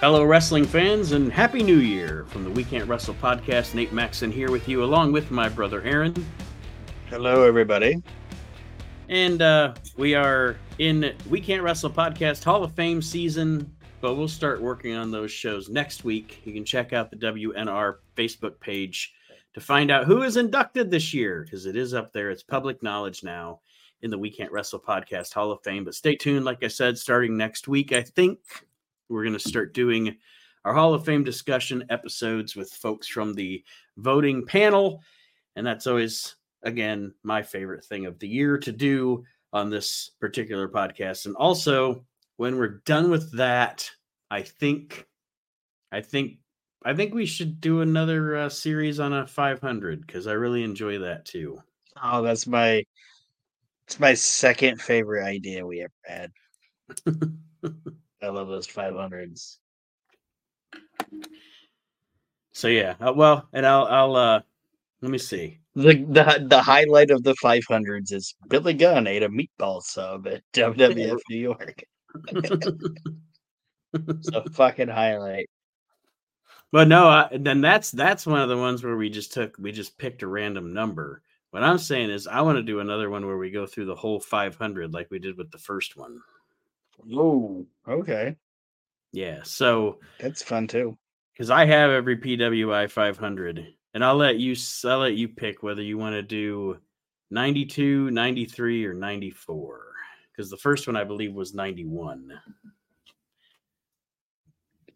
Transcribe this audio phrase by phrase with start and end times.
[0.00, 3.72] Hello, wrestling fans, and Happy New Year from the We Can't Wrestle podcast.
[3.72, 6.14] Nate Maxon here with you, along with my brother Aaron.
[7.06, 8.02] Hello, everybody.
[9.08, 14.28] And uh, we are in We Can't Wrestle podcast Hall of Fame season, but we'll
[14.28, 16.42] start working on those shows next week.
[16.44, 19.14] You can check out the WNR Facebook page
[19.54, 22.30] to find out who is inducted this year because it is up there.
[22.30, 23.60] It's public knowledge now
[24.02, 25.86] in the We Can't Wrestle podcast Hall of Fame.
[25.86, 26.44] But stay tuned.
[26.44, 28.40] Like I said, starting next week, I think
[29.08, 30.16] we're going to start doing
[30.64, 33.62] our Hall of Fame discussion episodes with folks from the
[33.96, 35.00] voting panel.
[35.54, 40.68] And that's always, again, my favorite thing of the year to do on this particular
[40.68, 41.26] podcast.
[41.26, 42.04] And also,
[42.36, 43.88] when we're done with that,
[44.30, 45.06] I think,
[45.92, 46.38] I think,
[46.84, 50.98] I think we should do another uh, series on a 500 because I really enjoy
[50.98, 51.62] that too.
[52.02, 52.82] Oh, that's my,
[53.86, 56.32] it's my second favorite idea we ever had.
[58.22, 59.56] I love those 500s.
[62.52, 64.40] So yeah, uh, well, and I'll I'll uh
[65.02, 65.60] let me see.
[65.74, 70.42] The the the highlight of the 500s is Billy Gunn ate a meatball sub at
[70.54, 71.84] WWF New York.
[73.94, 75.50] it's a fucking highlight.
[76.72, 79.70] But no, I, then that's that's one of the ones where we just took we
[79.70, 81.22] just picked a random number.
[81.50, 83.94] What I'm saying is I want to do another one where we go through the
[83.94, 86.20] whole 500 like we did with the first one.
[87.12, 88.36] Oh, okay.
[89.12, 90.98] Yeah, so That's fun too.
[91.32, 95.82] because I have every PWI 500, and I'll let you I'll let you pick whether
[95.82, 96.78] you want to do
[97.30, 99.80] 92, 93, or 94.
[100.30, 102.30] Because the first one I believe was 91.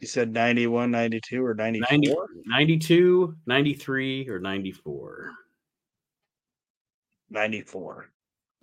[0.00, 1.90] You said 91, 92, or 94?
[1.90, 2.14] 90,
[2.46, 5.32] 92, 93, or 94.
[7.30, 8.10] 94.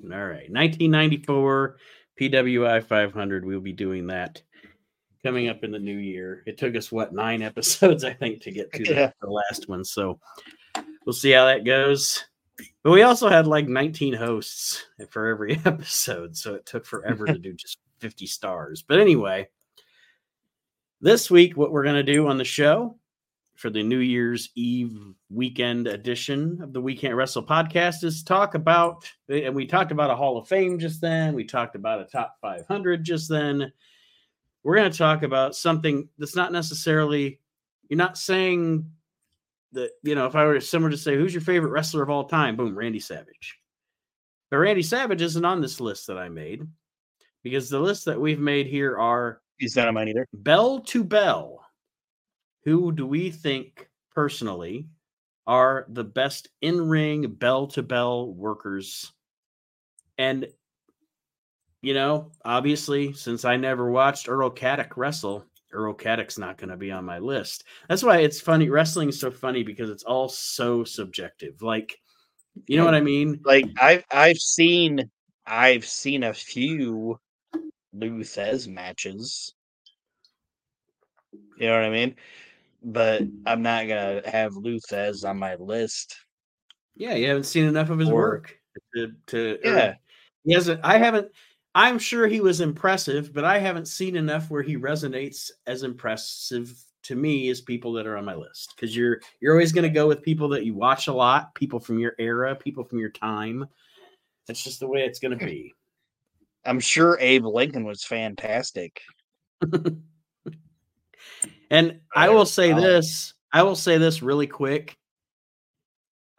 [0.04, 1.78] All right, 1994
[2.20, 3.46] PWI 500.
[3.46, 4.41] We'll be doing that
[5.24, 6.44] coming up in the new year.
[6.46, 9.84] It took us what nine episodes, I think, to get to the- the, last one.
[9.84, 10.19] So
[11.06, 12.24] we'll see how that goes.
[12.84, 17.38] But we also had like 19 hosts for every episode, so it took forever to
[17.38, 18.84] do just 50 stars.
[18.88, 19.47] But anyway,
[21.02, 22.97] this week, what we're going to do on the show
[23.57, 24.95] for the New Year's Eve
[25.31, 30.12] weekend edition of the We Can't Wrestle podcast is talk about, and we talked about
[30.12, 31.34] a Hall of Fame just then.
[31.34, 33.73] We talked about a top 500 just then.
[34.63, 37.40] We're going to talk about something that's not necessarily,
[37.90, 38.91] you're not saying
[39.72, 42.25] that, you know, if I were someone to say, who's your favorite wrestler of all
[42.25, 42.56] time?
[42.57, 43.57] Boom, Randy Savage.
[44.51, 46.62] But Randy Savage isn't on this list that I made
[47.44, 50.28] because the list that we've made here are He's not on mine either.
[50.31, 51.56] bell to bell,
[52.67, 54.89] who do we think personally
[55.47, 59.13] are the best in ring bell to bell workers?
[60.17, 60.50] And,
[61.81, 66.75] you know, obviously, since I never watched Earl Caddock wrestle, Earl Caddock's not going to
[66.75, 67.63] be on my list.
[67.88, 68.69] That's why it's funny.
[68.69, 71.61] Wrestling is so funny because it's all so subjective.
[71.61, 71.97] Like,
[72.66, 73.39] you know what I mean?
[73.45, 75.09] Like I've I've seen
[75.45, 77.17] I've seen a few
[77.94, 79.53] Lou Thesz matches.
[81.57, 82.16] You know what I mean?
[82.84, 86.16] But I'm not gonna have Lou Thesz on my list.
[86.96, 88.60] Yeah, you haven't seen enough of his Or- work
[88.96, 89.96] to, to or- Yeah.
[90.48, 90.80] He hasn't.
[90.84, 91.30] I haven't.
[91.76, 96.74] I'm sure he was impressive, but I haven't seen enough where he resonates as impressive
[97.04, 98.74] to me as people that are on my list.
[98.76, 101.80] Because you're you're always going to go with people that you watch a lot, people
[101.80, 103.66] from your era, people from your time.
[104.48, 105.52] That's just the way it's going to hmm.
[105.52, 105.74] be.
[106.66, 109.02] I'm sure Abe Lincoln was fantastic.
[111.69, 113.33] And I will say this.
[113.51, 114.97] I will say this really quick.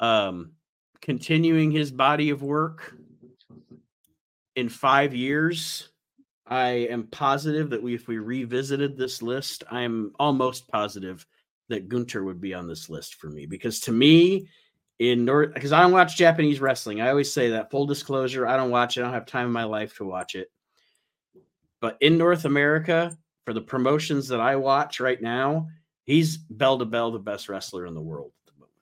[0.01, 0.53] Um,
[1.01, 2.95] continuing his body of work
[4.57, 5.89] in five years,
[6.47, 11.27] I am positive that we, if we revisited this list, I am almost positive
[11.69, 14.49] that Gunther would be on this list for me because to me,
[14.99, 18.57] in North, because I don't watch Japanese wrestling, I always say that full disclosure, I
[18.57, 19.01] don't watch it.
[19.01, 20.51] I don't have time in my life to watch it.
[21.81, 23.17] But in North America,
[23.49, 25.69] for the promotions that I watch right now,
[26.05, 28.75] he's bell to bell the best wrestler in the world at the moment.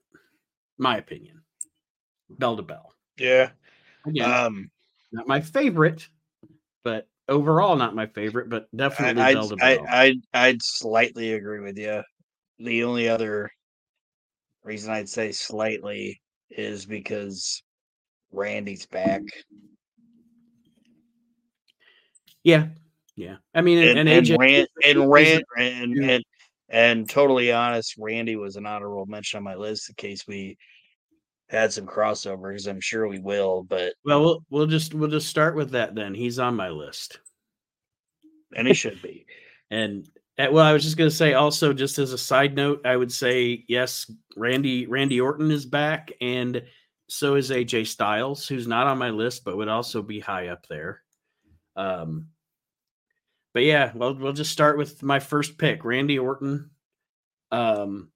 [0.77, 1.41] My opinion.
[2.31, 2.93] Bell to bell.
[3.17, 3.51] Yeah.
[4.05, 4.71] Again, Um
[5.13, 6.09] not my favorite,
[6.83, 9.87] but overall not my favorite, but definitely I'd, bell to I, bell.
[9.89, 12.03] I'd I'd slightly agree with you.
[12.59, 13.49] The only other
[14.65, 16.21] reason I'd say slightly
[16.51, 17.63] is because
[18.33, 19.23] Randy's back.
[22.43, 22.67] yeah.
[23.17, 23.37] Yeah.
[23.55, 26.25] I mean, and, and, and and, Rand, and Rand and, and
[26.69, 30.59] and totally honest, Randy was an honorable mention on my list in case we
[31.49, 32.69] had some crossovers.
[32.69, 36.15] I'm sure we will, but well, we'll we'll just we'll just start with that then.
[36.15, 37.21] He's on my list.
[38.55, 39.27] and he should be.
[39.69, 40.09] And
[40.39, 42.97] Uh, well, I was just going to say also, just as a side note, I
[42.97, 46.63] would say yes, Randy Randy Orton is back, and
[47.09, 50.67] so is AJ Styles, who's not on my list, but would also be high up
[50.69, 51.03] there.
[51.75, 52.29] Um,
[53.57, 56.69] but yeah, well, we'll just start with my first pick, Randy Orton.
[57.51, 58.11] Um,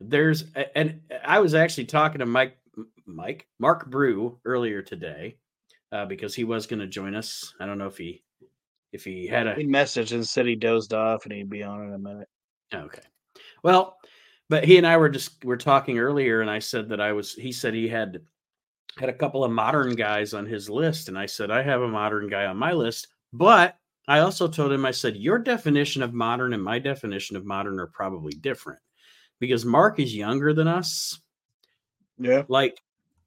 [0.00, 0.44] there's
[0.74, 2.56] and I was actually talking to Mike,
[3.04, 5.36] Mike, Mark Brew earlier today,
[5.92, 7.52] uh, because he was going to join us.
[7.60, 8.22] I don't know if he
[8.94, 11.88] if he had a he messaged and said he dozed off and he'd be on
[11.88, 12.28] in a minute.
[12.72, 13.02] Okay.
[13.62, 13.98] Well,
[14.48, 17.34] but he and I were just we're talking earlier, and I said that I was.
[17.34, 18.22] He said he had
[18.96, 21.88] had a couple of modern guys on his list, and I said I have a
[21.88, 23.76] modern guy on my list, but
[24.08, 27.80] I also told him I said your definition of modern and my definition of modern
[27.80, 28.80] are probably different
[29.40, 31.20] because Mark is younger than us.
[32.18, 32.44] Yeah.
[32.48, 32.80] Like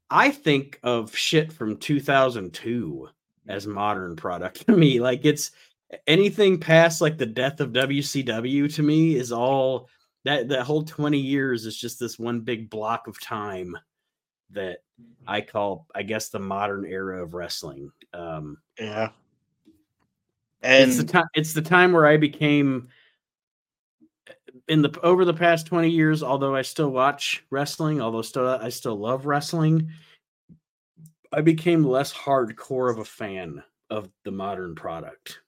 [0.10, 3.10] I think of shit from 2002
[3.48, 5.00] as modern product to me.
[5.00, 5.52] Like it's
[6.08, 9.90] anything past like the death of WCW to me is all
[10.24, 13.78] that that whole 20 years is just this one big block of time
[14.52, 14.80] that
[15.28, 17.92] I call I guess the modern era of wrestling.
[18.14, 19.10] Um Yeah.
[20.62, 22.90] And it's the time it's the time where I became
[24.68, 28.70] in the over the past 20 years although I still watch wrestling, although still I
[28.70, 29.90] still love wrestling,
[31.32, 35.40] I became less hardcore of a fan of the modern product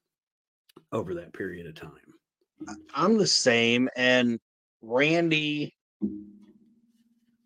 [0.91, 2.77] over that period of time.
[2.93, 4.39] I'm the same, and
[4.81, 5.75] Randy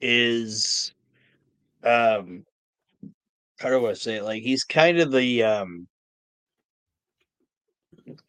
[0.02, 0.94] is
[1.84, 2.46] um
[3.60, 4.24] how do I say it?
[4.24, 5.88] Like he's kind of the um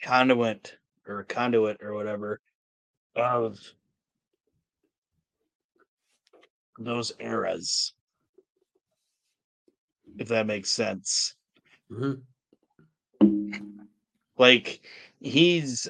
[0.03, 0.77] conduit
[1.07, 2.41] or conduit or whatever
[3.15, 3.59] of
[6.79, 7.93] those eras.
[10.19, 11.35] If that makes sense.
[11.91, 12.21] Mm-hmm.
[14.39, 14.81] Like
[15.21, 15.89] he's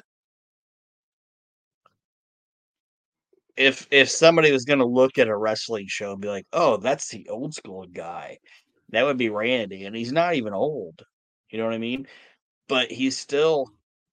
[3.57, 6.77] if if somebody was going to look at a wrestling show and be like, "Oh,
[6.77, 8.37] that's the old school guy,"
[8.89, 11.03] that would be Randy, and he's not even old.
[11.49, 12.07] You know what I mean?
[12.67, 13.67] But he's still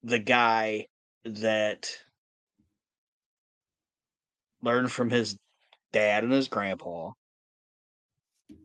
[0.05, 0.87] the guy
[1.25, 1.91] that
[4.63, 5.37] learned from his
[5.93, 7.11] dad and his grandpa,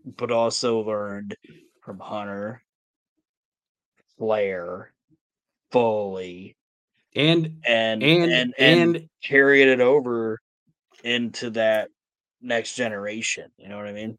[0.06, 1.36] but also learned
[1.82, 2.62] from Hunter,
[4.18, 4.94] Flair,
[5.72, 6.56] Foley,
[7.16, 10.40] and and and and and, and carried it over
[11.04, 11.90] into that
[12.42, 13.50] next generation.
[13.58, 14.18] You know what I mean?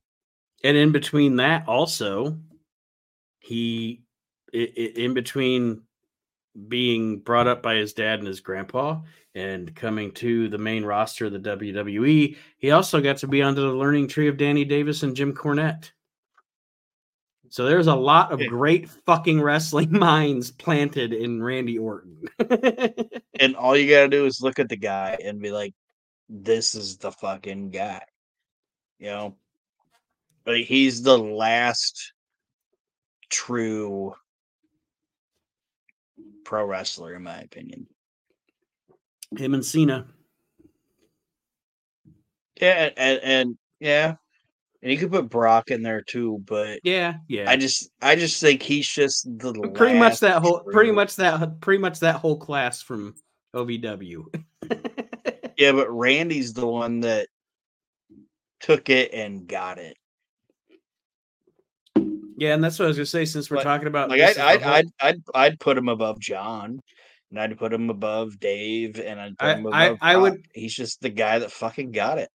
[0.63, 2.39] and in between that also
[3.39, 4.03] he
[4.53, 5.83] in between
[6.69, 9.01] being brought up by his dad and his grandpa
[9.35, 13.61] and coming to the main roster of the WWE, he also got to be under
[13.61, 15.91] the learning tree of Danny Davis and Jim Cornette.
[17.49, 22.25] So there's a lot of great fucking wrestling minds planted in Randy Orton.
[23.41, 25.73] And all you gotta do is look at the guy and be like,
[26.29, 28.03] "This is the fucking guy."
[28.99, 29.37] You know,
[30.45, 32.13] like he's the last
[33.31, 34.15] true
[36.51, 37.87] pro wrestler, in my opinion.
[39.39, 40.09] Him and Cena.
[42.61, 44.17] Yeah, and, and yeah,
[44.83, 47.49] and you could put Brock in there too, but Yeah, yeah.
[47.49, 51.61] I just, I just think he's just the pretty much that whole pretty much that
[51.61, 53.15] pretty much that whole class from
[53.55, 54.25] OVW.
[55.57, 57.29] Yeah, but Randy's the one that
[58.61, 59.95] took it and got it.
[62.41, 63.25] Yeah, and that's what I was gonna say.
[63.25, 66.81] Since we're Like- talking about Like I'd, I'd, I'd, I'd, I'd put him above John,
[67.31, 69.99] and I'd put him above Dave, and I'd put I- him above.
[70.01, 72.31] I- I would- He's just the guy that fucking got it.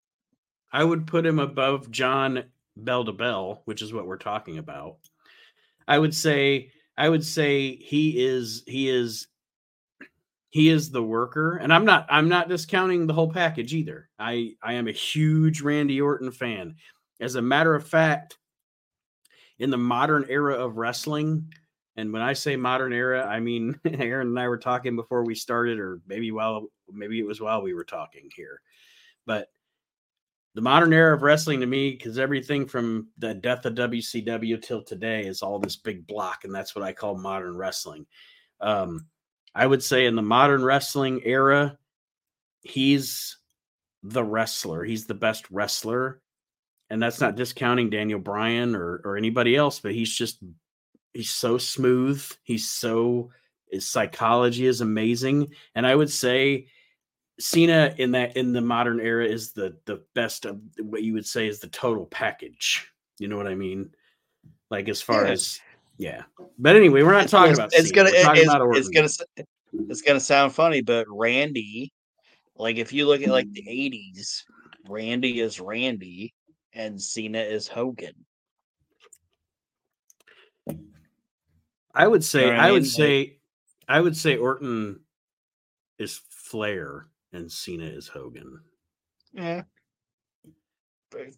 [0.71, 2.43] I would put him above John
[2.77, 4.97] Bell to Bell, which is what we're talking about.
[5.87, 9.27] I would say I would say he is he is
[10.49, 14.09] he is the worker and I'm not I'm not discounting the whole package either.
[14.19, 16.75] I I am a huge Randy Orton fan.
[17.21, 18.37] As a matter of fact,
[19.59, 21.51] in the modern era of wrestling,
[21.95, 25.35] and when I say modern era, I mean Aaron and I were talking before we
[25.35, 28.61] started or maybe while maybe it was while we were talking here.
[29.25, 29.49] But
[30.55, 34.81] the modern era of wrestling to me, because everything from the death of WCW till
[34.81, 38.05] today is all this big block, and that's what I call modern wrestling.
[38.61, 39.07] Um,
[39.53, 41.77] I would say in the modern wrestling era,
[42.61, 43.37] he's
[44.01, 44.83] the wrestler.
[44.83, 46.21] He's the best wrestler,
[46.89, 50.39] and that's not discounting Daniel Bryan or or anybody else, but he's just
[51.13, 52.23] he's so smooth.
[52.43, 53.31] He's so
[53.71, 56.67] his psychology is amazing, and I would say
[57.39, 61.25] Cena in that in the modern era is the the best of what you would
[61.25, 62.87] say is the total package.
[63.17, 63.89] You know what I mean?
[64.69, 65.31] Like as far Yeah.
[65.31, 65.59] as
[65.97, 66.23] yeah.
[66.59, 67.95] But anyway, we're not talking it's, about it's Cena.
[67.95, 69.47] gonna, it's, it's gonna,
[69.89, 71.93] it's gonna sound funny, but Randy,
[72.57, 74.43] like if you look at like the '80s,
[74.89, 76.33] Randy is Randy,
[76.75, 78.13] and Cena is Hogan.
[81.93, 82.91] I would say You know I I would mean?
[82.91, 83.39] Like- say
[83.87, 84.99] I would say Orton
[85.97, 88.59] is Flair and Cena is Hogan.
[89.33, 89.63] Yeah.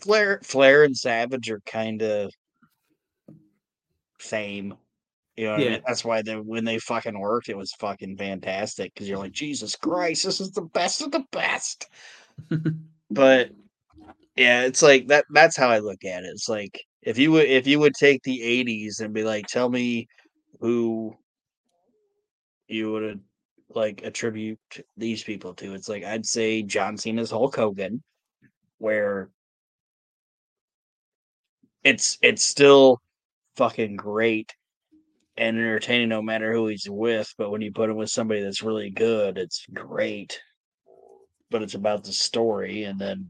[0.02, 2.32] Flair, Flair, and Savage are kind of
[4.20, 4.74] same.
[5.36, 5.82] You know, what I mean?
[5.86, 9.76] that's why they when they fucking worked, it was fucking fantastic because you're like, Jesus
[9.76, 11.88] Christ, this is the best of the best.
[13.12, 13.52] but
[14.38, 15.26] yeah, it's like that.
[15.32, 16.28] That's how I look at it.
[16.28, 19.70] It's like if you would if you would take the '80s and be like, tell
[19.70, 20.08] me
[20.60, 21.16] who
[22.68, 23.22] you would
[23.70, 24.60] like attribute
[24.98, 25.74] these people to.
[25.74, 28.04] It's like I'd say John Cena's Hulk Hogan,
[28.80, 29.30] where
[31.84, 33.02] it's it's still
[33.56, 34.54] fucking great
[35.38, 37.32] and entertaining no matter who he's with.
[37.38, 40.40] But when you put him with somebody that's really good, it's great.
[41.50, 43.30] But it's about the story, and then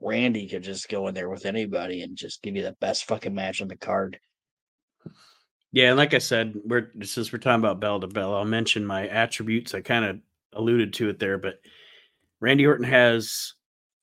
[0.00, 3.34] Randy could just go in there with anybody and just give you the best fucking
[3.34, 4.18] match on the card.
[5.72, 8.86] Yeah, and like I said, we're since we're talking about bell to bell, I'll mention
[8.86, 9.74] my attributes.
[9.74, 10.18] I kind of
[10.52, 11.60] alluded to it there, but
[12.40, 13.54] Randy Orton has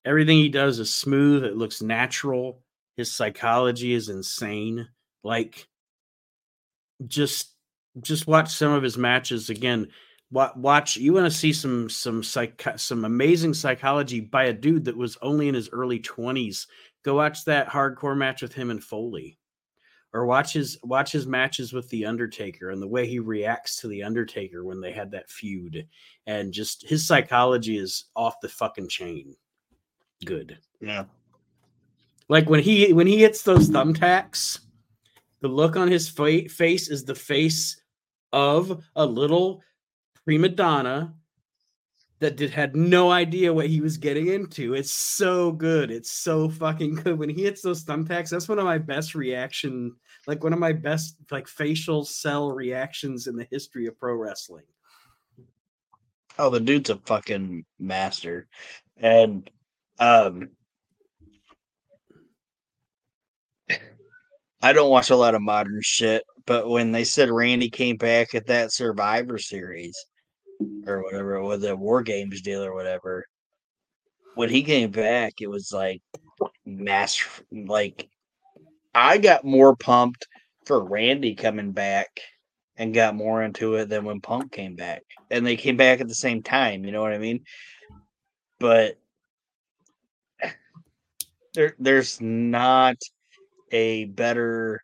[0.03, 1.45] everything he does is smooth.
[1.45, 2.62] It looks natural.
[2.98, 4.89] His psychology is insane.
[5.24, 5.67] Like,
[7.07, 7.55] just
[8.01, 9.88] just watch some of his matches again.
[10.32, 14.86] Wa- Watch you want to see some some psych some amazing psychology by a dude
[14.86, 16.68] that was only in his early twenties.
[17.04, 19.38] Go watch that hardcore match with him and Foley
[20.14, 23.88] or watch his watch his matches with the Undertaker and the way he reacts to
[23.88, 25.88] the Undertaker when they had that feud,
[26.28, 29.36] and just his psychology is off the fucking chain.
[30.26, 30.58] Good.
[30.80, 31.06] Yeah.
[32.28, 34.60] Like when he when he hits those thumbtacks,
[35.40, 37.82] the look on his fa- face is the face
[38.34, 39.62] of a little
[40.25, 41.13] prima donna
[42.22, 44.75] that did had no idea what he was getting into.
[44.75, 45.90] It's so good.
[45.90, 47.18] It's so fucking good.
[47.18, 49.96] When he hits those thumbtacks, that's one of my best reaction,
[50.28, 54.66] like one of my best like facial sell reactions in the history of pro wrestling.
[56.38, 58.48] Oh, the dude's a fucking master.
[58.98, 59.50] And
[60.00, 60.50] um
[64.63, 68.36] I don't watch a lot of modern shit, but when they said Randy came back
[68.36, 69.98] at that Survivor series
[70.88, 73.25] or whatever it was, War Games deal or whatever,
[74.36, 76.01] when he came back, it was like
[76.65, 77.20] mass
[77.51, 78.08] like
[78.94, 80.27] I got more pumped
[80.65, 82.20] for Randy coming back
[82.77, 85.03] and got more into it than when Punk came back.
[85.30, 87.44] And they came back at the same time, you know what I mean?
[88.60, 88.98] But
[91.53, 92.98] there there's not
[93.72, 94.82] a better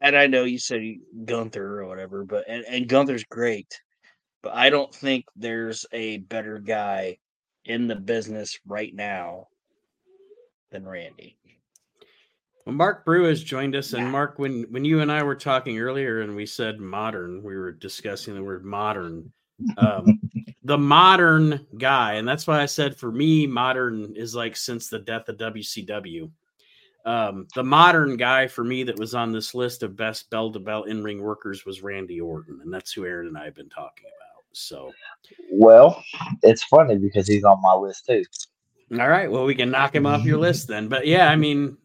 [0.00, 0.82] and I know you said
[1.24, 3.80] Gunther or whatever, but and, and Gunther's great,
[4.42, 7.18] but I don't think there's a better guy
[7.64, 9.48] in the business right now
[10.70, 11.36] than Randy.
[12.64, 14.10] Well, Mark Brew has joined us, and Yeah.
[14.10, 17.72] Mark, when when you and I were talking earlier, and we said modern, we were
[17.72, 19.32] discussing the word modern.
[19.76, 20.20] Um,
[20.62, 24.98] the modern guy, and that's why I said for me, modern is like since the
[24.98, 26.30] death of WCW.
[27.08, 30.58] Um, the modern guy for me that was on this list of best bell to
[30.58, 33.70] bell in ring workers was Randy Orton, and that's who Aaron and I have been
[33.70, 34.44] talking about.
[34.52, 34.92] So,
[35.50, 36.04] Well,
[36.42, 38.24] it's funny because he's on my list too.
[39.00, 40.88] all right, well, we can knock him off your list then.
[40.88, 41.78] But yeah, I mean,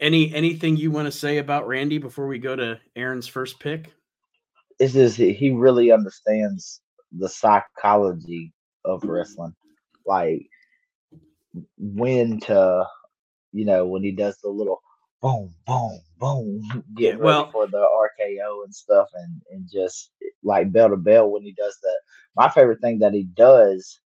[0.00, 3.92] any anything you want to say about Randy before we go to Aaron's first pick?
[4.80, 6.80] Just he he really understands
[7.12, 8.54] the psychology
[8.86, 9.54] of wrestling,
[10.06, 10.48] like
[11.78, 12.86] when to,
[13.54, 14.82] you know, when he does the little
[15.22, 20.10] boom, boom, boom, Yeah, get well- ready for the RKO and stuff, and and just
[20.42, 22.00] like bell to bell when he does that.
[22.36, 24.00] My favorite thing that he does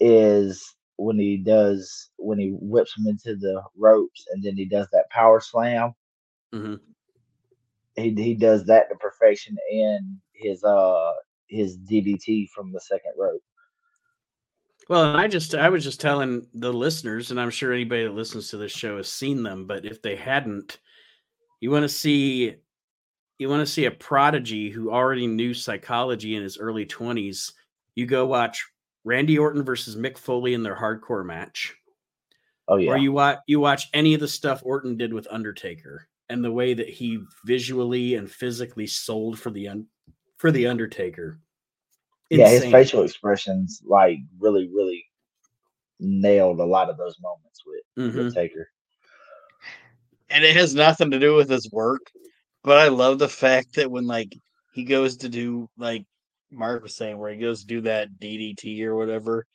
[0.00, 0.62] is
[0.96, 5.10] when he does when he whips him into the ropes and then he does that
[5.10, 5.94] power slam.
[6.54, 6.80] Mhm.
[7.96, 11.12] He he does that to perfection in his uh
[11.48, 13.42] his DDT from the second rope.
[14.90, 18.48] Well, I just I was just telling the listeners, and I'm sure anybody that listens
[18.48, 20.80] to this show has seen them, but if they hadn't,
[21.60, 22.56] you want to see
[23.38, 27.52] you want to see a prodigy who already knew psychology in his early 20s,
[27.94, 28.66] you go watch
[29.04, 31.72] Randy Orton versus Mick Foley in their hardcore match.
[32.66, 36.08] Oh yeah, Or you watch you watch any of the stuff Orton did with Undertaker
[36.28, 39.86] and the way that he visually and physically sold for the un-
[40.38, 41.38] for the Undertaker.
[42.30, 42.48] Yeah.
[42.48, 45.04] His facial expressions like really really
[45.98, 48.16] nailed a lot of those moments with, Mhm.
[48.24, 48.70] with Taker.
[50.30, 52.00] and it has nothing to do with his work
[52.62, 54.34] but i love the fact that when like
[54.72, 56.04] he goes to do like
[56.52, 59.46] Mark was saying, where he goes to do that DDT or whatever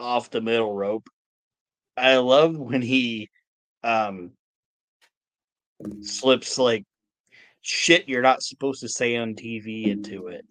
[0.00, 1.08] off the middle rope.
[1.96, 3.28] I love when he
[3.84, 4.32] um
[6.02, 6.84] slips like
[7.60, 10.44] shit you're not supposed to say on TV into it.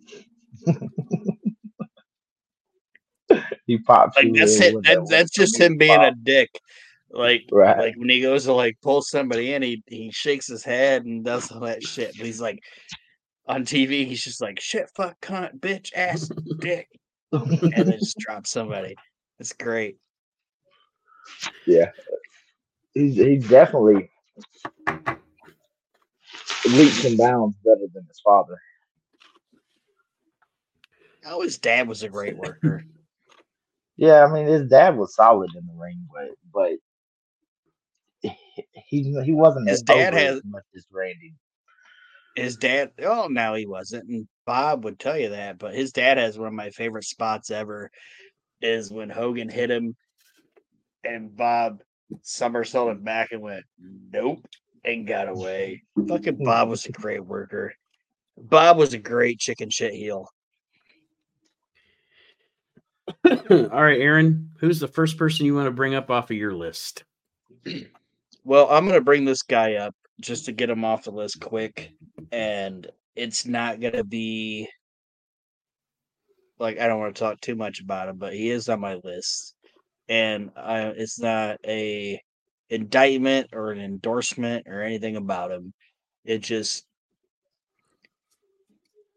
[3.66, 4.18] He pops.
[4.18, 4.74] Like that's it.
[4.74, 6.50] That, that that's just him being a dick.
[7.12, 7.78] Like Right.
[7.78, 11.24] like when he goes to like pull somebody in, he he shakes his head and
[11.26, 12.16] does all that shit.
[12.18, 12.60] But he's like
[13.48, 16.88] on TV, he's just like shit, fuck, cunt, bitch, ass, dick,
[17.32, 18.96] and then just drops somebody.
[19.40, 19.98] It's great.
[21.66, 21.92] yeah.
[22.94, 24.10] He's he's definitely
[26.66, 28.60] leaps and bounds better than his father.
[31.32, 32.84] Oh, his dad was a great worker.
[34.02, 38.32] Yeah, I mean his dad was solid in the ring, but but
[38.74, 41.34] he he wasn't His as dad has- as much as Randy.
[42.38, 46.18] his dad oh no he wasn't and bob would tell you that but his dad
[46.18, 47.92] has one of my favorite spots ever
[48.62, 49.98] is when hogan hit him
[51.04, 51.82] and bob
[52.22, 53.66] somersaulted back and went
[54.14, 54.40] nope
[54.86, 57.74] and got away fucking bob was a great worker
[58.38, 60.30] bob was a great chicken shit heel
[63.50, 66.54] All right, Aaron, who's the first person you want to bring up off of your
[66.54, 67.04] list?
[68.46, 71.92] well i'm gonna bring this guy up just to get him off the list quick
[72.32, 74.70] and it's not gonna be
[76.58, 78.96] like I don't want to talk too much about him, but he is on my
[79.04, 79.56] list,
[80.08, 82.22] and I, it's not a
[82.70, 85.74] indictment or an endorsement or anything about him.
[86.26, 86.86] It just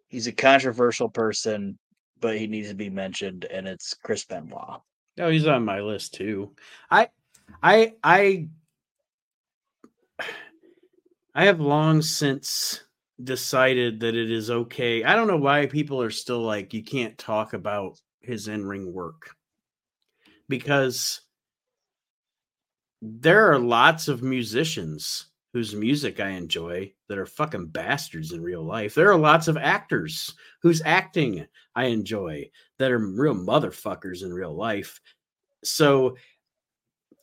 [0.09, 1.79] he's a controversial person,
[2.23, 4.81] but he needs to be mentioned, and it's Chris Benoit.
[5.21, 6.55] Oh, he's on my list too.
[6.91, 7.09] I,
[7.63, 8.49] I, I,
[11.35, 12.85] I have long since
[13.23, 15.05] decided that it is okay.
[15.05, 19.35] I don't know why people are still like you can't talk about his in-ring work
[20.49, 21.21] because
[23.01, 28.65] there are lots of musicians whose music I enjoy that are fucking bastards in real
[28.65, 28.95] life.
[28.95, 34.55] There are lots of actors whose acting I enjoy that are real motherfuckers in real
[34.55, 35.01] life.
[35.63, 36.17] So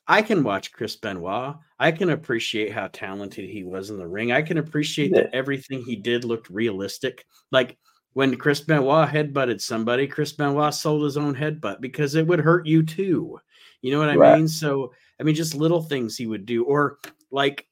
[0.08, 1.56] I can watch Chris Benoit.
[1.80, 4.32] I can appreciate how talented he was in the ring.
[4.32, 7.26] I can appreciate that everything he did looked realistic.
[7.52, 7.78] Like
[8.13, 12.65] when Chris Benoit headbutted somebody, Chris Benoit sold his own headbutt because it would hurt
[12.65, 13.39] you too.
[13.82, 14.36] You know what I Right.
[14.38, 14.48] mean?
[14.48, 16.98] So, I mean, just little things he would do, or
[17.32, 17.68] like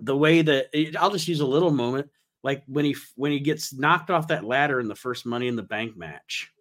[0.00, 2.10] the way that it- I'll just use a little moment,
[2.42, 5.56] like when he when he gets knocked off that ladder in the first Money in
[5.56, 6.52] the Bank match.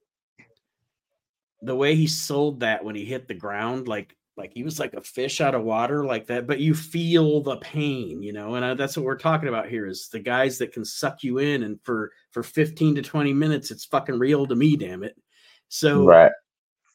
[1.61, 4.93] The way he sold that when he hit the ground, like like he was like
[4.93, 6.45] a fish out of water, like that.
[6.45, 9.87] But you feel the pain, you know, and I, that's what we're talking about here
[9.87, 13.71] is the guys that can suck you in, and for for fifteen to twenty minutes,
[13.71, 15.17] it's fucking real to me, damn it.
[15.69, 16.31] So Right.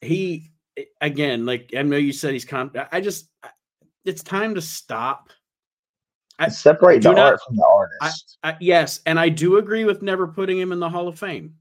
[0.01, 0.51] he
[1.01, 2.71] again, like I know you said he's con.
[2.91, 3.29] I just
[4.05, 5.29] it's time to stop.
[6.39, 8.37] I- Separate the not- art from the artist.
[8.43, 11.55] I, yes, and I do agree with never putting him in the Hall of Fame.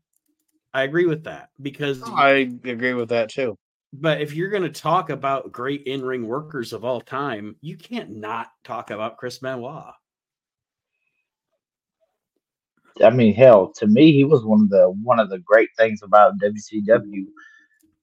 [0.74, 3.58] I agree with that because, I agree with that too.
[3.92, 7.76] but if you're going to talk about great in ring workers of all time, you
[7.76, 9.92] can't not talk about Chris Benoit.
[13.02, 16.02] I mean, hell, to me, he was one of the one of the great things
[16.02, 17.24] about WCW,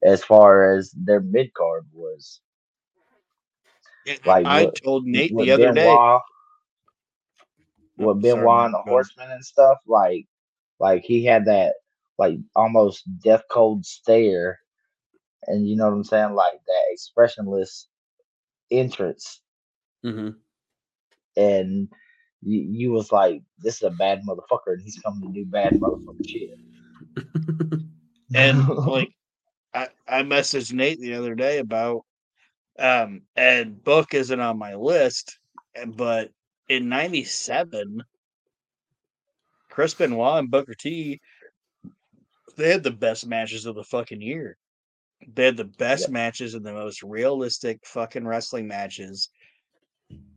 [0.04, 2.42] as far as their mid card was.
[4.26, 5.86] Like I what- told Nate the other day.
[5.86, 6.20] Benoit, Oh,
[8.00, 9.08] with sorry, Benoit and the Mike, go ahead.
[9.08, 10.28] Horsemen and stuff, like,
[10.80, 11.76] like he had that
[12.20, 14.60] like almost death cold stare,
[15.48, 17.90] and you know what I'm saying, like that expressionless
[18.72, 19.42] entrance,
[20.06, 20.30] Mm-hmm.
[21.38, 21.90] and
[22.42, 25.74] you, you was like, this is a bad motherfucker, and he's coming to do bad
[25.74, 26.52] motherfucker shit.
[28.36, 29.12] and like
[29.74, 32.06] I, I messaged Nate the other day about
[32.80, 35.40] um and Book isn't on my list,
[35.96, 36.32] but
[36.70, 38.04] in '97,
[39.70, 41.20] Chris Benoit and Booker T,
[42.56, 44.58] they had the best matches of the fucking year.
[45.34, 46.12] They had the best Yep.
[46.12, 49.30] matches and the most realistic fucking wrestling matches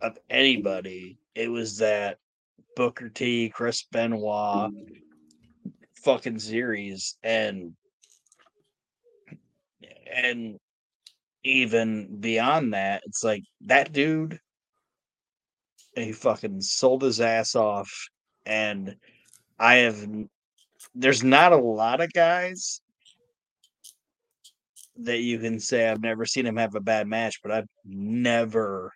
[0.01, 1.19] of anybody.
[1.35, 2.19] It was that
[2.77, 4.71] Booker T, Chris Benoit
[6.03, 7.77] fucking series, and
[10.13, 10.59] and
[11.45, 14.39] even beyond that, it's like that dude.
[15.95, 17.93] He fucking sold his ass off,
[18.47, 18.97] and
[19.59, 20.07] I have.
[20.95, 22.81] There's not a lot of guys
[24.97, 28.93] that you can say I've never seen him have a bad match, but I've never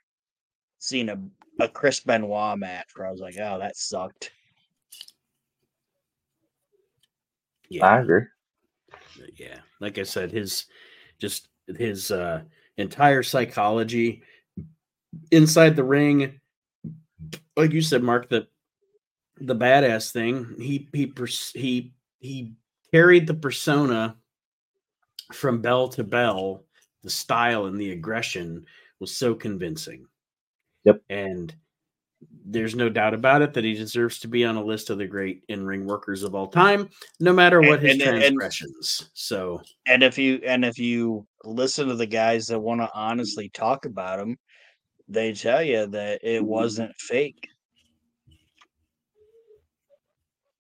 [0.79, 1.19] seen a
[1.59, 4.31] a Chris Benoit match where I was like, oh, that sucked.
[7.69, 8.23] Yeah, I agree.
[9.37, 10.67] Yeah, like I said, his
[11.19, 12.43] just his uh
[12.77, 14.23] entire psychology
[15.31, 16.41] inside the ring,
[17.57, 18.47] like you said, Mark, the
[19.39, 20.55] the badass thing.
[20.59, 21.13] He he
[21.55, 22.53] he he
[22.93, 24.17] carried the persona
[25.33, 26.65] from bell to bell.
[27.03, 28.67] The style and the aggression
[28.99, 30.07] was so convincing.
[30.85, 31.03] Yep.
[31.09, 31.55] And
[32.45, 35.07] there's no doubt about it that he deserves to be on a list of the
[35.07, 36.89] great in-ring workers of all time,
[37.21, 39.01] no matter what his and, transgressions.
[39.01, 42.91] And, so, and if you and if you listen to the guys that want to
[42.95, 44.39] honestly talk about him,
[45.09, 47.49] they tell you that it wasn't fake.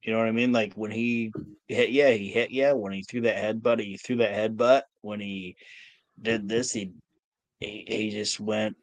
[0.02, 0.52] You know what I mean?
[0.52, 1.32] Like when he
[1.66, 2.72] hit, yeah, he hit, yeah.
[2.72, 4.82] When he threw that headbutt, he threw that headbutt.
[5.00, 5.56] When he
[6.20, 6.92] did this, he
[7.60, 8.76] he, he just went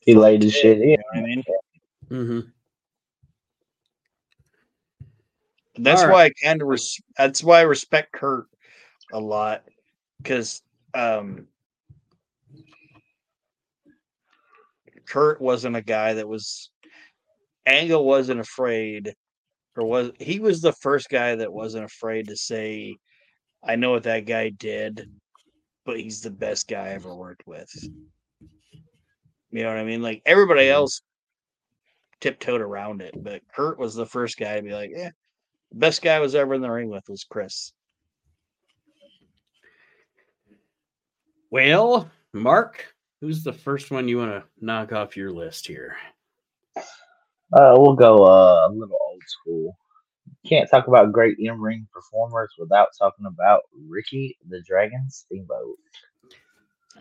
[0.00, 0.90] he laid his shit in.
[0.90, 1.44] You know what I mean?
[2.10, 2.40] Mm-hmm.
[5.82, 6.24] That's All why.
[6.24, 8.46] I kind of res- that's why I respect Kurt
[9.12, 9.64] a lot
[10.18, 10.62] because
[10.92, 11.46] um,
[15.06, 16.70] Kurt wasn't a guy that was
[17.66, 19.14] Angle wasn't afraid
[19.76, 22.96] or was he was the first guy that wasn't afraid to say
[23.62, 25.08] I know what that guy did
[25.84, 27.70] but he's the best guy I ever worked with.
[29.50, 30.02] You know what I mean?
[30.02, 30.74] Like everybody mm-hmm.
[30.74, 31.02] else
[32.20, 35.10] tiptoed around it, but Kurt was the first guy to be like, "Yeah,
[35.70, 37.72] the best guy I was ever in the ring with was Chris."
[41.50, 42.93] Well, Mark,
[43.24, 45.96] who's the first one you want to knock off your list here?
[46.76, 49.78] Uh, we'll go uh, a little old school.
[50.46, 55.78] Can't talk about great in-ring performers without talking about Ricky the Dragon Steamboat.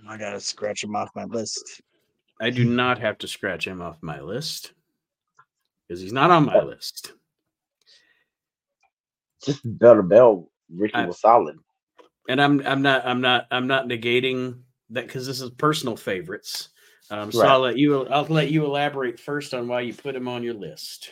[0.07, 1.81] I gotta scratch him off my list.
[2.41, 4.71] I do not have to scratch him off my list
[5.87, 7.11] because he's not on my list.
[9.45, 11.57] Just bell to bell, Ricky I, was solid.
[12.29, 14.61] And I'm I'm not I'm not I'm not negating
[14.93, 16.69] that because this is personal favorites.
[17.11, 17.49] Um, so right.
[17.49, 20.55] I'll let you I'll let you elaborate first on why you put him on your
[20.55, 21.11] list.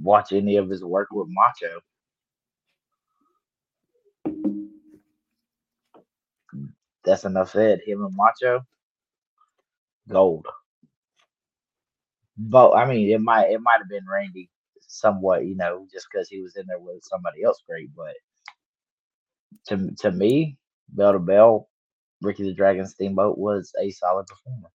[0.00, 1.80] Watch any of his work with Macho.
[7.04, 7.80] That's enough said.
[7.86, 8.60] Him and Macho
[10.08, 10.46] gold.
[12.38, 14.50] But I mean, it might it might have been Randy
[14.88, 17.90] somewhat, you know, just because he was in there with somebody else great.
[17.96, 18.14] But
[19.68, 21.68] to to me, bell to bell,
[22.22, 24.68] Ricky the Dragon Steamboat was a solid performer.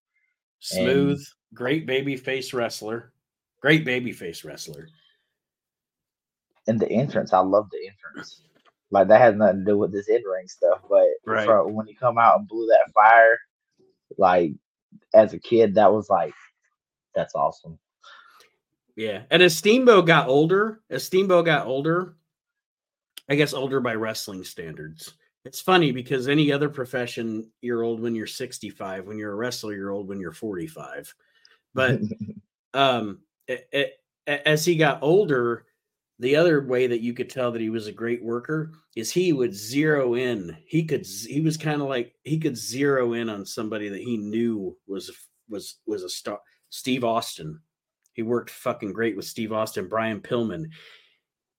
[0.59, 3.13] Smooth, and, great baby face wrestler,
[3.61, 4.87] great baby face wrestler.
[6.67, 8.41] And the entrance, I love the entrance.
[8.91, 11.47] Like that has nothing to do with this in ring stuff, but right.
[11.61, 13.37] when he come out and blew that fire,
[14.17, 14.53] like
[15.13, 16.33] as a kid, that was like,
[17.13, 17.77] that's awesome.
[18.95, 22.15] Yeah, and as Steamboat got older, as Steamboat got older,
[23.29, 25.13] I guess older by wrestling standards.
[25.45, 29.07] It's funny because any other profession, you're old when you're 65.
[29.07, 31.13] When you're a wrestler, you're old when you're 45.
[31.73, 32.01] But
[32.73, 33.93] um, it, it,
[34.27, 35.65] as he got older,
[36.19, 39.31] the other way that you could tell that he was a great worker is he
[39.31, 40.55] would zero in.
[40.65, 44.17] He could he was kind of like he could zero in on somebody that he
[44.17, 45.09] knew was
[45.47, 46.39] was was a star.
[46.69, 47.59] Steve Austin.
[48.13, 50.65] He worked fucking great with Steve Austin, Brian Pillman.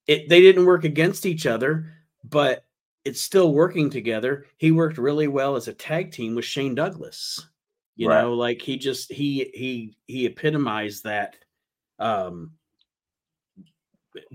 [0.07, 2.65] It they didn't work against each other, but
[3.05, 4.47] it's still working together.
[4.59, 7.47] He worked really well as a tag team with Shane Douglas.
[7.97, 8.23] You right.
[8.23, 11.37] know, like he just he he he epitomized that
[11.99, 12.53] um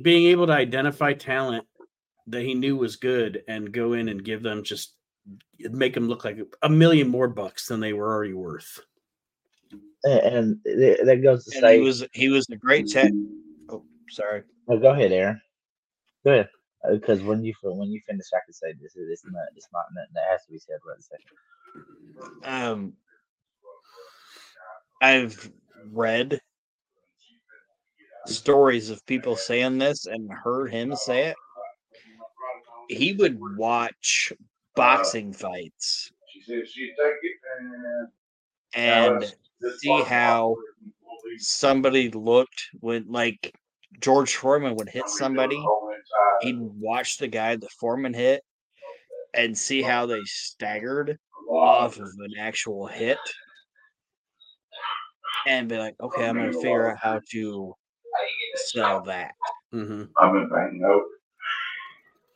[0.02, 1.66] being able to identify talent
[2.28, 4.94] that he knew was good and go in and give them just
[5.60, 8.80] make them look like a million more bucks than they were already worth.
[10.04, 13.12] And that goes to and say he was he was a great tech.
[13.70, 14.44] Oh, sorry.
[14.68, 15.42] Oh, go ahead, Aaron.
[16.24, 16.50] Go ahead.
[16.92, 19.68] Because uh, when you when you finish, I can say this is it's not it's
[19.74, 21.02] not that has to be said right.
[22.44, 22.94] Um,
[25.02, 25.52] I've
[25.92, 26.40] read
[28.26, 31.38] stories of people saying this and heard him say it,
[32.90, 34.34] he would watch
[34.76, 36.12] boxing fights
[38.74, 39.34] and
[39.78, 40.56] see how
[41.38, 43.54] somebody looked when like
[44.02, 45.64] George Foreman would hit somebody.
[46.42, 48.44] He'd watch the guy that Foreman hit
[49.34, 51.18] and see how they staggered
[51.50, 53.18] off of an actual hit
[55.48, 57.74] and be like, okay, I'm going to figure out how to
[58.56, 59.32] sell that.
[59.74, 60.04] Mm-hmm.
[60.18, 61.04] I've been paying note.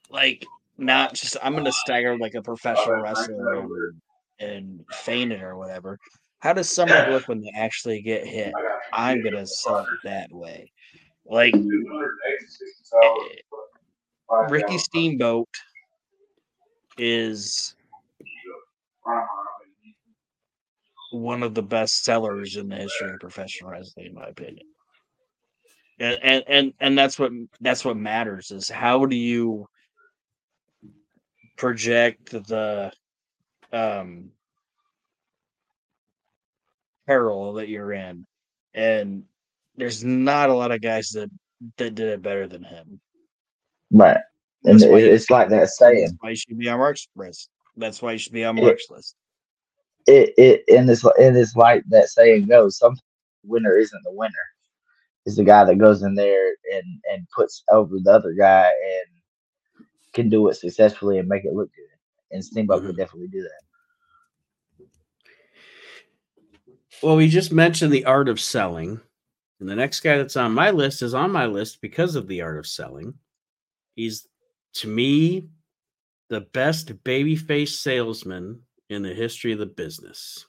[0.10, 0.45] Like,
[0.78, 4.02] not just I'm going to stagger like a professional wrestler and,
[4.39, 6.00] and feign it or whatever.
[6.39, 8.54] How does somebody look when they actually get hit?
[8.93, 10.72] I'm going to sell it that way.
[11.29, 11.53] Like
[14.49, 15.47] Ricky Steamboat
[16.97, 17.75] is
[21.11, 24.65] one of the best sellers in the history of professional wrestling, in my opinion.
[25.99, 29.67] And and and, and that's what that's what matters is how do you
[31.57, 32.91] project the
[33.71, 34.31] um
[37.05, 38.25] peril that you're in.
[38.73, 39.25] And
[39.79, 41.29] there's not a lot of guys that
[41.77, 42.99] that did it better than him.
[43.91, 44.17] Right.
[44.65, 46.01] And it, it's like that saying.
[46.01, 47.49] That's why you should be on Mark's list.
[47.77, 49.15] That's why you should be on Mark's it, list.
[50.05, 52.77] It it and it's and it's like that saying goes.
[52.77, 52.95] Some
[53.43, 54.33] winner isn't the winner.
[55.25, 59.85] It's the guy that goes in there and and puts over the other guy and
[60.13, 61.85] can do it successfully and make it look good.
[62.31, 62.87] And Steamboat mm-hmm.
[62.87, 63.61] could definitely do that.
[67.01, 68.99] Well, we just mentioned the art of selling.
[69.60, 72.41] And the next guy that's on my list is on my list because of the
[72.41, 73.15] art of selling.
[73.95, 74.28] He's,
[74.76, 75.50] to me,
[76.30, 80.45] the best babyface salesman in the history of the business.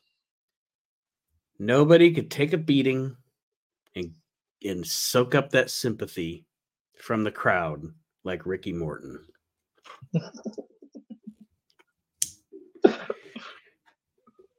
[1.59, 3.17] Nobody could take a beating
[3.97, 4.15] and,
[4.65, 6.47] and soak up that sympathy
[6.97, 7.83] from the crowd
[8.25, 9.27] like Ricky Morton.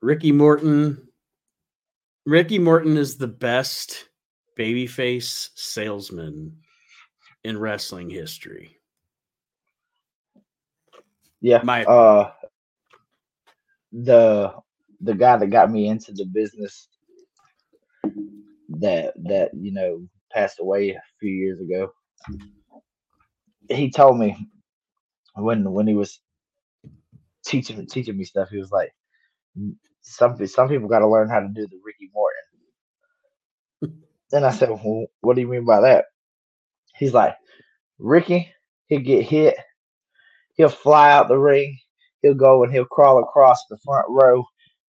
[0.01, 1.07] Ricky Morton
[2.25, 4.05] Ricky Morton is the best
[4.57, 6.57] babyface salesman
[7.43, 8.77] in wrestling history.
[11.41, 11.61] Yeah.
[11.63, 12.31] My uh
[13.91, 14.53] the
[15.01, 16.87] the guy that got me into the business
[18.69, 21.91] that that you know passed away a few years ago.
[23.69, 24.49] He told me
[25.35, 26.19] when when he was
[27.45, 28.93] teaching teaching me stuff, he was like,
[30.01, 32.50] some some people got to learn how to do the Ricky Morton.
[34.31, 36.05] Then I said, well, "What do you mean by that?"
[36.95, 37.35] He's like,
[37.99, 38.51] "Ricky,
[38.87, 39.57] he'll get hit,
[40.55, 41.77] he'll fly out the ring,
[42.21, 44.45] he'll go and he'll crawl across the front row,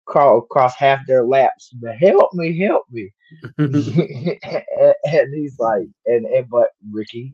[0.06, 1.70] crawl across half their laps.
[1.80, 3.10] But help me, help me."
[3.58, 3.74] and,
[5.04, 7.32] and he's like, and, and but Ricky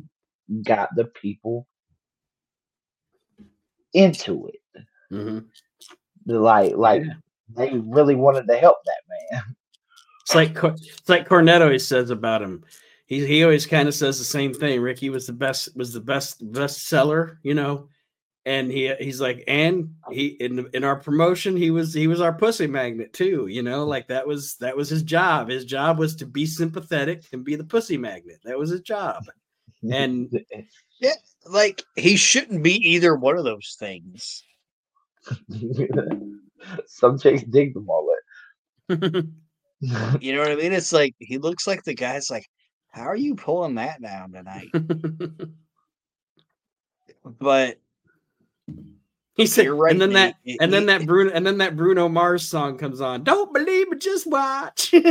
[0.62, 1.66] got the people
[3.95, 4.85] into it.
[5.12, 5.38] Mm-hmm.
[6.27, 7.12] Like, like yeah
[7.55, 9.56] they really wanted to help that man.
[10.27, 12.65] It's like it's like Cornette always says about him.
[13.07, 14.81] He he always kind of says the same thing.
[14.81, 17.89] Ricky was the best was the best best seller, you know.
[18.45, 22.33] And he he's like, and he in in our promotion, he was he was our
[22.33, 25.49] pussy magnet too, you know, like that was that was his job.
[25.49, 28.41] His job was to be sympathetic and be the pussy magnet.
[28.43, 29.23] That was his job.
[29.93, 30.29] And
[31.01, 31.15] yeah,
[31.49, 34.43] like he shouldn't be either one of those things.
[36.87, 39.27] Some chicks dig the mullet.
[40.21, 40.73] you know what I mean?
[40.73, 42.49] It's like he looks like the guy's like,
[42.91, 44.69] How are you pulling that down tonight?
[47.25, 47.79] but
[49.37, 52.09] he said, right, and then that, it, and then that Bruno, and then that Bruno
[52.09, 53.23] Mars song comes on.
[53.23, 54.91] Don't believe it, just watch.
[54.95, 55.03] yeah,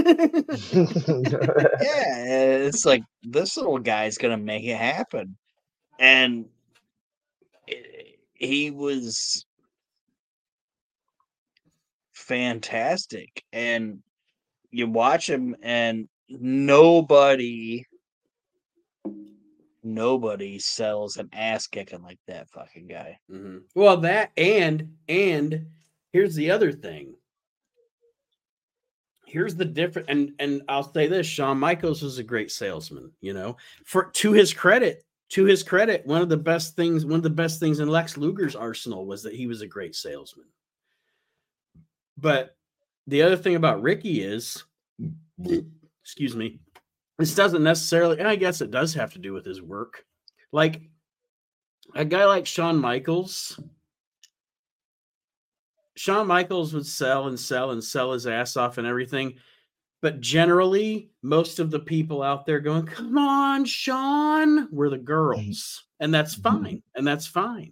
[2.66, 5.38] it's like this little guy's gonna make it happen,
[6.00, 6.46] and
[7.68, 9.46] it, he was
[12.14, 13.44] fantastic.
[13.54, 14.00] And
[14.76, 17.86] you watch him, and nobody,
[19.84, 23.18] nobody sells an ass kicking like that fucking guy.
[23.32, 23.60] Mm-hmm.
[23.74, 25.68] Well, that and and
[26.12, 27.16] here's the other thing.
[29.26, 33.12] Here's the different, and and I'll say this: Shawn Michaels was a great salesman.
[33.22, 37.16] You know, for to his credit, to his credit, one of the best things, one
[37.16, 40.48] of the best things in Lex Luger's arsenal was that he was a great salesman.
[42.18, 42.55] But
[43.08, 44.64] the other thing about Ricky is,
[46.02, 46.60] excuse me,
[47.18, 50.06] this doesn't necessarily, and I guess it does have to do with his work.
[50.52, 50.82] Like
[51.94, 53.60] a guy like Shawn Michaels,
[55.96, 59.36] Shawn Michaels would sell and sell and sell his ass off and everything.
[60.02, 65.86] But generally, most of the people out there going, Come on, Shawn, were the girls.
[66.00, 66.64] And that's mm-hmm.
[66.64, 66.84] fine.
[66.96, 67.72] And that's fine.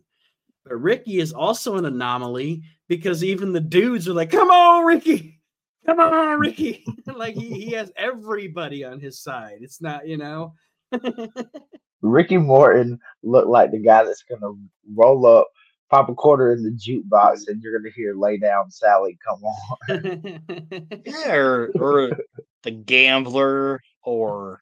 [0.63, 5.39] But Ricky is also an anomaly because even the dudes are like, "Come on, Ricky,
[5.85, 9.59] come on, Ricky!" like he, he has everybody on his side.
[9.61, 10.53] It's not, you know.
[12.01, 14.53] Ricky Morton looked like the guy that's gonna
[14.93, 15.47] roll up,
[15.89, 21.01] pop a quarter in the jukebox, and you're gonna hear "Lay Down, Sally." Come on.
[21.05, 22.11] yeah, or, or
[22.63, 24.59] the gambler, or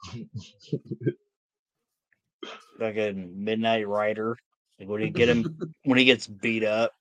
[2.79, 4.38] like a Midnight Rider.
[4.79, 6.93] Like when he get him when he gets beat up,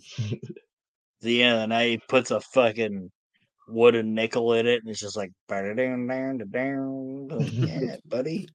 [1.20, 3.10] the end of the night he puts a fucking
[3.68, 7.28] wooden nickel in it, and it's just like down down down.
[7.52, 8.48] Yeah, buddy.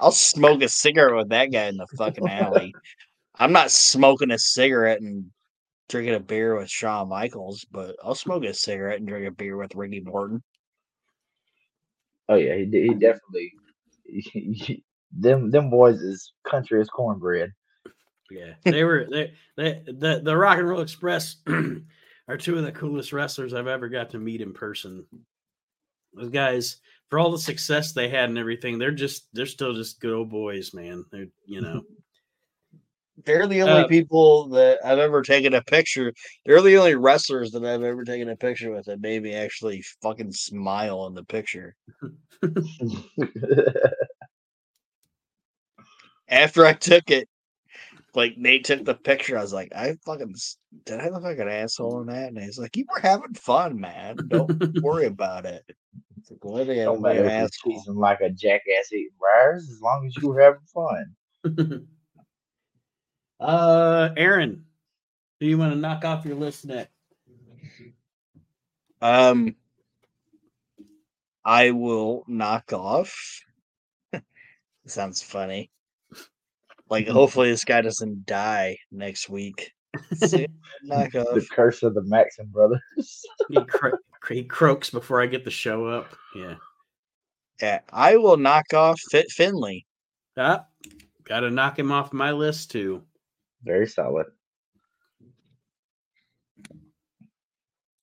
[0.00, 2.74] I'll smoke a cigarette with that guy in the fucking alley.
[3.38, 5.30] I'm not smoking a cigarette and
[5.88, 9.56] drinking a beer with Shawn Michaels, but I'll smoke a cigarette and drink a beer
[9.56, 10.42] with Ricky Morton.
[12.28, 13.52] Oh yeah, he he definitely.
[14.04, 17.50] He, them them boys is country as cornbread.
[18.30, 21.36] Yeah, they were they, they the the Rock and Roll Express
[22.28, 25.04] are two of the coolest wrestlers I've ever got to meet in person.
[26.14, 26.76] Those guys,
[27.08, 30.30] for all the success they had and everything, they're just they're still just good old
[30.30, 31.04] boys, man.
[31.10, 31.82] They're you know.
[33.26, 36.14] They're the only Uh, people that I've ever taken a picture.
[36.46, 39.82] They're the only wrestlers that I've ever taken a picture with that made me actually
[40.00, 41.76] fucking smile in the picture.
[46.28, 47.28] After I took it,
[48.14, 50.34] like Nate took the picture, I was like, I fucking
[50.84, 52.28] did I look like an asshole in that?
[52.28, 54.16] And he's like, You were having fun, man.
[54.28, 55.64] Don't worry about it.
[56.18, 57.94] It's like, well, I Don't look like matter an if you're asshole.
[57.94, 61.86] like a jackass eating briars, as long as you were having fun.
[63.40, 64.64] uh, Aaron,
[65.40, 66.92] do you want to knock off your list next?
[69.00, 69.56] Um,
[71.44, 73.42] I will knock off.
[74.86, 75.70] Sounds funny.
[76.90, 79.72] Like, hopefully, this guy doesn't die next week.
[80.16, 80.38] So,
[80.84, 82.80] knock The curse of the Maxim brothers.
[83.48, 83.98] He, cro-
[84.28, 86.14] he croaks before I get the show up.
[86.34, 86.54] Yeah.
[87.60, 89.84] Yeah, I will knock off Fit Finlay.
[90.36, 90.64] Ah,
[91.24, 93.02] got to knock him off my list too.
[93.64, 94.26] Very solid.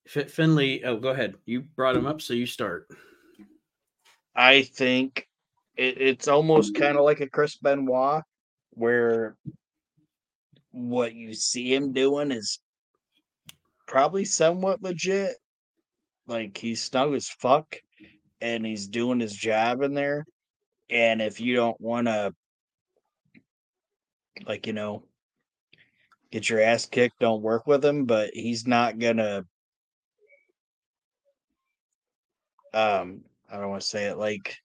[0.06, 0.84] Fit Finlay.
[0.84, 1.34] Oh, go ahead.
[1.46, 2.88] You brought him up, so you start.
[4.36, 5.26] I think
[5.76, 8.22] it, it's almost kind of like a Chris Benoit,
[8.78, 9.36] where
[10.70, 12.60] what you see him doing is
[13.86, 15.36] probably somewhat legit.
[16.26, 17.76] Like he's snug as fuck
[18.40, 20.24] and he's doing his job in there.
[20.90, 22.34] And if you don't want to,
[24.46, 25.02] like, you know,
[26.30, 29.44] get your ass kicked, don't work with him, but he's not gonna.
[32.74, 34.56] Um, I don't want to say it like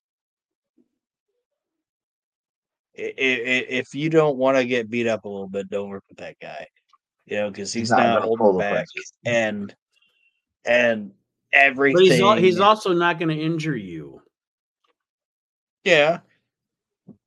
[2.95, 6.35] if you don't want to get beat up a little bit, don't work with that
[6.41, 6.67] guy.
[7.25, 9.13] You know, because he's, not not, holding back, punches.
[9.25, 9.73] and
[10.65, 11.11] and
[11.51, 11.95] everything.
[11.95, 14.21] But he's al- he's also not going to injure you.
[15.83, 16.19] yeah.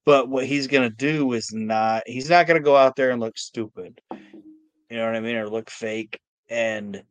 [0.05, 2.05] But what he's gonna do is not.
[2.07, 4.01] He's not gonna go out there and look stupid.
[4.13, 6.21] You know what I mean, or look fake.
[6.49, 7.03] And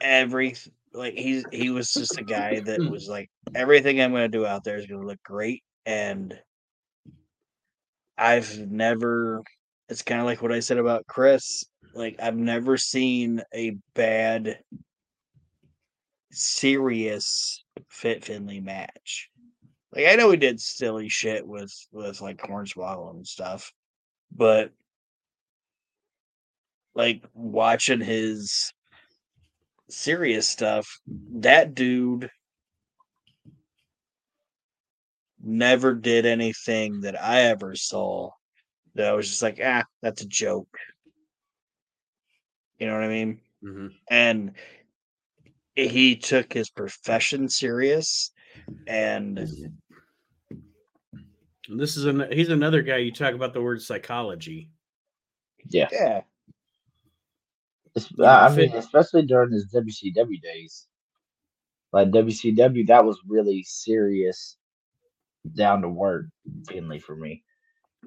[0.00, 0.56] every
[0.94, 4.64] like he's he was just a guy that was like everything I'm gonna do out
[4.64, 5.62] there is gonna look great.
[5.84, 6.38] And
[8.20, 9.42] I've never.
[9.88, 11.64] It's kind of like what I said about Chris.
[11.94, 14.58] Like I've never seen a bad,
[16.30, 19.30] serious Fit Finlay match.
[19.92, 23.72] Like I know he did silly shit with with like Hornswoggle and stuff,
[24.30, 24.70] but
[26.94, 28.72] like watching his
[29.88, 32.30] serious stuff, that dude
[35.42, 38.30] never did anything that I ever saw
[38.94, 40.76] that I was just like, ah, that's a joke.
[42.78, 43.40] You know what I mean?
[43.62, 44.52] hmm And
[45.74, 48.32] he took his profession serious
[48.86, 49.38] and
[51.68, 54.70] And this is an, he's another guy you talk about the word psychology.
[55.68, 55.88] Yeah.
[55.92, 56.20] yeah,
[57.94, 60.86] It's- I I mean, especially during his WCW days.
[61.92, 64.56] Like WCW, that was really serious,
[65.54, 66.26] down to work
[66.68, 67.42] Finlay for me.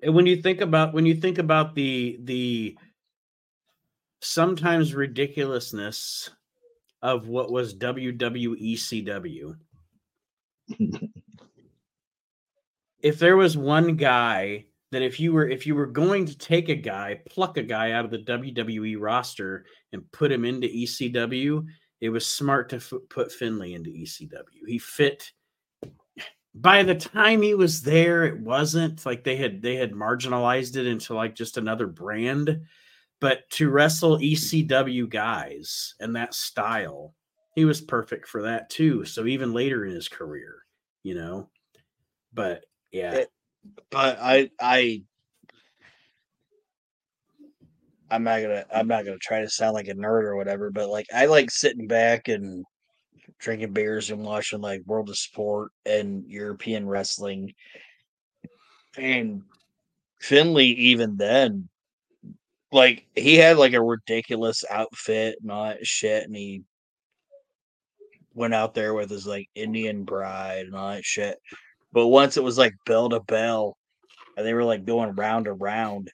[0.01, 2.77] And when you think about when you think about the the
[4.21, 6.29] sometimes ridiculousness
[7.01, 9.55] of what was WWE CW.
[13.01, 16.69] if there was one guy that if you were if you were going to take
[16.69, 21.65] a guy, pluck a guy out of the WWE roster and put him into ECW,
[21.99, 24.65] it was smart to f- put Finlay into ECW.
[24.65, 25.31] He fit
[26.55, 30.85] by the time he was there it wasn't like they had they had marginalized it
[30.87, 32.61] into like just another brand.
[33.19, 37.13] But to wrestle ECW guys and that style
[37.55, 40.57] he was perfect for that too so even later in his career
[41.03, 41.49] you know?
[42.33, 43.13] But yeah.
[43.13, 43.29] It-
[43.89, 45.03] but I I
[48.11, 50.89] I'm not gonna I'm not gonna try to sound like a nerd or whatever, but
[50.89, 52.65] like I like sitting back and
[53.43, 57.53] drinking beers and watching like World of Sport and European wrestling.
[58.97, 59.43] And
[60.19, 61.69] Finlay even then
[62.71, 66.63] like he had like a ridiculous outfit and all that shit and he
[68.33, 71.37] went out there with his like Indian bride and all that shit.
[71.91, 73.77] But once it was like bell to bell,
[74.35, 76.11] and they were like going round and round,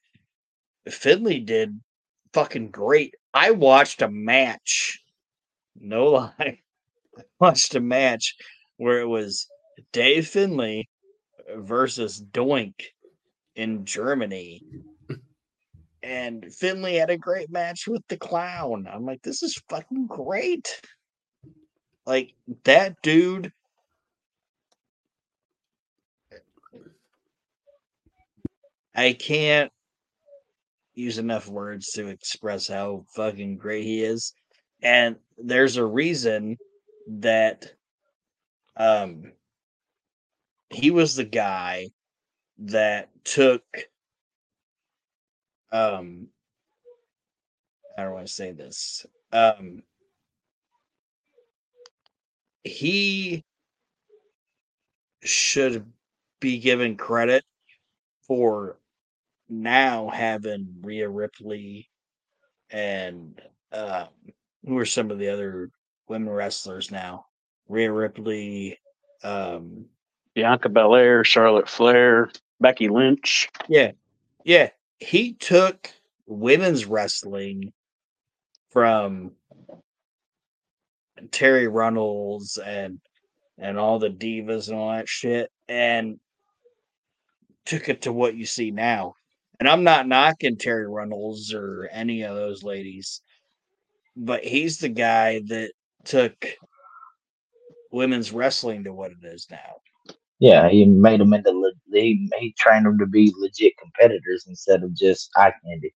[0.90, 1.80] Finlay did
[2.34, 3.16] fucking great.
[3.34, 5.00] I watched a match,
[5.80, 6.06] no
[6.40, 6.60] lie,
[7.40, 8.36] watched a match
[8.78, 9.48] where it was
[9.92, 10.88] Dave Finlay
[11.56, 12.74] versus Doink
[13.56, 14.64] in Germany.
[16.02, 18.88] And Finlay had a great match with the clown.
[18.92, 20.82] I'm like, this is fucking great.
[22.06, 23.52] Like that dude.
[28.96, 29.72] I can't
[30.94, 34.34] use enough words to express how fucking great he is.
[34.82, 36.58] And there's a reason
[37.10, 37.74] that
[38.78, 39.34] um
[40.70, 41.90] he was the guy
[42.60, 43.64] that took
[45.72, 46.28] um
[47.98, 49.06] I don't want to say this.
[49.34, 49.84] Um
[52.64, 53.44] he
[55.24, 55.86] should
[56.40, 57.44] be given credit
[58.28, 58.78] for
[59.50, 61.90] now having Rhea Ripley
[62.70, 63.42] and
[63.72, 64.10] um
[64.66, 65.72] who are some of the other
[66.10, 67.26] women wrestlers now?
[67.68, 68.80] Rhea Ripley,
[69.24, 69.86] um
[70.34, 73.50] Bianca Belair, Charlotte Flair, Becky Lynch.
[73.68, 73.92] Yeah.
[74.44, 74.70] Yeah.
[75.00, 75.92] He took
[76.26, 77.74] women's wrestling
[78.70, 79.32] from
[81.28, 83.00] Terri Runnels and
[83.58, 86.20] and all the divas and all that shit and
[87.66, 89.16] took it to what you see now.
[89.60, 93.22] And I'm not knocking Terri Runnels or any of those ladies,
[94.16, 95.72] but he's the guy that
[96.10, 96.46] took
[97.92, 100.16] women's wrestling to what it is now.
[100.40, 104.84] Yeah, he made them into le- he he trained them to be legit competitors instead
[104.84, 105.94] of just eye candy.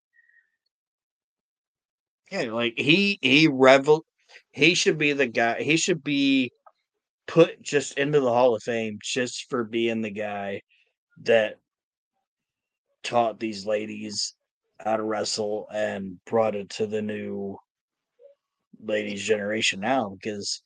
[2.31, 4.05] Yeah, like he he revel
[4.51, 6.51] he should be the guy he should be
[7.25, 10.61] put just into the Hall of Fame just for being the guy
[11.23, 11.55] that
[13.03, 14.35] taught these ladies
[14.79, 17.57] how to wrestle and brought it to the new
[18.85, 20.61] ladies generation now because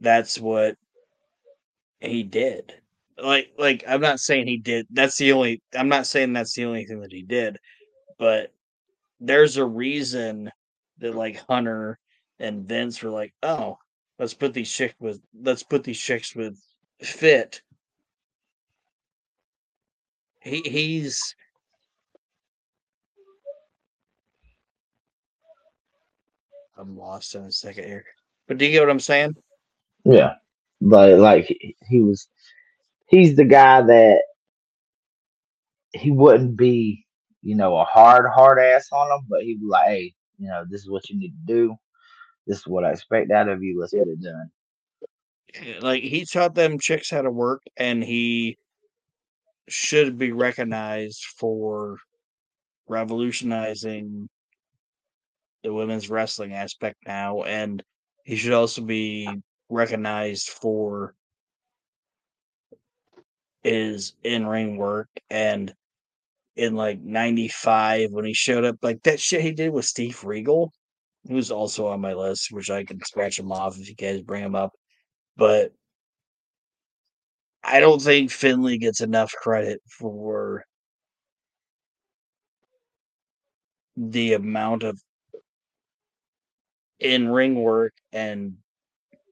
[0.00, 0.76] that's what
[2.00, 2.74] he did.
[3.18, 6.64] Like like I'm not saying he did that's the only I'm not saying that's the
[6.64, 7.58] only thing that he did,
[8.18, 8.52] but
[9.20, 10.50] there's a reason
[10.98, 11.98] that like Hunter
[12.38, 13.78] and Vince were like, "Oh,
[14.18, 16.58] let's put these chicks with let's put these chicks with
[17.02, 17.62] fit."
[20.40, 21.34] He he's
[26.76, 28.04] I'm lost in a second here.
[28.48, 29.34] But do you get what I'm saying?
[30.04, 30.34] Yeah,
[30.80, 31.46] but like
[31.88, 32.28] he, was,
[33.06, 34.20] he's the guy that
[35.92, 37.04] he wouldn't be,
[37.42, 40.64] you know, a hard hard ass on him, but he'd be like, hey, you know,
[40.68, 41.76] this is what you need to do.
[42.46, 43.80] This is what I expect out of you.
[43.80, 44.50] Let's get it done.
[45.54, 48.58] Eh, like he taught them chicks how to work, and he
[49.68, 51.98] should be recognized for
[52.88, 54.28] revolutionizing
[55.66, 57.82] the women's wrestling aspect now, and
[58.22, 59.28] he should also be
[59.68, 61.12] recognized for
[63.64, 65.74] his in ring work and
[66.54, 70.72] in like 95 when he showed up like that shit he did with Steve Regal
[71.26, 74.44] who's also on my list which I can scratch him off if you guys bring
[74.44, 74.70] him up
[75.36, 75.72] but
[77.64, 80.64] I don't think Finlay gets enough credit for
[83.96, 85.00] the amount of
[87.00, 88.56] in ring work and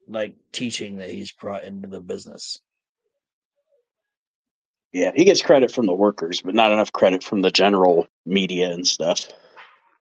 [0.07, 2.59] like teaching that he's brought into the business.
[4.93, 8.71] Yeah, he gets credit from the workers, but not enough credit from the general media
[8.71, 9.27] and stuff.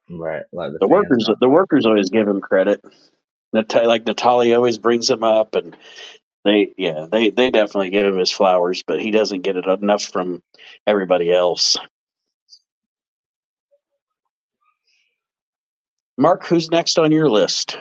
[0.08, 2.84] Right, like The fans workers, the workers always give him credit.
[3.52, 5.76] Nat- like Natalya always brings him up, and
[6.44, 10.04] they, yeah, they they definitely give him his flowers, but he doesn't get it enough
[10.04, 10.42] from
[10.86, 11.76] everybody else.
[16.16, 17.78] Mark, who's next on your list?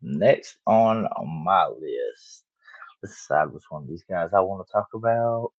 [0.00, 1.06] Next on
[1.44, 2.44] my list,
[3.02, 5.52] let's decide which one of these guys I want to talk about.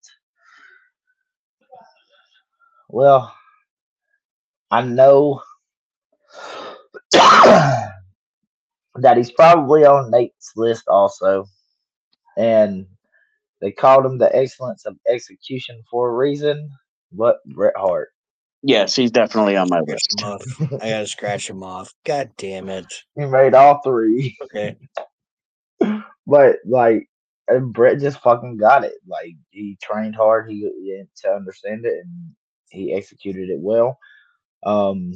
[2.90, 3.32] Well,
[4.72, 5.42] I know
[7.12, 7.94] that
[9.16, 11.46] he's probably on Nate's list also,
[12.38, 12.88] and
[13.62, 16.72] they called him the excellence of execution for a reason.
[17.12, 18.10] But Bret Hart,
[18.68, 20.26] Yes, he's definitely on my list.
[20.82, 21.94] I gotta scratch him off.
[22.06, 22.94] God damn it.
[23.16, 24.38] he made all three.
[24.44, 24.78] Okay.
[26.28, 27.08] But like,
[27.48, 28.96] and Bret just fucking got it.
[29.08, 30.50] Like he trained hard.
[30.50, 32.32] He he- to understand it, and
[32.70, 33.98] he executed it well.
[34.66, 35.14] Um,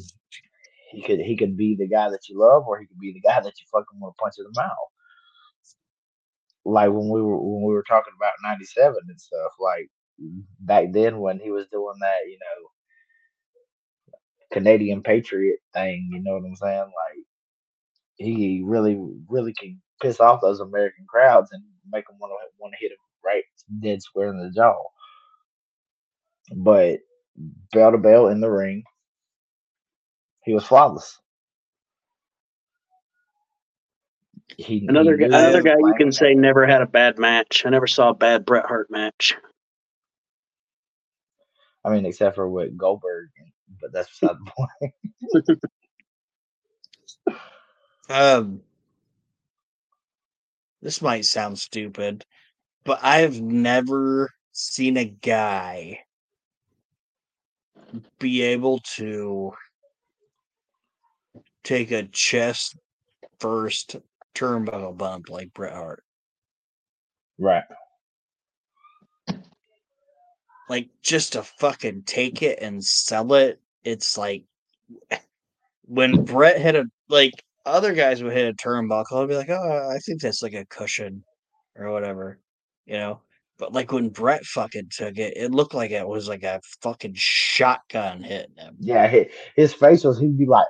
[0.92, 3.22] he could he could be the guy that you love, or he could be the
[3.22, 4.70] guy that you fucking want to punch in the mouth.
[6.66, 9.52] like when we were when we were talking about '97 and stuff.
[9.60, 9.90] Like
[10.60, 12.81] back then when he was doing that, you know,
[14.52, 16.10] Canadian Patriot thing.
[16.12, 16.80] You know what I'm saying?
[16.80, 17.26] Like
[18.18, 19.00] he really,
[19.30, 22.92] really can piss off those American crowds and make them want to want to hit
[22.92, 23.44] him right
[23.82, 24.76] dead square in the jaw.
[26.56, 27.00] But
[27.74, 28.84] bell to bell in the ring,
[30.44, 31.20] he was flawless.
[34.58, 37.64] He, Another he guy, another guy you can say never had a bad match.
[37.66, 39.36] I never saw a bad Bret Hart match.
[41.86, 43.30] I mean, except for with Goldberg,
[43.82, 45.60] but that's beside the point.
[48.10, 48.62] Um,
[50.82, 52.26] this might sound stupid,
[52.84, 56.00] but I've never seen a guy
[58.20, 59.54] be able to
[61.64, 62.78] take a chest
[63.40, 63.96] first
[64.36, 66.04] turnbuckle bump like Bret Hart.
[67.40, 67.64] Right.
[70.70, 73.60] Like just to fucking take it and sell it.
[73.84, 74.44] It's like
[75.86, 79.90] when Bret hit a like other guys would hit a turnbuckle, I'd be like, oh,
[79.90, 81.24] I think that's like a cushion
[81.76, 82.40] or whatever,
[82.86, 83.22] you know.
[83.58, 87.14] But like when Bret fucking took it, it looked like it was like a fucking
[87.16, 88.76] shotgun hitting him.
[88.80, 90.66] Yeah, his, his face was, he'd be like,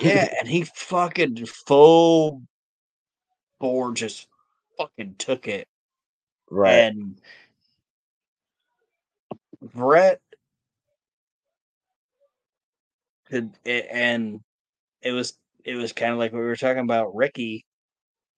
[0.00, 2.42] Yeah, and he fucking full
[3.58, 4.28] bore just
[4.76, 5.66] fucking took it.
[6.50, 6.74] right.
[6.74, 7.20] And
[9.60, 10.20] Bret
[13.28, 14.40] could a- and
[15.02, 17.64] it was it was kind of like what we were talking about Ricky.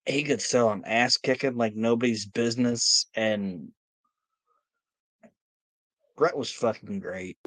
[0.07, 3.71] He could sell an ass kicking like nobody's business and
[6.17, 7.39] Bret was fucking great.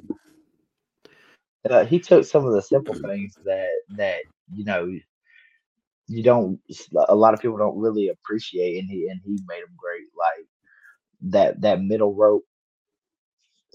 [1.70, 4.22] uh, he took some of the simple things that that
[4.54, 4.92] you know
[6.08, 6.60] you don't
[7.08, 10.48] a lot of people don't really appreciate and he and he made them great like
[11.22, 12.44] that that middle rope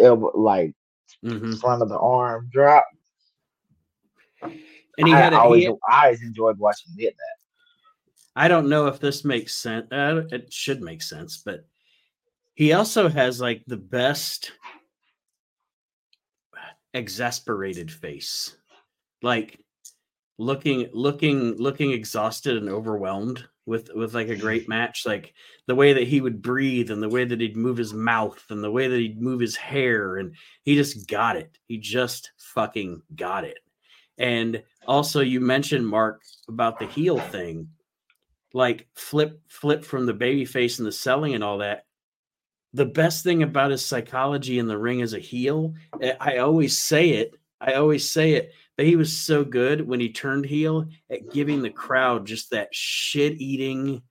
[0.01, 0.75] elbow, like
[1.23, 2.87] hmm front of the arm drop
[4.43, 7.39] And he I, had a, always he, I always enjoyed watching him hit that
[8.39, 9.91] I don't know if this makes sense.
[9.91, 11.67] Uh, it should make sense, but
[12.55, 14.53] he also has like the best
[16.95, 18.57] exasperated face,
[19.23, 19.59] like
[20.39, 25.03] looking, looking, looking exhausted and overwhelmed with with like a great match.
[25.05, 25.35] Like
[25.67, 28.63] the way that he would breathe and the way that he'd move his mouth and
[28.63, 30.33] the way that he'd move his hair, and
[30.63, 31.59] he just got it.
[31.67, 33.59] He just fucking got it.
[34.19, 37.69] And also, you mentioned Mark about the heel thing.
[38.55, 41.85] Like flip flip from the baby face and the selling and all that.
[42.73, 46.79] The best thing about his psychology in the ring as a heel eh, i always
[46.79, 50.87] say it i always say it but he was so good when he turned heel
[51.11, 54.03] at giving the crowd just that shit eating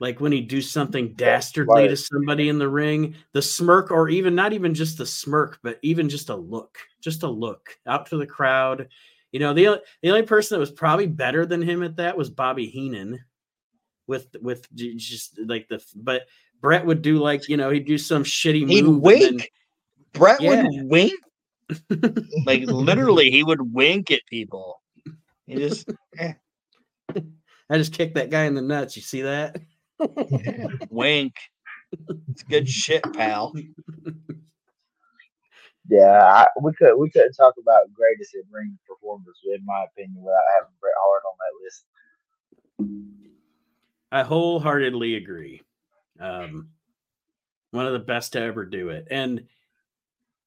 [0.00, 1.88] like when he do something dastardly right.
[1.88, 5.78] to somebody in the ring the smirk or even not even just the smirk but
[5.82, 8.88] even just a look just a look out to the crowd
[9.32, 12.30] you know the, the only person that was probably better than him at that was
[12.30, 13.18] bobby heenan
[14.06, 16.22] with with just like the but
[16.60, 19.52] Bret would do like you know he'd do some shitty He'd move and then- wink.
[20.12, 20.62] Bret Yeah.
[20.62, 21.12] would wink.
[22.46, 24.80] Like literally, he would wink at people.
[25.46, 26.34] He just eh.
[27.70, 28.94] I just kicked that guy in the nuts.
[28.96, 29.56] You see that?
[30.90, 31.34] wink.
[32.30, 33.54] It's good shit, pal.
[35.88, 40.20] yeah I, we could we couldn't talk about greatest in ring performers in my opinion
[40.20, 41.84] without having Bret Hart on that list
[44.12, 45.62] I wholeheartedly agree.
[46.20, 46.70] Um,
[47.72, 49.44] one of the best to ever do it, and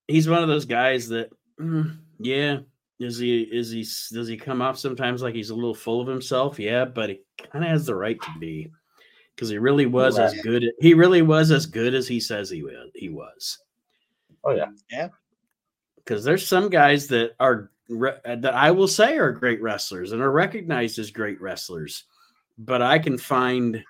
[0.08, 1.30] he's one of those guys that,
[1.60, 2.60] mm, yeah,
[3.00, 3.82] is he is he
[4.16, 6.58] does he come off sometimes like he's a little full of himself?
[6.60, 7.20] Yeah, but he
[7.52, 8.72] kind of has the right to be
[9.40, 10.66] because he really was as good.
[10.82, 12.90] He really was as good as he says he was.
[12.94, 13.60] He was.
[14.44, 15.08] oh yeah yeah.
[15.96, 20.22] because there's some guys that are re- that I will say are great wrestlers and
[20.22, 22.04] are recognized as great wrestlers,
[22.58, 23.82] but I can find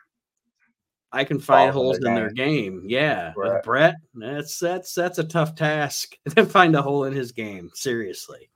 [1.11, 2.83] I can find Flaws holes in their game.
[2.85, 3.55] Yeah, Right.
[3.55, 7.71] with Bret, that's that's that's a tough task to find a hole in his game.
[7.73, 8.51] Seriously,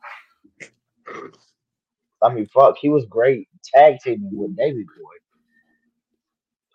[2.22, 5.16] I mean, fuck, he was great tag teaming with Davey Boy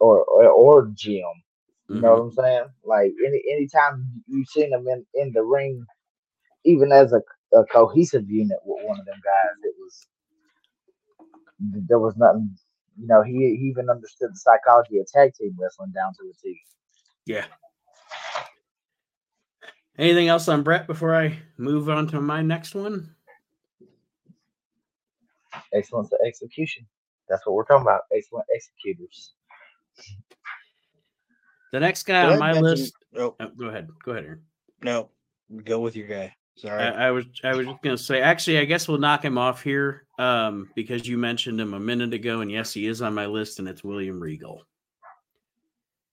[0.00, 1.22] or or, or Jim.
[1.88, 2.36] You know mm-hmm.
[2.36, 2.64] what I'm saying?
[2.84, 5.84] Like any anytime you've seen them in in the ring,
[6.64, 7.22] even as a,
[7.56, 10.06] a cohesive unit with one of them guys, it was
[11.86, 12.56] there was nothing.
[13.00, 16.30] You know, he, he even understood the psychology of tag team wrestling down to the
[16.30, 16.60] a T.
[17.26, 17.44] yeah.
[19.98, 23.14] Anything else on Bret before I move on to my next one?
[25.74, 26.86] Excellence of execution.
[27.28, 28.02] That's what we're talking about.
[28.14, 29.34] Excellent executors.
[31.72, 32.94] The next guy Did on my mention- list.
[33.16, 33.88] Oh Oh, go ahead.
[34.04, 34.42] Go ahead, Aaron.
[34.82, 35.10] no,
[35.64, 36.34] go with your guy.
[36.56, 36.82] Sorry.
[36.82, 39.62] I, I was I was just gonna say actually I guess we'll knock him off
[39.62, 43.26] here um, because you mentioned him a minute ago and yes he is on my
[43.26, 44.64] list and it's William Regal.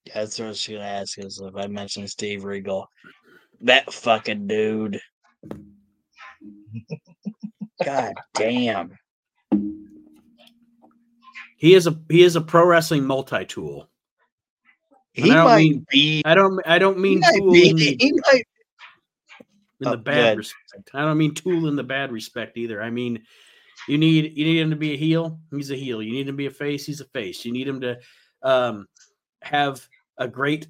[0.05, 2.87] Yeah, That's what I was gonna ask is if I mentioned Steve Regal.
[3.61, 4.99] That fucking dude.
[7.83, 8.91] God damn.
[11.65, 13.89] He is a he is a pro wrestling multi tool.
[15.13, 18.43] He might mean- be I don't I don't mean tool be, in the, he might
[19.81, 20.91] in Oh, the go bad respect.
[20.93, 22.83] I don't mean tool in the bad respect either.
[22.83, 23.23] I mean
[23.87, 25.39] you need you need him to be a heel.
[25.49, 26.03] He's a heel.
[26.03, 26.85] You need him to be a face.
[26.85, 27.43] He's a face.
[27.43, 27.97] You need him to
[28.43, 28.85] um,
[29.41, 29.87] have
[30.19, 30.67] a great,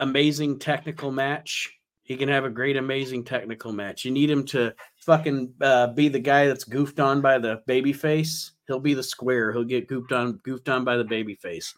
[0.00, 1.70] amazing technical match.
[2.04, 4.06] He can have a great, amazing technical match.
[4.06, 7.92] You need him to fucking uh, be the guy that's goofed on by the baby
[7.92, 8.52] face.
[8.68, 9.50] He'll be the square.
[9.52, 11.74] He'll get goofed on, goofed on by the baby face.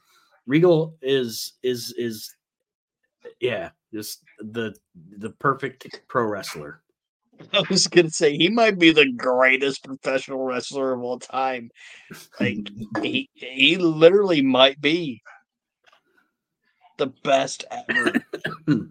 [0.46, 2.34] Regal is is is
[3.40, 4.74] yeah, just the
[5.18, 6.82] the perfect pro wrestler.
[7.52, 11.70] I was gonna say he might be the greatest professional wrestler of all time.
[12.40, 12.68] Like
[13.02, 15.22] he he literally might be
[16.98, 18.12] the best ever.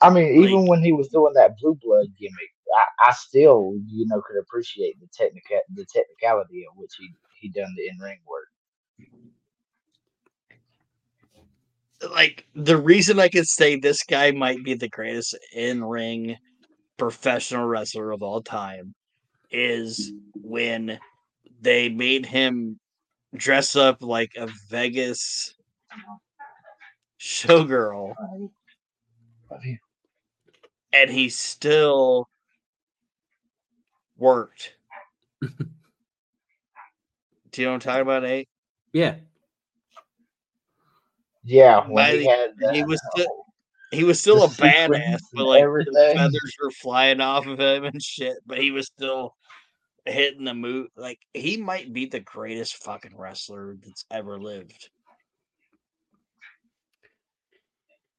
[0.00, 3.74] I mean, even Like- when he was doing that blue blood gimmick, I, I still,
[3.86, 7.10] you know, could appreciate the technical the technicality of which he
[7.40, 8.48] he done the in ring work.
[12.10, 16.36] like the reason I could say this guy might be the greatest in ring
[16.96, 18.94] professional wrestler of all time
[19.50, 20.98] is when
[21.60, 22.78] they made him
[23.34, 25.54] dress up like a Vegas
[27.20, 28.14] showgirl.
[30.92, 32.28] And he still
[34.16, 34.74] worked.
[35.42, 35.60] Do
[37.56, 38.48] you know what I'm talking about, Nate?
[38.92, 39.16] Yeah,
[41.44, 43.46] Yeah, when he had he was still
[43.90, 47.84] he was still a badass, but and like the feathers were flying off of him
[47.84, 48.36] and shit.
[48.46, 49.34] But he was still
[50.04, 50.88] hitting the move.
[50.96, 54.90] Like he might be the greatest fucking wrestler that's ever lived.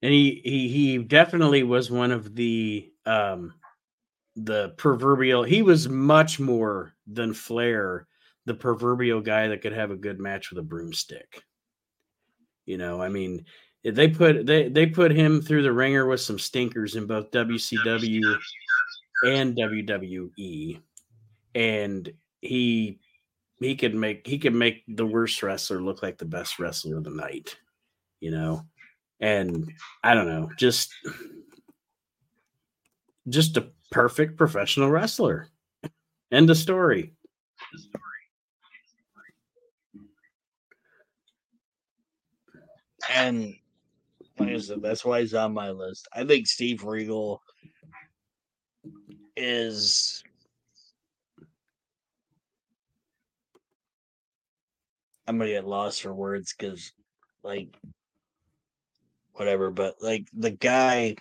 [0.05, 3.53] and he he he definitely was one of the um
[4.35, 8.07] the proverbial he was much more than flair
[8.45, 11.41] the proverbial guy that could have a good match with a broomstick.
[12.65, 13.45] You know i mean
[13.85, 17.31] eh, they put they they put him through the ringer with some stinkers in both
[17.31, 18.37] WCW
[19.23, 20.81] and WWE
[21.53, 22.11] and
[22.41, 22.99] he
[23.59, 27.03] he could make he could make the worst wrestler look like the best wrestler of
[27.03, 27.55] the night
[28.25, 28.65] you know?
[29.19, 29.71] And
[30.03, 30.93] I don't know, just
[33.27, 35.49] just a perfect professional wrestler.
[36.31, 37.13] End of story.
[43.09, 43.55] And
[44.37, 46.07] that's why he's on my list.
[46.13, 47.41] I think Steve Regal
[49.37, 50.23] is
[55.27, 56.91] I'm gonna get lost for words because
[57.43, 57.75] like
[59.33, 61.15] whatever, but like the guy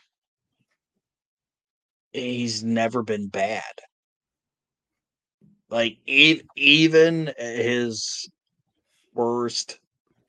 [2.14, 3.62] he's never been bad.
[5.68, 8.28] Like e- even his
[9.14, 9.78] worst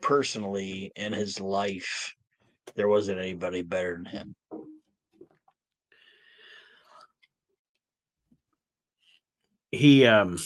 [0.02, 2.14] personally in his life,
[2.76, 4.36] there wasn't anybody better than him.
[9.72, 10.38] He um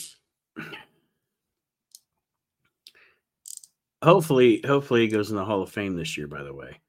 [4.03, 6.79] hopefully hopefully he goes in the Hall of Fame this year, by the way.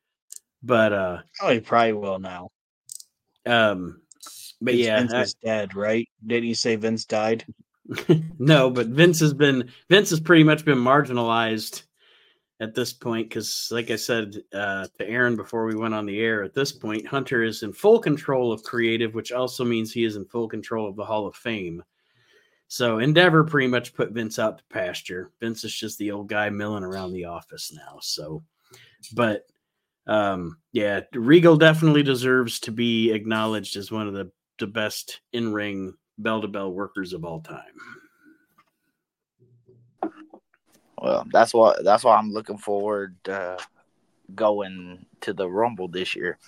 [0.63, 2.51] But uh Oh, he probably will now.
[3.47, 4.03] um
[4.61, 6.09] but Vince- yeah, Vince I- is dead, right?
[6.27, 7.45] Didn't you say Vince died?
[8.39, 11.83] no, but Vince has been Vince has pretty much been marginalized
[12.61, 16.21] at this point because, like I said uh, to Aaron before we went on the
[16.21, 20.05] air, at this point Hunter is in full control of creative, which also means he
[20.05, 21.83] is in full control of the Hall of Fame.
[22.69, 25.33] So Endeavor pretty much put Vince out to pasture.
[25.41, 27.99] Vince is just the old guy milling around the office now.
[28.01, 28.45] So,
[29.15, 29.47] but
[30.07, 34.31] um, yeah, Regal definitely deserves to be acknowledged as one of the
[34.61, 37.65] the best in ring bell to bell workers of all time.
[40.99, 43.57] Well, that's what that's why I'm looking forward uh,
[44.35, 46.39] going to the Rumble this year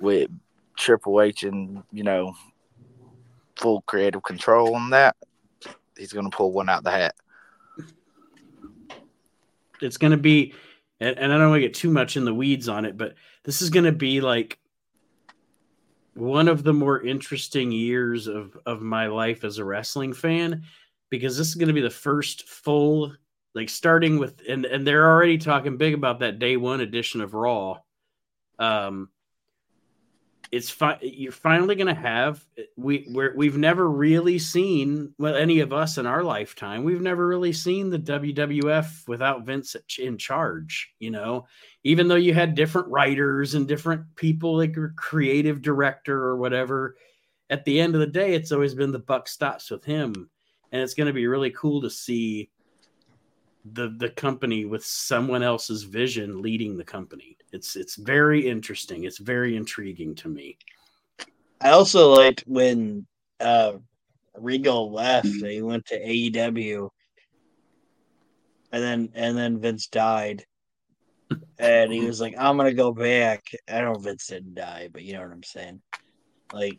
[0.00, 0.30] with
[0.76, 2.34] Triple H and you know
[3.56, 5.16] full creative control on that.
[5.96, 7.16] He's gonna pull one out the hat.
[9.80, 10.54] It's going to be,
[11.00, 13.14] and, and I don't want to get too much in the weeds on it, but
[13.44, 14.58] this is going to be like
[16.16, 20.62] one of the more interesting years of of my life as a wrestling fan
[21.10, 23.12] because this is going to be the first full
[23.54, 27.34] like starting with and and they're already talking big about that day one edition of
[27.34, 27.78] Raw.
[28.58, 29.10] Um,
[30.52, 30.98] it's fine.
[31.02, 32.44] You're finally going to have
[32.76, 36.84] we we're, we've never really seen well any of us in our lifetime.
[36.84, 40.94] We've never really seen the WWF without Vince in charge.
[40.98, 41.46] You know,
[41.84, 46.96] even though you had different writers and different people like your creative director or whatever.
[47.48, 50.28] At the end of the day, it's always been the buck stops with him,
[50.72, 52.50] and it's going to be really cool to see
[53.72, 57.36] the the company with someone else's vision leading the company.
[57.52, 59.04] It's it's very interesting.
[59.04, 60.58] It's very intriguing to me.
[61.60, 63.06] I also liked when
[63.40, 63.74] uh,
[64.36, 65.28] Regal left.
[65.28, 66.90] He went to AEW,
[68.72, 70.44] and then and then Vince died,
[71.58, 74.88] and he was like, "I'm gonna go back." I don't know if Vince didn't die,
[74.92, 75.80] but you know what I'm saying.
[76.52, 76.78] Like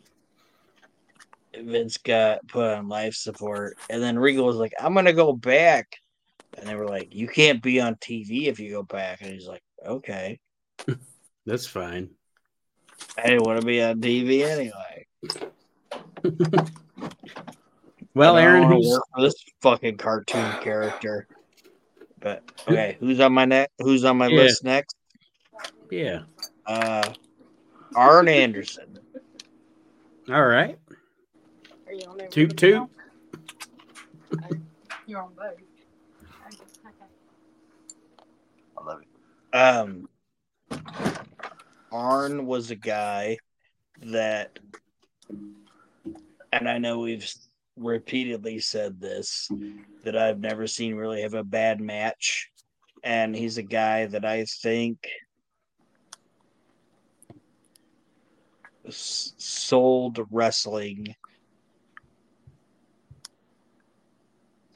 [1.54, 5.98] Vince got put on life support, and then Regal was like, "I'm gonna go back."
[6.58, 9.46] And they were like, "You can't be on TV if you go back." And he's
[9.46, 10.40] like, "Okay,
[11.46, 12.10] that's fine."
[13.16, 15.06] I didn't want to be on TV anyway.
[18.14, 21.28] well, Aaron, who's work for this fucking cartoon character?
[22.20, 23.72] But okay, who's on my next?
[23.78, 24.36] Who's on my yeah.
[24.36, 24.96] list next?
[25.90, 26.22] Yeah,
[26.66, 27.12] uh,
[27.94, 28.98] Arn Anderson.
[30.30, 30.78] All right.
[31.86, 32.88] Are you on Toot toot.
[35.06, 35.67] You're on both.
[39.52, 40.08] Um,
[41.90, 43.38] Arn was a guy
[44.02, 44.58] that,
[46.52, 47.30] and I know we've
[47.76, 49.48] repeatedly said this,
[50.04, 52.50] that I've never seen really have a bad match.
[53.04, 55.06] And he's a guy that I think
[58.90, 61.14] sold wrestling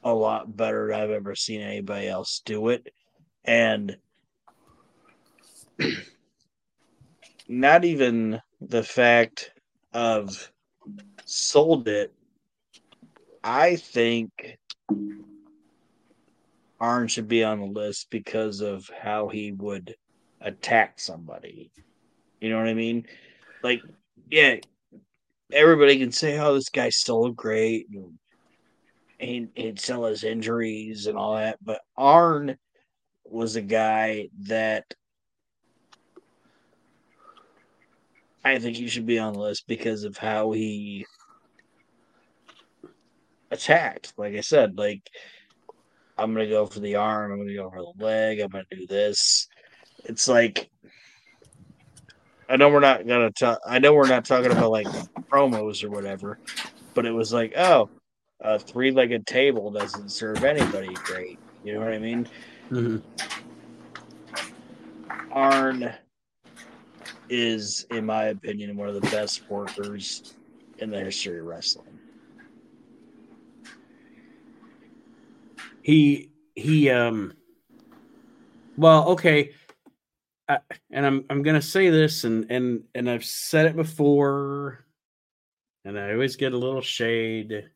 [0.03, 2.93] a lot better than I've ever seen anybody else do it.
[3.45, 3.97] And
[7.47, 9.51] not even the fact
[9.93, 10.51] of
[11.25, 12.13] sold it.
[13.43, 14.57] I think
[16.79, 19.95] Arn should be on the list because of how he would
[20.41, 21.71] attack somebody.
[22.41, 23.05] You know what I mean?
[23.61, 23.81] Like,
[24.29, 24.57] yeah,
[25.51, 28.17] everybody can say, "Oh, this guy's so great," and
[29.17, 31.57] he, he'd sell his injuries and all that.
[31.63, 32.57] But Arn
[33.25, 34.85] was a guy that
[38.45, 41.05] I think he should be on the list because of how he
[43.51, 44.13] attacked.
[44.17, 45.09] Like I said, like
[46.17, 48.85] I'm gonna go for the arm, I'm gonna go for the leg, I'm gonna do
[48.87, 49.47] this.
[50.05, 50.69] It's like
[52.49, 53.59] I know we're not gonna talk.
[53.65, 54.87] I know we're not talking about like
[55.31, 56.39] promos or whatever,
[56.93, 57.89] but it was like, oh,
[58.41, 61.39] a three-legged table doesn't serve anybody great.
[61.63, 62.27] You know what I mean?
[62.69, 62.97] Mm-hmm.
[65.31, 65.93] Arn
[67.29, 70.35] is, in my opinion, one of the best workers
[70.79, 71.99] in the history of wrestling.
[75.81, 77.33] He he um
[78.77, 79.51] well okay
[80.47, 80.59] I,
[80.91, 84.85] and I'm I'm gonna say this and and and I've said it before
[85.83, 87.69] and I always get a little shade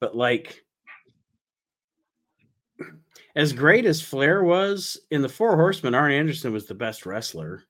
[0.00, 0.64] but like
[3.36, 7.64] as great as Flair was in the Four Horsemen, Arn Anderson was the best wrestler.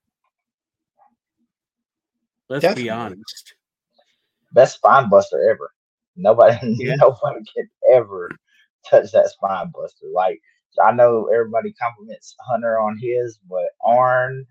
[2.54, 2.84] Let's Definitely.
[2.84, 3.54] be honest.
[4.52, 5.72] Best spine buster ever.
[6.14, 6.94] Nobody, yeah.
[6.94, 8.30] nobody can ever
[8.88, 10.06] touch that spine buster.
[10.14, 10.40] Like
[10.80, 14.46] I know everybody compliments Hunter on his, but Arn,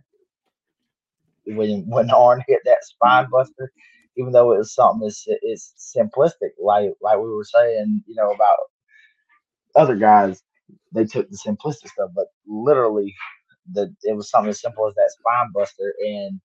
[1.46, 3.32] when when Arn hit that spine mm-hmm.
[3.32, 3.72] buster,
[4.18, 8.32] even though it was something it's, it's simplistic, like like we were saying, you know
[8.32, 8.58] about
[9.78, 10.44] other guys,
[10.92, 13.16] they took the simplistic stuff, but literally,
[13.72, 16.42] the it was something as simple as that spine buster, and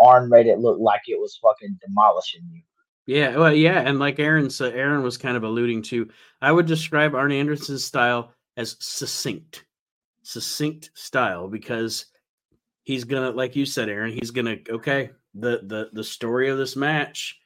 [0.00, 2.62] Arn made it look like it was fucking demolishing you.
[3.06, 6.08] Yeah, well, yeah, and like Aaron said, Aaron was kind of alluding to,
[6.40, 9.64] I would describe Arn Anderson's style as succinct,
[10.22, 12.06] succinct style because
[12.84, 15.10] he's gonna, like you said, Aaron, he's gonna okay.
[15.34, 17.38] The the the story of this match,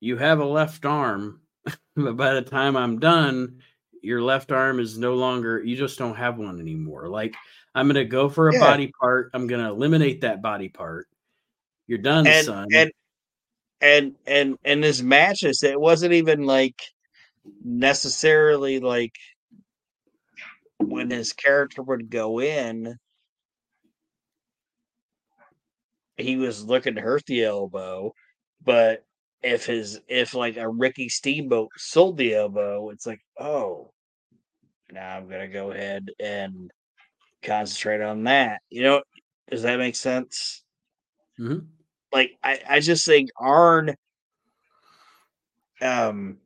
[0.00, 1.40] you have a left arm,
[1.96, 3.60] but by the time I'm done,
[4.02, 5.62] your left arm is no longer.
[5.62, 7.08] You just don't have one anymore.
[7.08, 7.34] Like
[7.74, 8.60] I'm going to go for a yeah.
[8.60, 9.30] body part.
[9.34, 11.06] I'm going to eliminate that body part.
[11.86, 12.68] You're done, and, son.
[12.72, 12.92] And
[13.80, 16.80] and and and his matches, it wasn't even like
[17.64, 19.14] necessarily like
[20.78, 22.96] when his character would go in,
[26.16, 28.12] he was looking to hurt the elbow,
[28.62, 29.04] but
[29.42, 33.92] if his if like a Ricky Steamboat sold the elbow, it's like, oh,
[34.92, 36.70] now I'm gonna go ahead and
[37.42, 38.62] concentrate on that.
[38.70, 39.02] You know,
[39.50, 40.62] does that make sense?
[41.38, 41.66] Mhm.
[42.12, 43.94] Like I, I just think Arn
[45.80, 46.38] um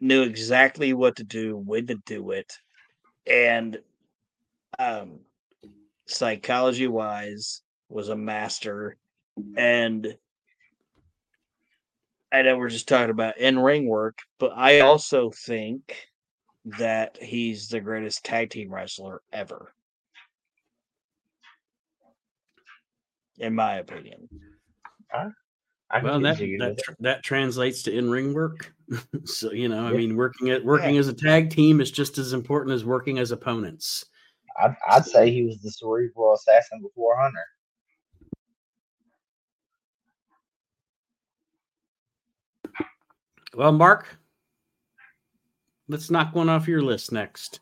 [0.00, 2.52] knew exactly what to do, when to do it,
[3.26, 3.78] and
[4.78, 5.20] um
[6.06, 8.96] psychology wise was a master
[9.56, 10.16] and
[12.30, 16.08] I know we're just talking about in ring work, but I also think
[16.78, 19.72] that he's the greatest tag team wrestler ever.
[23.38, 24.28] In my opinion.
[25.90, 28.74] I can Well, that that, with tr- that translates to in ring work.
[29.24, 29.96] so you know, I Yeah.
[29.96, 33.30] mean, working at working as a tag team is just as important as working as
[33.30, 34.04] opponents.
[34.60, 37.44] I'd, I'd say he was the cerebral assassin before Hunter.
[43.54, 44.18] Well, Mark,
[45.88, 47.60] let's knock one off your list next.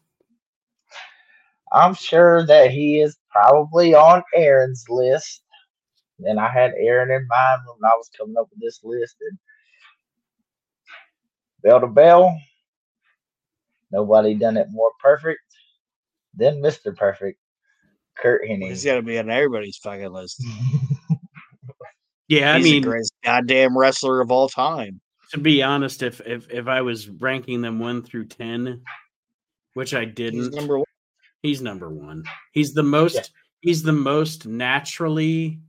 [1.73, 5.43] I'm sure that he is probably on Aaron's list.
[6.21, 9.17] And I had Aaron in mind when I was coming up with this list.
[9.21, 9.39] And
[11.63, 12.39] bell to bell,
[13.91, 15.41] nobody done it more perfect
[16.35, 16.97] than Mr.
[16.97, 17.39] Perfect,
[18.17, 18.69] Curt Hennig.
[18.69, 20.43] He's gotta be on everybody's fucking list.
[22.29, 25.01] Yeah, I He's mean, the greatest goddamn wrestler of all time.
[25.33, 28.83] To be honest, if if if I was ranking them one through ten,
[29.75, 30.87] which I didn't, number one.
[31.43, 32.25] he's number one.
[32.53, 33.33] He's the most.
[33.61, 35.61] He's the most naturally.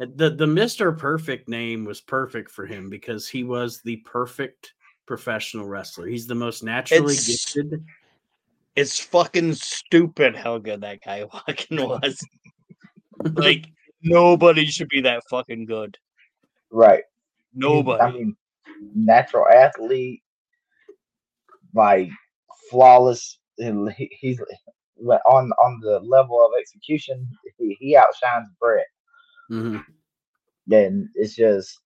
[0.00, 4.72] Eh, the the Mister Perfect name was perfect for him because he was the perfect
[5.06, 6.06] professional wrestler.
[6.06, 7.84] He's the most naturally It's- gifted.
[8.74, 12.24] It's fucking stupid how good that guy fucking was.
[13.34, 13.66] like
[14.02, 15.98] nobody should be that fucking good.
[16.70, 17.02] right.
[17.54, 18.02] Nobody.
[18.02, 18.34] I mean,
[18.94, 20.22] natural athlete,
[21.74, 22.10] like
[22.70, 23.38] flawless.
[23.58, 24.40] he- He's
[25.26, 27.28] on on the level of execution.
[27.58, 28.86] He, he outshines Bret.
[29.50, 29.84] Mhm.
[30.66, 31.80] then it's just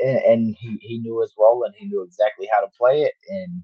[0.00, 3.14] and, and he, he knew his role and he knew exactly how to play it
[3.28, 3.62] and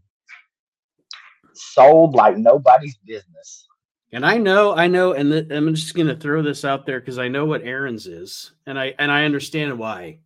[1.55, 3.67] sold like nobody's business.
[4.13, 7.01] And I know, I know, and th- I'm just going to throw this out there
[7.01, 10.19] because I know what Aaron's is, and I and I understand why.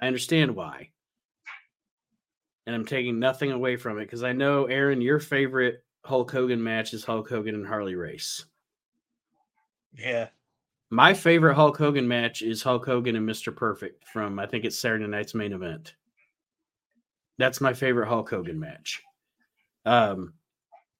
[0.00, 0.90] I understand why,
[2.66, 6.62] and I'm taking nothing away from it because I know Aaron, your favorite Hulk Hogan
[6.62, 8.44] match is Hulk Hogan and Harley Race.
[9.96, 10.28] yeah.
[10.90, 13.54] My favorite Hulk Hogan match is Hulk Hogan and Mr.
[13.54, 15.94] Perfect from I think it's Saturday Night's main event.
[17.38, 19.02] That's my favorite Hulk Hogan match.
[19.86, 20.34] Um,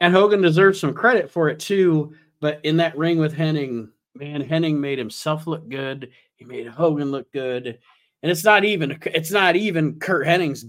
[0.01, 2.15] and Hogan deserves some credit for it too.
[2.41, 6.11] But in that ring with Hennig, man, Hennig made himself look good.
[6.37, 7.79] He made Hogan look good,
[8.23, 10.65] and it's not even it's not even Curt Hennig's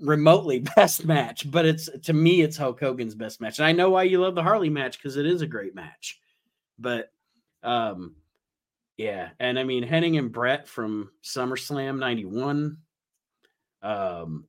[0.00, 3.58] remotely best match, but it's to me it's Hulk Hogan's best match.
[3.58, 6.20] And I know why you love the Harley match because it is a great match.
[6.78, 7.10] But
[7.62, 8.16] um
[8.96, 12.78] yeah, and I mean Hennig and Bret from SummerSlam 91
[13.82, 14.46] um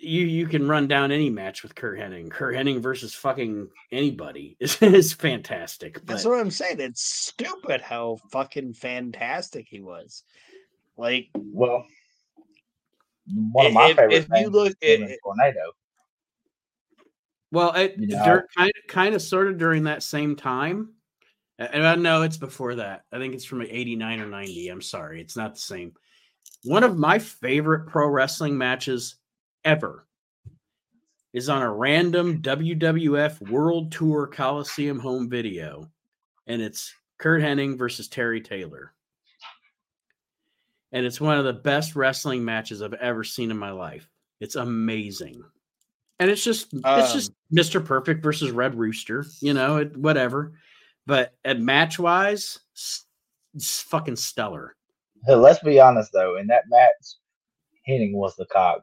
[0.00, 2.30] you you can run down any match with Curt Hennig.
[2.30, 6.04] Curt Hennig versus fucking anybody is, is fantastic.
[6.04, 6.80] That's what I'm saying.
[6.80, 10.24] It's stupid how fucking fantastic he was.
[10.96, 11.86] Like Well,
[13.34, 15.72] one of my If- favorite if you look is at- and Tornado.
[17.52, 20.92] Well, it You know- dur- kind kind of sort of during that same time.
[21.58, 23.04] And I know it's before that.
[23.12, 24.68] I think it's from 89 or 90.
[24.68, 25.22] I'm sorry.
[25.22, 25.94] It's not the same.
[26.64, 29.14] One of my favorite pro wrestling matches
[29.64, 30.06] ever
[31.32, 35.90] is on a random WWF World Tour Coliseum home video.
[36.46, 38.92] And it's Curt Hennig versus Terry Taylor.
[40.92, 44.08] And it's one of the best wrestling matches I've ever seen in my life.
[44.40, 45.42] It's amazing.
[46.18, 47.84] And it's just it's just Mr.
[47.84, 50.54] Perfect versus Red Rooster, you know, it, whatever.
[51.06, 52.58] But at match wise,
[53.54, 54.76] it's fucking stellar.
[55.28, 57.16] Let's be honest though, in that match,
[57.88, 58.82] Hennig was the cock.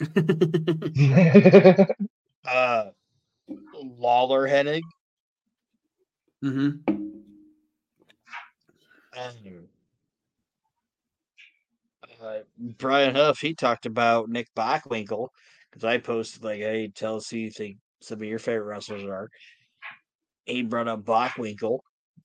[2.48, 2.90] uh
[3.74, 4.82] Lawler Hennig.
[6.42, 6.70] hmm
[9.16, 9.67] Um,
[12.22, 12.38] uh,
[12.78, 15.28] Brian Huff, he talked about Nick Bockwinkel
[15.70, 19.04] because I posted like, "Hey, tell us who you think some of your favorite wrestlers
[19.04, 19.28] are."
[20.46, 21.80] He brought up Bockwinkel,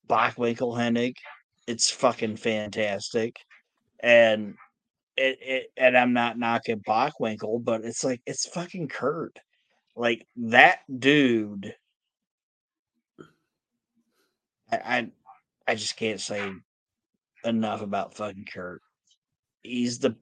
[0.07, 1.15] Bockwinkel Hennig.
[1.67, 3.37] It's fucking fantastic,
[4.01, 4.55] and
[5.17, 9.37] it, it and I'm not knocking Bockwinkel, but it's like it's fucking Curt.
[9.95, 11.75] Like that dude.
[14.71, 15.11] I, I
[15.67, 16.51] I just can't say
[17.43, 18.81] enough about fucking Curt.
[19.63, 20.15] He's the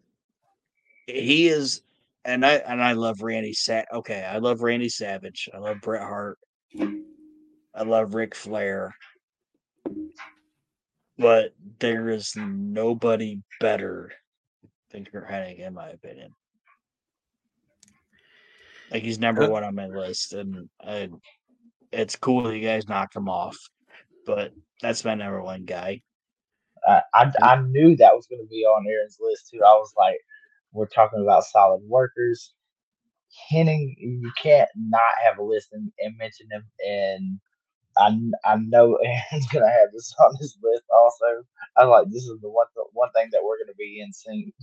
[1.08, 1.82] he is
[2.24, 5.50] and I and I love Randy Sa Okay, I love Randy Savage.
[5.54, 6.38] I love Bret Hart.
[6.80, 8.96] I love Ric Flair.
[11.18, 14.12] But there is nobody better
[14.92, 16.32] than Curt Hennig, in my opinion.
[18.92, 21.10] Like he's number one on my list, and I,
[21.92, 23.58] it's cool that you guys knocked him off,
[24.26, 26.02] but that's my number one guy.
[26.88, 29.60] I, I I knew that was going to be on Aaron's list too.
[29.64, 30.20] I was like,
[30.74, 32.54] we're talking about solid workers.
[33.52, 36.64] Hennig, you can't not have a list and, and mention him.
[36.86, 37.40] And
[37.98, 41.44] I I know Aaron's going to have this on his list also.
[41.78, 44.02] I was like, this is the one the one thing that we're going to be
[44.02, 44.54] in sync.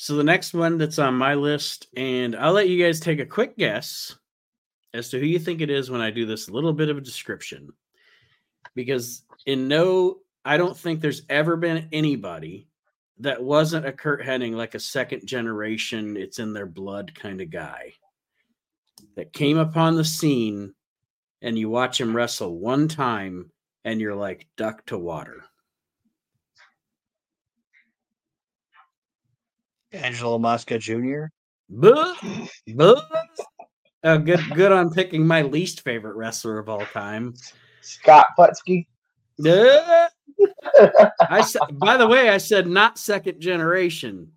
[0.00, 3.26] So the next one that's on my list, and I'll let you guys take a
[3.26, 4.14] quick guess
[4.94, 7.00] as to who you think it is when I do this little bit of a
[7.00, 7.70] description.
[8.78, 12.68] Because in no, I don't think there's ever been anybody
[13.18, 17.50] that wasn't a Curt Hennig, like a second generation, it's in their blood kind of
[17.50, 17.94] guy
[19.16, 20.72] that came upon the scene
[21.42, 23.50] and you watch him wrestle one time
[23.84, 25.42] and you're like duck to water.
[29.90, 31.24] Angelo Mosca Jr.
[31.68, 32.14] Buh,
[32.76, 33.02] buh.
[34.04, 37.34] Oh, good, good on picking my least favorite wrestler of all time.
[37.82, 38.26] Scott.
[39.42, 40.08] Duh.
[41.28, 44.32] I said, by the way, I said not second generation.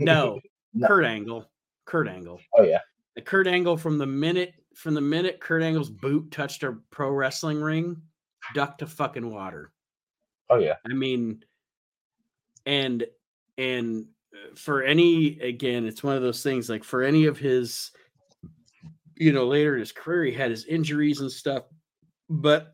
[0.00, 0.40] No,
[0.74, 0.88] No.
[0.88, 1.48] Kurt Angle.
[1.84, 2.40] Kurt Angle.
[2.56, 2.80] Oh yeah.
[3.14, 7.10] The Kurt Angle from the minute from the minute Kurt Angle's boot touched a pro
[7.10, 8.00] wrestling ring,
[8.54, 9.72] duck to fucking water.
[10.50, 10.74] Oh yeah.
[10.88, 11.44] I mean,
[12.66, 13.04] and
[13.56, 14.06] and
[14.56, 17.92] for any again, it's one of those things like for any of his,
[19.16, 21.64] you know, later in his career, he had his injuries and stuff,
[22.28, 22.72] but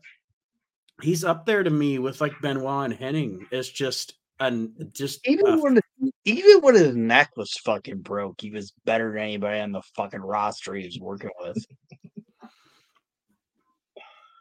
[1.01, 5.45] he's up there to me with like Benoit and Hennig It's just an just Even
[5.47, 5.79] a- when
[6.25, 10.21] even when his neck was fucking broke, he was better than anybody on the fucking
[10.21, 11.63] roster he was working with.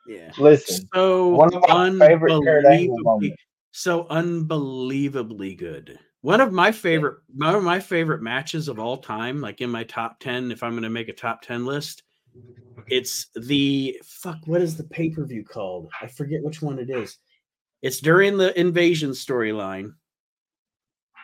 [0.06, 0.32] yeah.
[0.38, 3.42] Listen, So one of my favorite unbelievably- moments.
[3.72, 5.98] so unbelievably good.
[6.22, 9.84] One of my favorite, one of my favorite matches of all time, like in my
[9.84, 12.02] top ten, if I'm going to make a top ten list,
[12.88, 14.38] it's the fuck.
[14.46, 15.90] What is the pay per view called?
[16.00, 17.18] I forget which one it is.
[17.82, 19.94] It's during the invasion storyline,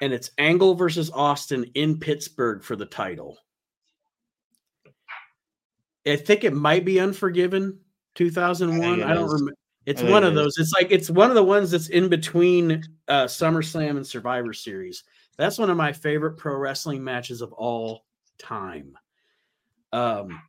[0.01, 3.39] and it's Angle versus Austin in Pittsburgh for the title.
[6.07, 7.81] I think it might be Unforgiven,
[8.15, 9.01] 2001.
[9.01, 9.55] it I, don't remember.
[9.87, 10.57] It's one it of those.
[10.59, 15.05] It's like it's one of the ones that's in between uh SummerSlam and Survivor Series.
[15.37, 18.05] That's one of my favorite pro wrestling matches of all
[18.39, 18.97] time.
[19.93, 20.41] Um,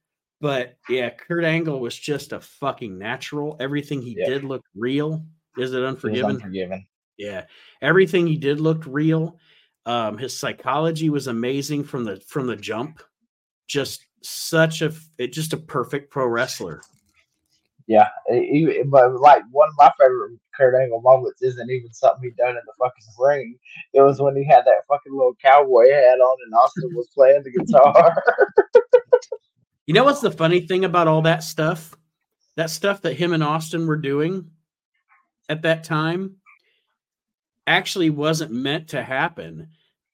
[0.42, 3.58] but yeah, Kurt Angle was just a fucking natural.
[3.60, 4.28] Everything he Yeah.
[4.30, 5.24] did looked real.
[5.58, 6.36] Is it It Unforgiven?
[6.36, 6.86] Unforgiven.
[7.18, 7.46] Yeah,
[7.82, 9.40] everything he did looked real.
[9.88, 13.02] Um, his psychology was amazing from the from the jump.
[13.68, 16.82] Just such a it just a perfect pro wrestler.
[17.88, 18.36] Yeah, e-
[18.68, 22.50] e- but like one of my favorite Kurt Angle moments isn't even something he done
[22.50, 23.58] in the fucking ring.
[23.94, 27.44] It was when he had that fucking little cowboy hat on and Austin was playing
[27.44, 28.24] the guitar.
[29.88, 31.96] You know what's the funny thing about all that stuff?
[32.58, 34.52] That stuff that him and Austin were doing
[35.48, 36.36] at that time
[37.66, 39.70] actually wasn't meant to happen.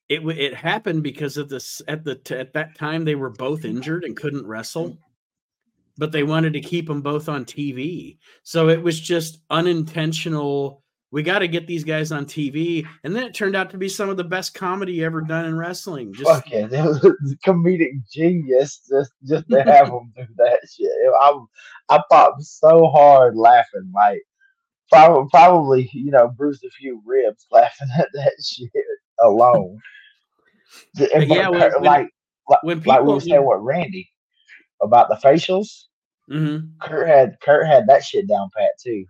[0.10, 4.04] It it happened because of this at the at that time they were both injured
[4.04, 4.96] and couldn't wrestle,
[5.98, 8.18] but they wanted to keep them both on TV.
[8.44, 10.83] So it was just unintentional.
[11.14, 13.88] We got to get these guys on TV, and then it turned out to be
[13.88, 16.12] some of the best comedy ever done in wrestling.
[16.12, 20.90] Just fucking, it was a comedic genius just just to have him do that shit.
[21.22, 21.40] I
[21.90, 24.24] I popped so hard laughing, like
[24.92, 28.72] probably probably you know bruised a few ribs laughing at that shit
[29.20, 29.78] alone.
[31.14, 32.10] And yeah, when- Kurt- when- like
[32.64, 34.10] when like we people were saying with Randy
[34.82, 35.84] about the facials.
[36.32, 36.72] Mhm.
[36.82, 39.06] Kurt had Kurt had that shit down pat too.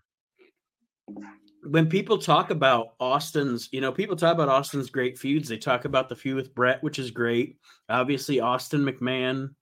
[1.65, 5.47] When people talk about Austin's, you know, people talk about Austin's great feuds.
[5.47, 7.57] They talk about the feud with Bret, which is great.
[7.89, 9.55] Obviously, Austin McMahon,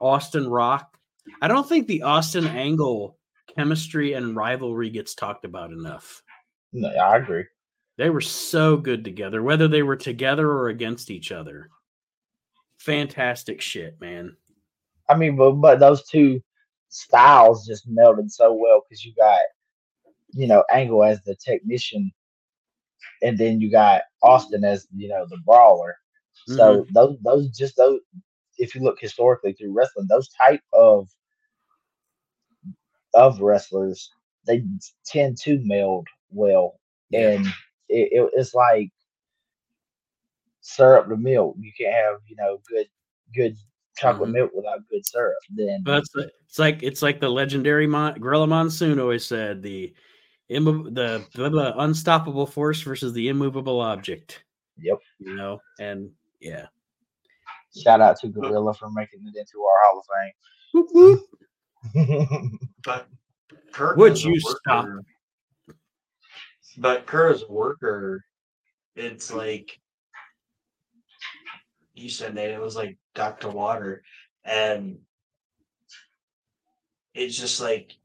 [0.00, 0.96] Austin Rock.
[1.40, 3.16] I don't think the Austin Angle
[3.56, 6.22] chemistry and rivalry gets talked about enough.
[6.72, 7.44] No, I agree.
[7.96, 11.70] They were so good together, whether they were together or against each other.
[12.78, 14.36] Fantastic shit, man.
[15.08, 16.42] I mean, but but those two
[16.88, 19.38] styles just melded so well because you got
[20.36, 22.12] you know Angle as the technician,
[23.22, 25.96] and then you got Austin as you know the brawler.
[26.46, 28.00] So those those just those
[28.58, 31.08] if you look historically through wrestling, those type of
[33.14, 34.10] of wrestlers
[34.46, 34.62] they
[35.04, 36.78] tend to meld well,
[37.10, 37.30] Yeah.
[37.30, 37.46] and
[37.88, 38.90] it, it, it's like
[40.60, 41.56] syrup to milk.
[41.58, 42.86] You can't have you know good
[43.34, 43.56] good
[43.96, 44.34] chocolate Mhm.
[44.34, 45.38] milk without good syrup.
[45.50, 49.94] Then But it's, it's like it's like the legendary Mon- Gorilla Monsoon always said the
[50.48, 54.44] immo- the blah, blah, unstoppable force versus the immovable object.
[54.78, 54.98] Yep.
[55.18, 56.66] You know, and yeah.
[57.76, 58.30] shout out to oh.
[58.30, 60.02] Gorilla for making it into our Hall
[60.72, 61.22] Whoop, whoop.
[61.94, 62.58] of Fame.
[62.84, 63.08] But
[63.72, 64.88] Kurt Would you stop?
[66.78, 68.24] But Kurt as a worker,
[68.94, 69.80] it's like
[71.94, 73.48] you said that it was like Dr.
[73.48, 74.02] Water,
[74.44, 74.98] and
[77.14, 77.96] it's just like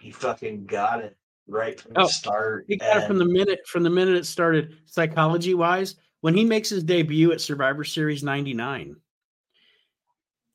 [0.00, 1.16] he fucking got it
[1.48, 2.64] right from Oh, the start.
[2.68, 6.44] He got it from the minute from the minute it started psychology wise when he
[6.44, 8.96] makes his debut at Survivor Series 99.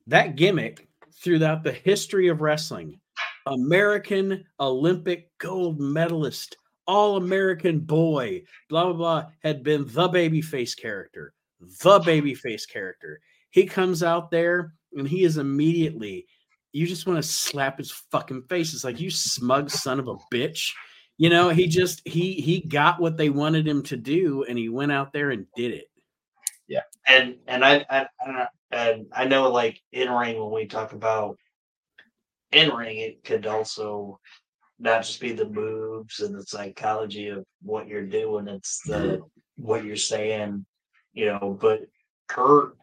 [0.08, 3.00] That gimmick throughout the history of wrestling,
[3.46, 11.34] American Olympic gold medalist, all American boy, blah blah blah, had been the babyface character,
[11.60, 13.22] the babyface character.
[13.52, 16.26] He comes out there and he is immediately
[16.72, 18.74] you just want to slap his fucking face.
[18.74, 20.72] It's like you smug son of a bitch.
[21.18, 24.70] You know, he just he he got what they wanted him to do, and he
[24.70, 25.86] went out there and did it.
[26.68, 30.94] Yeah, and and I, I, I and I know like in ring when we talk
[30.94, 31.38] about
[32.52, 34.20] in ring, it could also
[34.80, 39.22] not just be the moves and the psychology of what you're doing; it's the
[39.58, 40.66] what you're saying,
[41.14, 41.58] you know.
[41.60, 41.82] But
[42.28, 42.78] Kurt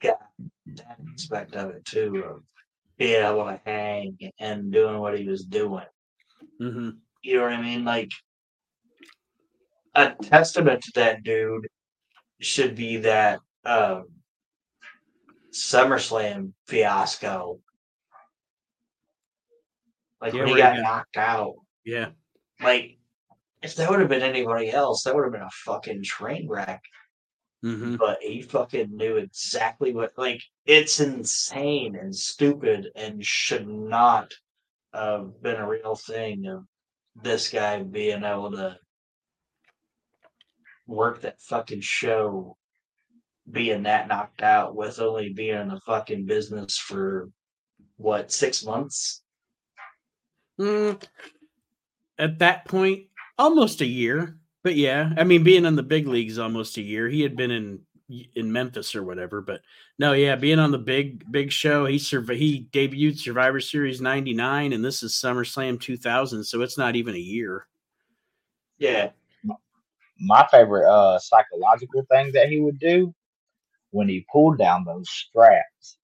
[0.00, 0.20] got
[0.76, 2.42] that aspect of it too, of
[2.98, 5.84] being able to hang and doing what he was doing.
[6.58, 6.90] hmm
[7.22, 7.84] You know what I mean?
[7.84, 8.10] Like
[9.94, 11.66] a testament to that dude
[12.40, 14.04] should be that um
[15.52, 17.60] SummerSlam fiasco.
[20.20, 21.54] Like Yeah, when he got got- knocked out.
[21.84, 22.10] Yeah,
[22.60, 22.98] Like
[23.62, 26.82] if that would have been anybody else, that would have been a fucking train wreck.
[27.62, 34.32] Hmm But he fucking knew exactly what like it's insane and stupid and should not
[34.94, 36.64] have been a real thing of
[37.22, 38.78] this guy being able to
[40.86, 42.56] work that fucking show
[43.50, 47.30] being that knocked out with only being in the fucking business for
[47.96, 49.22] what six months?
[50.60, 51.02] Mm,
[52.18, 53.06] at that point,
[53.38, 54.36] almost a year.
[54.64, 57.08] But yeah, I mean, being in the big leagues almost a year.
[57.08, 57.80] He had been in
[58.34, 59.40] in Memphis or whatever.
[59.40, 59.60] But
[59.98, 61.86] no, yeah, being on the big big show.
[61.86, 66.96] He surv- he debuted Survivor Series '99, and this is SummerSlam 2000, so it's not
[66.96, 67.66] even a year.
[68.78, 69.10] yeah
[70.20, 73.14] My favorite uh psychological thing that he would do
[73.90, 75.98] when he pulled down those straps.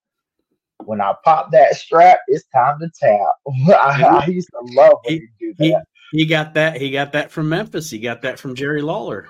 [0.84, 3.32] When I pop that strap, it's time to tap.
[3.68, 5.84] I, I used to love when He- do that.
[6.14, 7.90] He got that he got that from Memphis.
[7.90, 9.26] He got that from Jerry Lawler.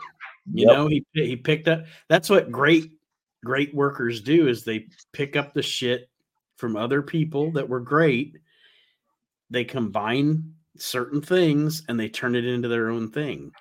[0.52, 0.76] You Yep.
[0.76, 1.84] know, he he picked up.
[2.10, 2.92] That's what great
[3.42, 6.10] great workers do is they pick up the shit
[6.58, 8.36] from other people that were great.
[9.48, 13.52] They combine certain things and they turn it into their own thing.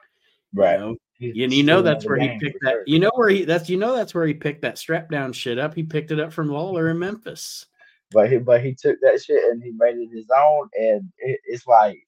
[0.54, 0.74] right.
[0.74, 2.72] You know, He's and you know that's where he picked that.
[2.72, 2.84] sure.
[2.88, 5.58] You know where he that's you know that's where he picked that strap down shit
[5.58, 5.74] up.
[5.74, 7.68] He picked it up from Lawler in Memphis.
[8.12, 10.68] But he but he took that shit and he made it his own.
[10.78, 12.06] And it, it's like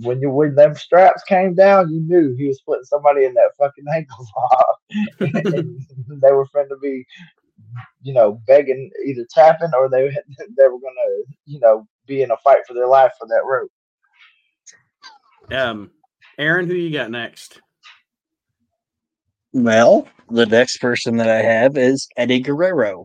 [0.00, 3.50] when you when them straps came down, you knew he was putting somebody in that
[3.58, 4.78] fucking ankle lock.
[6.08, 7.04] they were friend to be,
[8.02, 10.08] you know, begging either tapping or they
[10.56, 13.70] they were gonna, you know, be in a fight for their life for that rope.
[15.50, 15.90] Um,
[16.38, 17.60] Aaron, who you got next?
[19.54, 23.02] well the next person that i have is eddie guerrero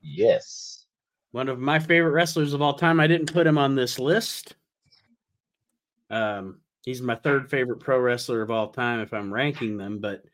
[0.00, 0.86] Yes.
[1.32, 3.00] one of my favorite wrestlers of all time.
[3.00, 4.54] I didn't put him on this list.
[6.10, 10.24] Um, he's my third favorite pro wrestler of all time if I'm ranking them, but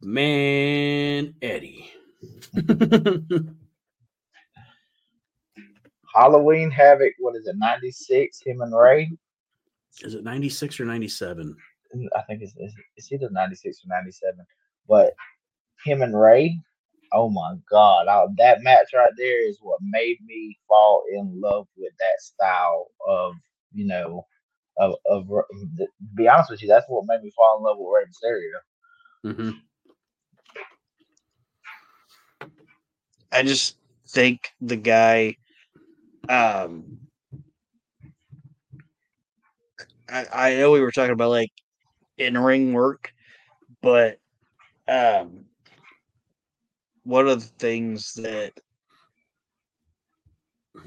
[0.00, 1.90] man, Eddie.
[6.14, 8.40] Halloween Havoc, what is it, 96?
[8.44, 9.10] Him and Rey?
[10.02, 11.56] Is it 96 or 97?
[12.16, 14.46] I think it's, it's, it's either 96 or 97.
[14.88, 15.14] But
[15.84, 16.58] him and Rey,
[17.12, 18.08] oh my God.
[18.08, 22.88] I, that match right there is what made me fall in love with that style
[23.06, 23.34] of,
[23.74, 24.26] you know,
[24.78, 25.86] of, of to
[26.16, 28.58] be honest with you, that's what made me fall in love with Rey Mysterio.
[29.24, 29.50] hmm
[33.32, 33.76] I just
[34.08, 35.36] think the guy
[36.28, 36.98] um
[40.08, 41.50] I, I know we were talking about like
[42.18, 43.12] in ring work,
[43.82, 44.18] but
[44.88, 45.46] um
[47.04, 48.52] one of the things that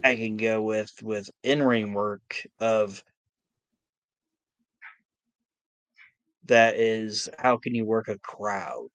[0.03, 3.03] I can go with with in ring work of
[6.45, 8.89] that is how can you work a crowd?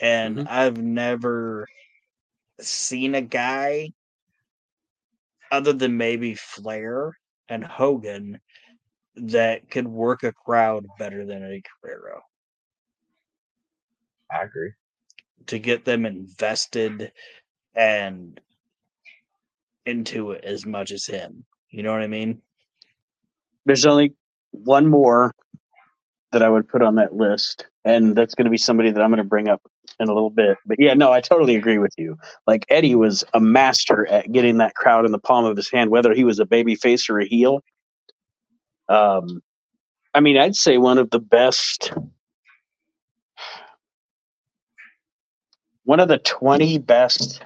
[0.00, 0.46] And Mhm.
[0.46, 1.68] I've never
[2.60, 3.90] seen a guy
[5.52, 7.16] other than maybe Flair
[7.48, 8.40] and Hogan
[9.16, 12.22] that could work a crowd better than Eddie Guerrero
[14.30, 14.72] I agree.
[15.46, 17.12] to get them invested
[17.74, 18.40] and
[19.86, 21.44] into it as much as him.
[21.70, 22.40] You know what I mean?
[23.66, 24.14] There's only
[24.50, 25.34] one more
[26.32, 29.10] that I would put on that list, and that's going to be somebody that I'm
[29.10, 29.62] going to bring up
[29.98, 30.58] in a little bit.
[30.64, 32.16] But yeah, no, I totally agree with you.
[32.46, 35.90] Like Eddie was a master at getting that crowd in the palm of his hand,
[35.90, 37.62] whether he was a baby face or a heel.
[38.88, 39.42] Um,
[40.14, 41.92] I mean, I'd say one of the best,
[45.84, 47.42] one of the 20 best,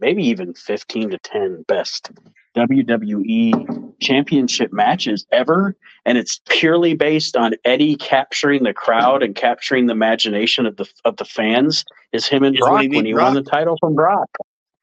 [0.00, 2.10] maybe even 15 to 10 best
[2.56, 5.76] WWE championship matches ever.
[6.04, 10.88] And it's purely based on Eddie capturing the crowd and capturing the imagination of the
[11.04, 11.84] of the fans.
[12.12, 14.28] Is him and Brock he when he won the title from Brock.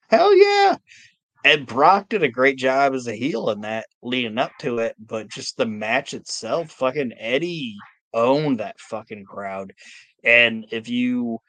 [0.10, 0.78] Hell yeah.
[1.44, 4.96] And Brock did a great job as a heel in that leading up to it,
[5.00, 7.76] but just the match itself, fucking Eddie
[8.14, 9.74] owned that fucking crowd.
[10.24, 11.40] And if you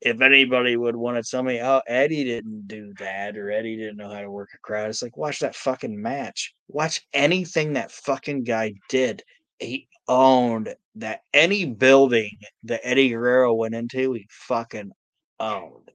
[0.00, 3.96] if anybody would want to tell me, oh, Eddie didn't do that or Eddie didn't
[3.96, 6.54] know how to work a crowd, it's like watch that fucking match.
[6.68, 9.22] Watch anything that fucking guy did.
[9.58, 14.92] He owned that any building that Eddie Guerrero went into, he fucking
[15.40, 15.90] owned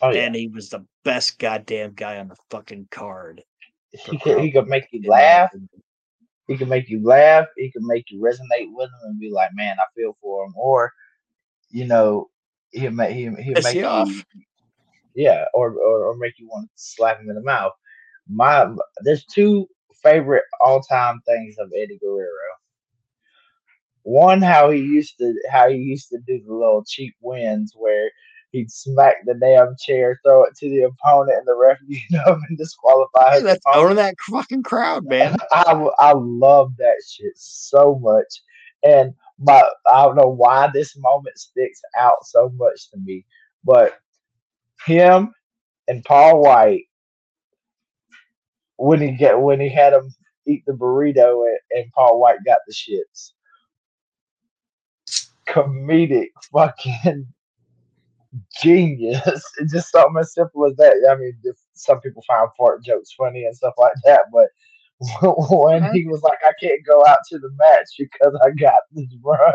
[0.00, 3.42] Oh yeah, and he was the best goddamn guy on the fucking card.
[3.90, 5.50] he could he could make you laugh.
[6.46, 7.46] He could make you laugh.
[7.56, 10.52] He could make you resonate with him and be like, "Man, I feel for him."
[10.56, 10.92] Or,
[11.70, 12.28] you know,
[12.74, 14.24] he'll make he he'll make you you, off.
[15.14, 17.72] yeah, or, or or make you want to slap him in the mouth.
[18.28, 18.68] My
[19.02, 19.68] there's two
[20.02, 22.28] favorite all time things of Eddie Guerrero.
[24.02, 28.10] One, how he used to how he used to do the little cheap wins where
[28.50, 32.38] he'd smack the damn chair, throw it to the opponent, and the ref get up
[32.48, 35.36] and disqualify Hey, that's owning that fucking crowd, man.
[35.52, 38.42] I, I love that shit so much,
[38.84, 43.24] and my I don't know why this moment sticks out so much to me,
[43.64, 43.98] but
[44.86, 45.32] him
[45.88, 46.84] and Paul White
[48.76, 50.14] when he get when he had him
[50.46, 53.32] eat the burrito and, and Paul White got the shits,
[55.48, 57.26] comedic fucking
[58.62, 59.42] genius.
[59.58, 60.94] It's just something as simple as that.
[61.10, 61.34] I mean,
[61.74, 64.48] some people find fart jokes funny and stuff like that, but
[65.22, 69.06] when he was like, "I can't go out to the match because I got this
[69.22, 69.54] run."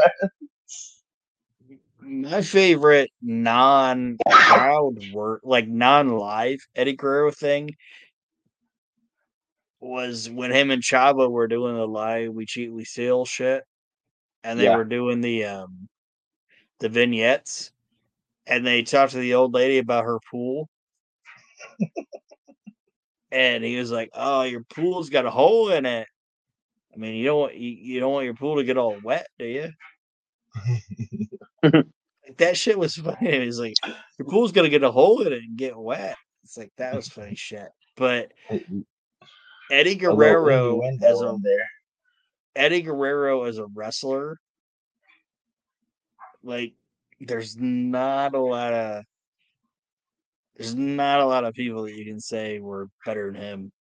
[2.02, 7.70] My favorite non crowd work, like non live Eddie Guerrero thing,
[9.80, 13.64] was when him and Chavo were doing the live We Cheat We Steal shit,
[14.44, 14.76] and they Yeah.
[14.76, 15.88] were doing the um
[16.80, 17.72] the vignettes,
[18.48, 20.70] and they talked to the old lady about her pool.
[23.31, 26.07] And he was like, "Oh, your pool's got a hole in it.
[26.93, 29.27] I mean, you don't want you, you don't want your pool to get all wet,
[29.38, 29.72] do you?"
[32.30, 33.18] Like, that shit was funny.
[33.27, 33.73] It was like,
[34.18, 37.07] "Your pool's gonna get a hole in it and get wet." It's like that was
[37.07, 37.69] funny shit.
[37.95, 38.31] But
[39.72, 41.69] Eddie Guerrero as a there.
[42.56, 44.39] Eddie Guerrero as a wrestler,
[46.43, 46.73] like
[47.19, 49.03] there's not a lot of
[50.60, 53.73] there's not a lot of people that you can say were better than him.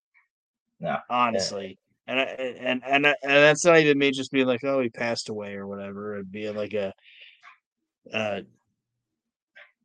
[0.80, 1.78] No, honestly.
[2.08, 5.30] And I, and and and that's not even me just being like, oh, he passed
[5.30, 6.94] away or whatever, and being like a
[8.12, 8.42] uh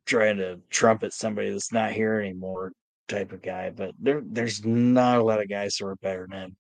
[0.06, 2.74] trying to trumpet somebody that's not here anymore
[3.10, 3.72] type of guy.
[3.72, 6.58] But there there's not a lot of guys who are better than him.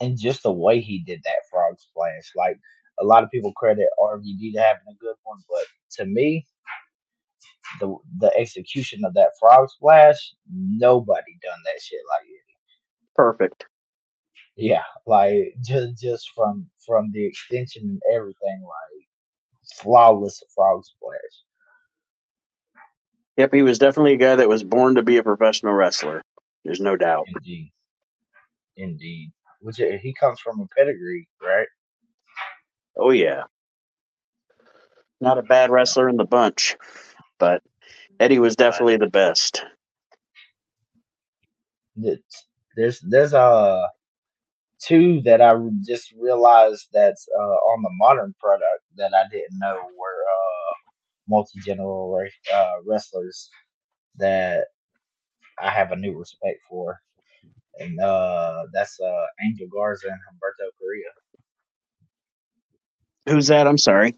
[0.00, 2.32] and just the way he did that frog splash.
[2.36, 2.58] Like
[3.00, 5.66] a lot of people credit RVD to having a good one, but
[5.96, 6.46] to me,
[7.80, 12.40] the the execution of that frog splash, nobody done that shit like it.
[13.14, 13.66] Perfect.
[14.56, 19.06] Yeah, like just just from from the extension and everything, like
[19.78, 21.18] flawless frog splash.
[23.36, 26.22] Yep, he was definitely a guy that was born to be a professional wrestler.
[26.64, 27.26] There's no doubt.
[27.28, 27.72] Indeed,
[28.76, 29.32] indeed.
[29.60, 31.66] Which uh, he comes from a pedigree, right?
[32.96, 33.44] Oh yeah.
[35.20, 36.76] Not a bad wrestler in the bunch,
[37.38, 37.62] but
[38.20, 39.64] Eddie was definitely the best.
[42.76, 43.86] There's there's uh
[44.80, 45.54] two that I
[45.86, 47.42] just realized that's uh,
[47.72, 50.74] on the modern product that I didn't know were uh,
[51.28, 52.16] multi general
[52.54, 53.50] uh, wrestlers
[54.18, 54.66] that
[55.60, 57.00] I have a new respect for,
[57.78, 61.12] and uh, that's uh, Angel Garza and Humberto Carrillo.
[63.28, 63.66] Who's that?
[63.66, 64.16] I'm sorry.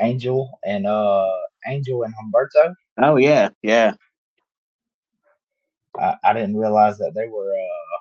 [0.00, 1.30] Angel and uh
[1.66, 2.74] Angel and Humberto.
[2.98, 3.94] Oh yeah, yeah.
[5.98, 7.98] I, I didn't realize that they were uh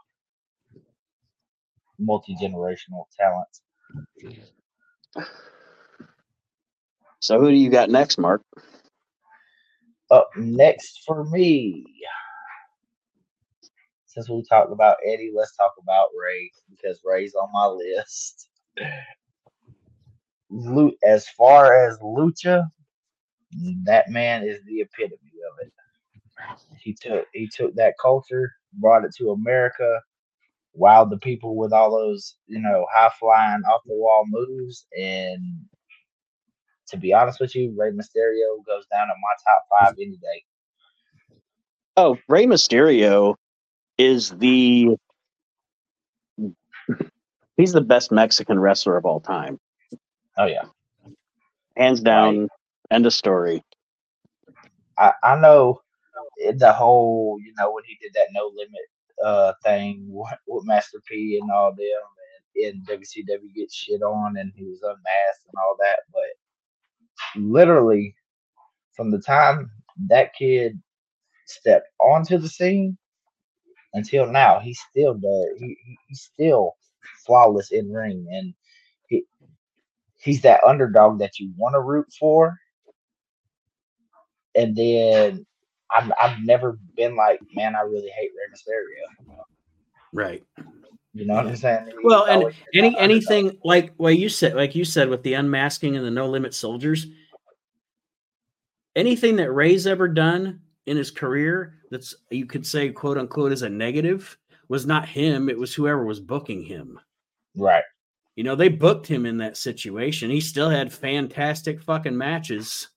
[2.00, 3.62] multi generational talents.
[7.20, 8.42] So who do you got next, Mark?
[10.12, 11.86] Up next for me,
[14.06, 18.50] since we talked about Eddie, let's talk about Rey because Rey's on my list.
[21.04, 22.68] As far as Lucha,
[23.86, 25.18] that man is the epitome
[25.52, 25.74] of it.
[26.80, 30.02] He took he took that culture, brought it to America,
[30.80, 35.42] wowed the people with all those you know high flying off the wall moves, and
[36.88, 40.44] to be honest with you, Rey Mysterio goes down in my top five any day.
[41.96, 43.36] Oh, Rey Mysterio
[43.98, 44.98] is the
[47.58, 49.60] he's the best Mexican wrestler of all time.
[50.38, 50.64] Oh yeah,
[51.78, 52.50] Hands down,
[52.94, 53.64] end of story.
[54.98, 55.82] I, I know
[56.58, 58.82] the whole you know when he did that no limit
[59.26, 62.02] uh thing with, Master P and all them
[62.58, 66.46] and, and WCW gets shit on and he was unmasked and all that, but
[67.42, 68.16] literally
[68.96, 69.72] from the time
[70.10, 70.82] that kid
[71.48, 72.98] stepped onto the scene
[73.94, 75.48] until now, he still does.
[75.60, 76.76] He, he he's still
[77.26, 78.54] flawless in ring, and
[79.08, 79.26] he
[80.20, 82.58] he's that underdog that you want to root for.
[84.56, 85.46] And then
[85.96, 89.38] I've I've never been like, man, I really hate Rey Mysterio.
[90.12, 90.44] Right.
[91.14, 91.86] You know what I'm saying?
[91.86, 92.44] He's Well, and
[92.74, 93.04] Any that underdog.
[93.04, 96.54] anything like well you said like you said with the unmasking and the no limit
[96.54, 97.08] soldiers,
[98.96, 103.62] anything that Rey's ever done in his career that's you could say quote unquote is
[103.62, 104.38] a negative
[104.70, 107.00] was not him, it was whoever was booking him.
[107.56, 107.84] right?
[108.36, 110.32] You know, they booked him in that situation.
[110.32, 112.88] He still had fantastic fucking matches.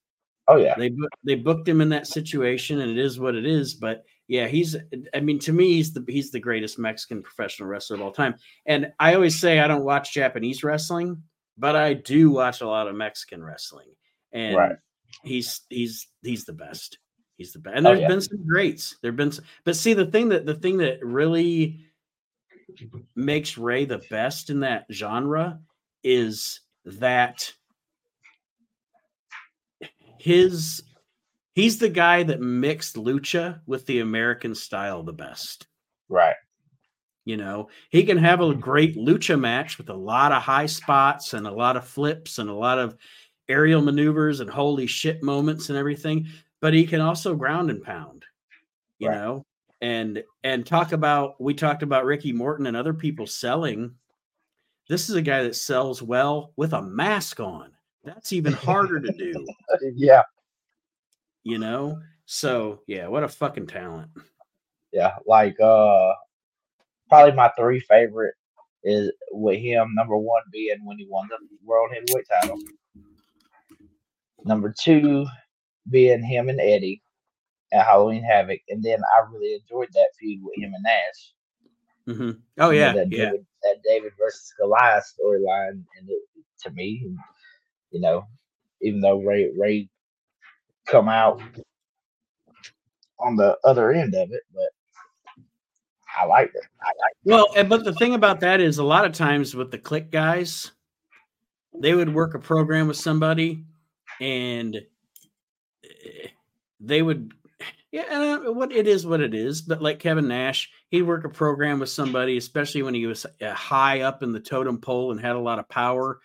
[0.49, 0.93] Oh yeah, They
[1.25, 3.75] they booked him in that situation, and it is what it is.
[3.75, 4.77] But yeah, he's.
[5.15, 8.37] I mean, to me, he's the he's the greatest Mexican professional wrestler of all time.
[8.67, 11.23] And I always say I don't watch Japanese wrestling,
[11.59, 13.89] but I do watch a lot of Mexican wrestling.
[14.33, 14.77] And Right.
[15.25, 16.99] he's he's he's the best.
[17.39, 17.77] He's the best.
[17.77, 18.09] And Oh, there's yeah.
[18.09, 18.97] been some greats.
[19.03, 21.81] There've been, some, but see the thing that the thing that really
[23.15, 25.61] makes Rey the best in that genre
[26.03, 27.53] is that
[30.27, 30.83] his
[31.55, 35.69] he's the guy that mixed lucha with the American style the best.
[36.09, 36.35] right.
[37.25, 41.33] You know, he can have a great lucha match with a lot of high spots
[41.33, 42.97] and a lot of flips and a lot of
[43.49, 46.27] aerial maneuvers and holy shit moments and everything,
[46.61, 48.25] but he can also ground and pound,
[48.99, 49.17] you Right.
[49.17, 49.47] know,
[49.81, 53.95] and and talk about we talked about Ricky Morton and other people selling.
[54.89, 57.76] This is a guy that sells well with a mask on.
[58.07, 59.45] That's even harder to do,
[59.95, 60.23] Yeah,
[61.43, 62.01] you know.
[62.25, 64.11] So yeah, what a fucking talent.
[64.93, 65.17] yeah.
[65.27, 66.13] Like uh,
[67.09, 68.35] probably my three favorite
[68.85, 69.93] is with him.
[69.95, 72.57] Number one being when he won the world heavyweight title.
[74.45, 75.27] Number two
[75.91, 77.03] being him and Eddie
[77.73, 81.33] at Halloween Havoc, and then I really enjoyed that feud with him and Nash.
[82.17, 83.25] hmm Oh you know, yeah, that yeah.
[83.25, 86.23] David, that David versus Goliath storyline, and it,
[86.63, 87.07] to me,
[87.91, 88.27] you know,
[88.81, 89.89] even though Rey Rey
[90.87, 91.41] come out
[93.19, 94.69] on the other end of it, but
[96.19, 96.63] I liked it.
[96.81, 99.79] I liked Well, but the thing about that is a lot of times with the
[99.79, 100.73] clique guys,
[101.75, 103.65] they would work a program with somebody
[104.21, 104.77] and
[105.85, 106.29] eh,
[106.81, 107.33] they would
[107.93, 111.25] yeah, and uh, what it is what it is, but like Kevin Nash, he'd work
[111.25, 115.13] a program with somebody, especially when he was uh, high up in the totem pole
[115.13, 116.21] and had a lot of power.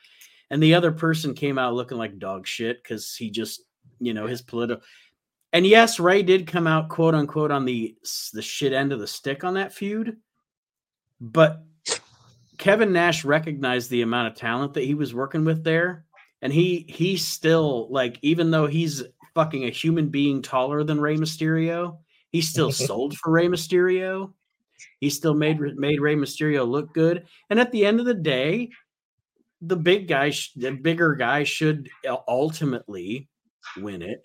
[0.51, 3.61] And the other person came out looking like dog shit because he just,
[3.99, 4.83] you know, his political.
[5.53, 7.95] And yes, Rey did come out quote unquote on the
[8.33, 10.17] the shit end of the stick on that feud,
[11.21, 11.63] but
[12.57, 16.05] Kevin Nash recognized the amount of talent that he was working with there,
[16.41, 19.03] and he he still like even though he's
[19.33, 21.99] fucking a human being taller than Rey Mysterio,
[22.29, 24.33] he still sold for Rey Mysterio.
[24.99, 28.69] He still made made Rey Mysterio look good, and at the end of the day,
[29.61, 31.89] the big guy, the bigger guy, should
[32.27, 33.27] ultimately
[33.77, 34.21] win it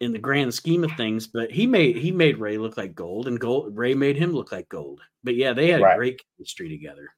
[0.00, 1.26] in the grand scheme of things.
[1.26, 4.52] But he made he made Rey look like gold, and gold Rey made him look
[4.52, 5.00] like gold.
[5.24, 5.94] But yeah, they had Right.
[5.94, 7.08] a great chemistry together.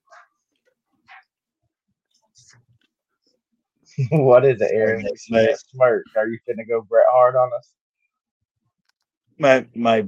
[4.11, 5.05] what is it, Aaron?
[5.29, 6.05] Yeah, We smirk.
[6.17, 7.73] Are you gonna go Bret Hart on us?
[9.39, 10.07] my my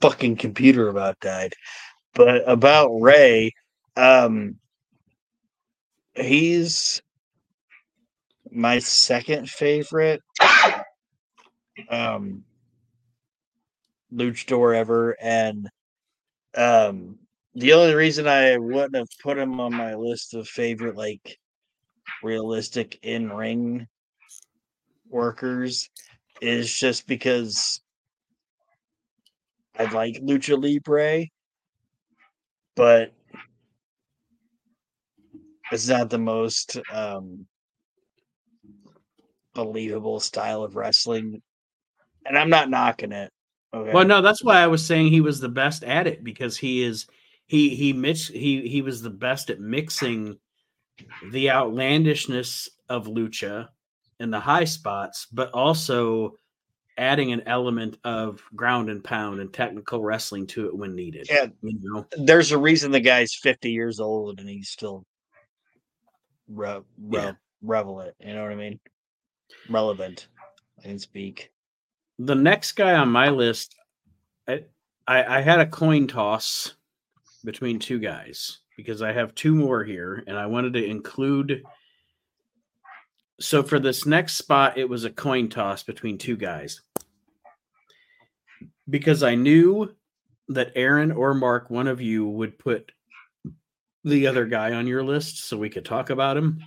[0.00, 1.54] fucking computer about died.
[2.14, 3.52] But about Rey,
[3.96, 4.56] um
[6.20, 7.02] he's
[8.50, 10.22] my second favorite
[11.90, 12.44] um
[14.12, 15.68] luchador ever and
[16.56, 17.18] um
[17.54, 21.38] the only reason I wouldn't have put him on my list of favorite like
[22.22, 23.86] realistic in ring
[25.08, 25.90] workers
[26.40, 27.80] is just because
[29.78, 31.26] I like Lucha Libre,
[32.74, 33.12] but
[35.72, 37.46] it's not the most um,
[39.54, 41.42] believable style of wrestling.
[42.26, 43.32] And I'm not knocking it.
[43.74, 43.92] Okay.
[43.92, 46.82] Well, no, that's why I was saying he was the best at it because he
[46.82, 47.06] is
[47.46, 50.38] he he mix he he was the best at mixing
[51.30, 53.68] the outlandishness of lucha
[54.20, 56.34] and the high spots, but also
[56.96, 61.28] adding an element of ground and pound and technical wrestling to it when needed.
[61.30, 61.46] Yeah.
[61.62, 65.06] You know, There's a reason the guy's 50 years old and he's still
[66.48, 67.32] re- re- Yeah.
[67.62, 68.14] relevant.
[68.20, 68.80] You know what I mean?
[69.68, 70.28] Relevant.
[70.78, 71.52] I can speak.
[72.18, 73.74] the next guy on my list,
[74.48, 74.64] I,
[75.06, 76.74] I I had a coin toss
[77.44, 81.62] between two guys because I have two more here and I wanted to include
[83.40, 86.80] so for this next spot it was a coin toss between two guys.
[88.90, 89.94] Because I knew
[90.48, 92.90] that Aaron or Mark one of you would put
[94.08, 96.62] the other guy on your list so we could talk about him.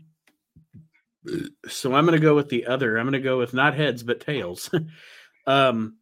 [1.67, 2.97] So I'm going to go with the other.
[2.97, 4.69] I'm going to go with not heads but tails.
[5.47, 5.97] um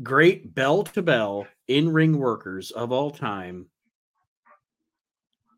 [0.00, 3.66] great bell to bell in ring workers of all time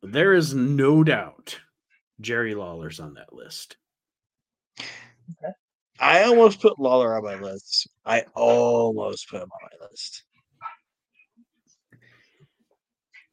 [0.03, 1.61] there is no doubt
[2.23, 3.77] jerry lawler's on that list
[6.01, 7.89] I almost put Lawler on my list.
[8.07, 10.25] I almost put him on my list.
[11.93, 12.01] Jerry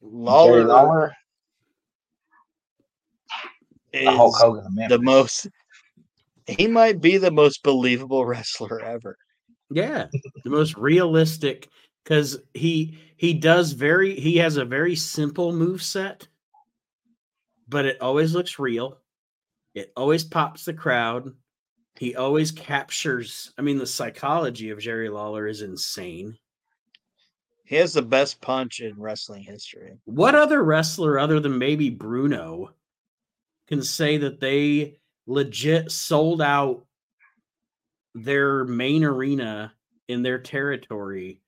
[0.00, 0.64] Lawler.
[0.64, 1.12] Lawler,
[3.92, 5.48] is the Hulk Hogan of the most.
[6.46, 9.16] He might be the most believable wrestler ever.
[9.70, 10.06] yeah
[10.44, 11.68] the most realistic
[12.02, 16.26] because he he does very he has a very simple move set
[17.68, 18.98] but it always looks real.
[19.74, 21.34] It always pops the crowd.
[21.98, 26.38] He always captures i mean the psychology of jerry lawler is insane
[27.68, 29.98] He has the best punch in wrestling history.
[30.06, 32.72] What other wrestler other than maybe Bruno
[33.66, 34.96] can say that they
[35.26, 36.86] legit sold out
[38.14, 39.74] their main arena
[40.08, 41.42] in their territory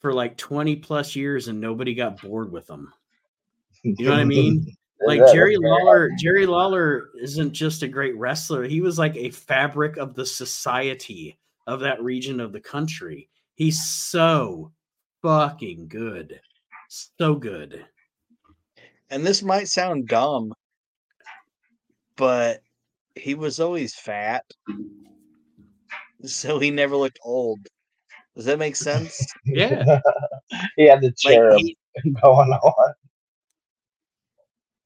[0.00, 2.92] for like 20 plus years and nobody got bored with them?
[3.82, 4.66] You know what I mean?
[5.04, 8.62] Like Jerry Lawler, Jerry Lawler isn't just a great wrestler.
[8.62, 13.28] He was like a fabric of the society of that region of the country.
[13.56, 14.70] He's so
[15.22, 16.40] fucking good.
[16.88, 17.84] So good.
[19.10, 20.52] And this might sound dumb,
[22.16, 22.62] but
[23.14, 24.44] he was always fat.
[26.24, 27.60] So he never looked old.
[28.36, 29.18] Does that make sense?
[29.44, 30.00] Yeah.
[30.76, 31.76] he had the Like he,
[32.22, 32.94] going on.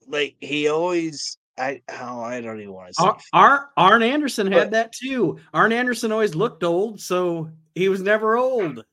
[0.09, 4.51] like he always I oh I don't even want to say Ar- Ar- Arn Anderson
[4.51, 5.39] had that too.
[5.55, 8.85] Arn Anderson always looked old, so he was never old.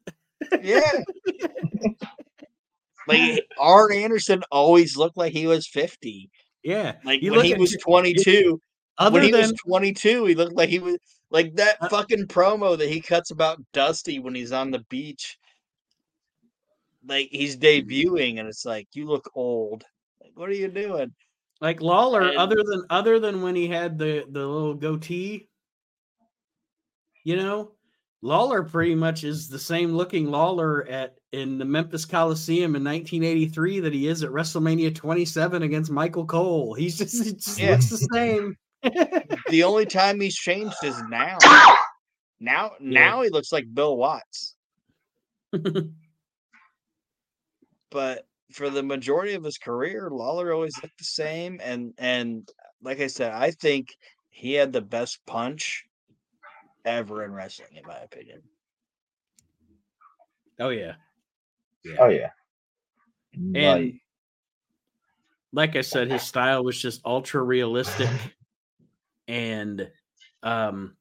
[0.61, 0.89] Yeah.
[3.07, 6.29] like Arn Anderson always looked like he was 50.
[6.63, 6.95] Yeah.
[7.03, 8.59] Like You when he was 22,
[8.97, 10.97] Other when he than was 22, he looked like he was
[11.29, 15.37] like that Uh, fucking promo that he cuts about Dusty when he's on the beach.
[17.05, 19.83] Like he's debuting and it's like you look old.
[20.21, 21.13] Like what are you doing?
[21.61, 25.47] like Lawler, and- other than other than when he had the the little goatee,
[27.23, 27.71] you know,
[28.23, 33.81] Lawler pretty much is the same looking Lawler at in the Memphis Coliseum in 1983
[33.81, 36.73] that he is at WrestleMania 27 against Michael Cole.
[36.73, 37.71] He's just he just Yeah.
[37.71, 38.55] looks the same.
[39.49, 41.37] The only time he's changed is now.
[42.39, 44.55] Now now he looks like Bill Watts.
[47.91, 51.59] but for the majority of his career, Lawler always looked the same.
[51.63, 52.49] And and
[52.81, 53.89] like I said, I think
[54.29, 55.85] he had the best punch
[56.85, 58.41] ever in wrestling, in my opinion.
[60.59, 60.93] oh yeah.
[61.83, 61.95] yeah.
[61.99, 62.29] Oh yeah.
[63.33, 63.95] And Like,
[65.53, 68.09] like I said, his style was just ultra realistic,
[69.27, 69.89] and
[70.41, 70.95] um,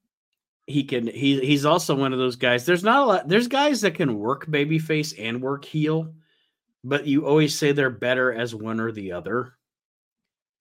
[0.66, 2.64] he can he he's also one of those guys.
[2.64, 3.28] There's not a lot.
[3.28, 6.14] There's guys that can work babyface and work heel,
[6.84, 9.54] but you always say they're better as one or the other.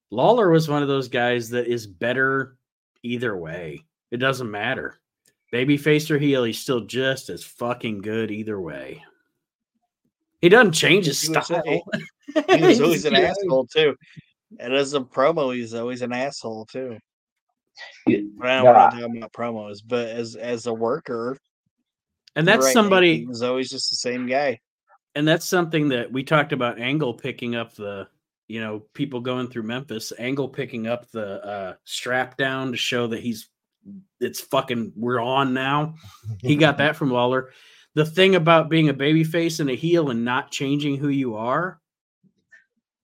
[0.10, 2.58] Lawler was one of those guys that is better
[3.04, 3.86] either way.
[4.12, 5.00] It doesn't matter.
[5.52, 9.04] Babyface or heel, he's still just as fucking good either way.
[10.42, 11.62] He doesn't change his style.
[11.68, 13.96] a- He was always an asshole too.
[14.60, 16.98] And as a promo, he's always an asshole too.
[18.08, 21.38] But I don't No, want to talk about promos, but as as a worker,
[22.36, 24.60] And that's right, somebody He was always just the same guy.
[25.16, 28.08] and that's something that we talked about Angle picking up the
[28.48, 33.08] you know people going through Memphis Angle picking up the uh strap down to show
[33.08, 33.48] that he's
[34.20, 35.96] it's fucking we're on now.
[36.40, 37.52] He got that from Lawler.
[37.94, 41.36] The thing about being a baby face and a heel and not changing who you
[41.36, 41.82] are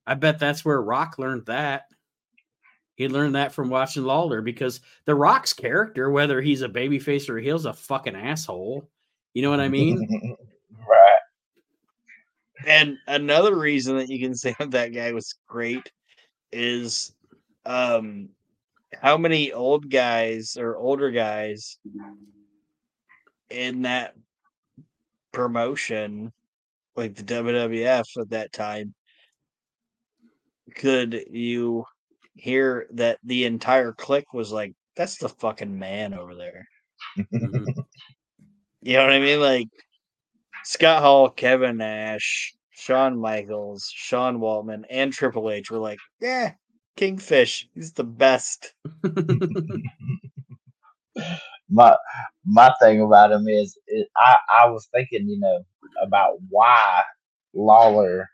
[0.08, 1.84] I bet that's where Rock learned that.
[2.96, 7.30] He learned that from watching Lawler because the Rock's character whether he's a baby face
[7.30, 8.90] or a heel's a fucking asshole.
[9.34, 10.36] You know what I mean?
[10.88, 11.20] Right.
[12.66, 15.92] And another reason that you can say that, that guy was great
[16.54, 17.12] is
[17.66, 18.30] um
[19.02, 21.78] how many old guys or older guys
[23.50, 24.14] in that
[25.32, 26.32] promotion,
[26.96, 28.94] like the WWF at that time,
[30.76, 31.86] could you
[32.36, 36.68] hear that the entire clique was like, that's the fucking man over there.
[38.88, 39.42] You know what I mean?
[39.42, 39.68] Like
[40.64, 46.52] Scott Hall, Kevin Nash, Shawn Michaels, Sean Waltman, and Triple H were like, yeah,
[46.98, 48.74] Kingfish, he's the best.
[51.70, 51.96] my
[52.46, 55.64] my thing about him is, is I I was thinking, you know,
[56.02, 57.04] about why
[57.54, 58.30] Lawler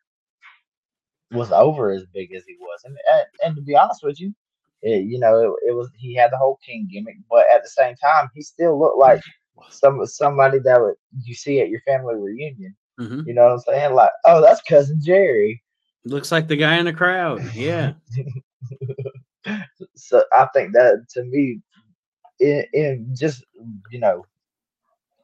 [1.31, 4.33] was over as big as he was, and and, and to be honest with you,
[4.81, 7.69] it, you know, it, it was he had the whole King gimmick, but at the
[7.69, 9.21] same time, he still looked like
[9.69, 12.75] some somebody that would you see at your family reunion.
[12.99, 13.25] Mhm.
[13.25, 13.93] You know what I'm saying?
[13.93, 15.61] Like, oh, that's cousin Jerry.
[16.05, 17.41] Looks like the guy in the crowd.
[17.55, 17.93] Yeah.
[19.95, 21.61] so I think that to me,
[22.39, 23.43] in, in just
[23.91, 24.25] you know,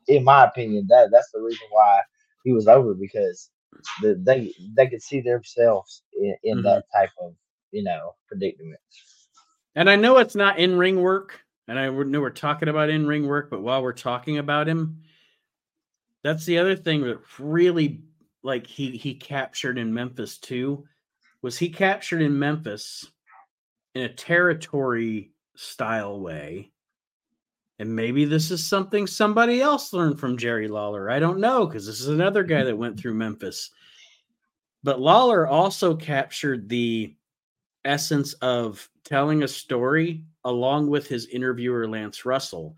[0.07, 2.01] in my opinion, that that's the reason why
[2.43, 3.49] he was over because
[4.01, 6.63] the, they they could see themselves in, in Mhm.
[6.63, 7.35] that type of
[7.71, 8.79] you know predicament.
[9.75, 13.07] And I know it's not in ring work, and I know we're talking about in
[13.07, 15.01] ring work, but while we're talking about him,
[16.23, 18.01] that's the other thing that really
[18.43, 20.85] like he he captured in Memphis too
[21.41, 23.09] was he captured in Memphis
[23.95, 26.71] in a territory style way.
[27.79, 31.09] And maybe this is something somebody else learned from Jerry Lawler.
[31.09, 33.71] I don't know because this is another guy that went through Memphis.
[34.83, 37.15] But Lawler also captured the
[37.85, 42.75] essence of telling a story along with his interviewer Lance Russell.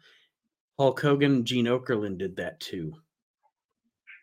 [0.77, 2.93] Hulk Hogan, Gene Okerlund did that too.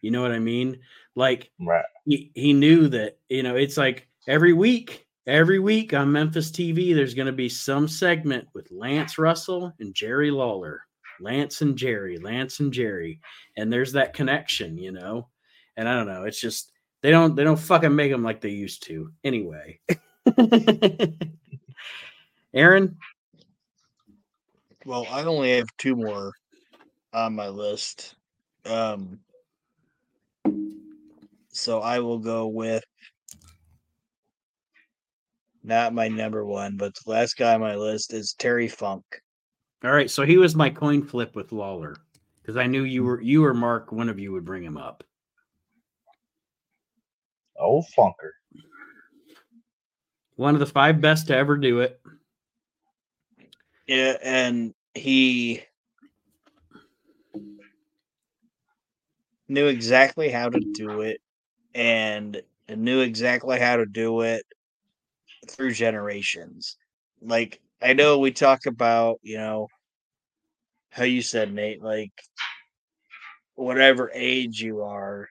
[0.01, 0.79] You know what I mean?
[1.17, 1.85] Like Right.
[2.05, 6.95] he, he knew that, you know, it's like every week, every week on Memphis TV,
[6.95, 10.83] there's going to be some segment with Lance Russell and Jerry Lawler.
[11.21, 13.21] Lance and Jerry, Lance and Jerry.
[13.57, 15.29] And there's that connection, you know?
[15.77, 16.73] And I don't know, it's just
[17.03, 19.13] they don't they don't fucking make them like they used to.
[19.23, 19.81] Anyway.
[22.55, 22.97] Aaron,
[24.85, 26.33] Well, I only have two more
[27.13, 28.15] on my list.
[28.65, 29.21] Um,
[31.51, 32.85] so I will go with
[35.63, 39.05] not my number one, but the last guy on my list is Terry Funk.
[39.85, 41.97] all right, so he was my coin flip with Lawler
[42.41, 43.09] because I knew you hmm.
[43.09, 45.05] were you or Mark, one of you would bring him up.
[47.59, 48.31] Old Funker.
[50.37, 52.01] One of the five best to ever do it.
[53.87, 55.63] Yeah, and he
[59.49, 61.21] knew exactly how to do it
[61.75, 64.45] and knew exactly how to do it
[65.51, 66.77] through generations.
[67.21, 69.69] Like I know we talk about, you know,
[70.91, 72.13] how you said Nate, like
[73.55, 75.29] whatever age you are,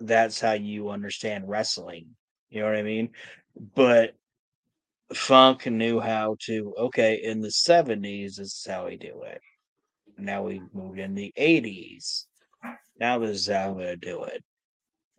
[0.00, 2.06] that's how you understand wrestling.
[2.50, 3.10] You know what I mean?
[3.74, 4.14] But
[5.12, 9.40] Funk knew how to, okay, in the 70s, this is how we do it.
[10.16, 12.24] Now we moved in the 80s.
[12.98, 14.42] Now this is how to do it.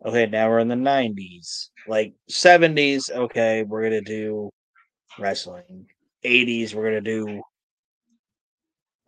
[0.04, 1.70] Okay, now we're in the 90s.
[1.88, 4.50] Like 70s, okay, we're going to do
[5.18, 5.86] wrestling.
[6.24, 7.42] 80s, we're going to do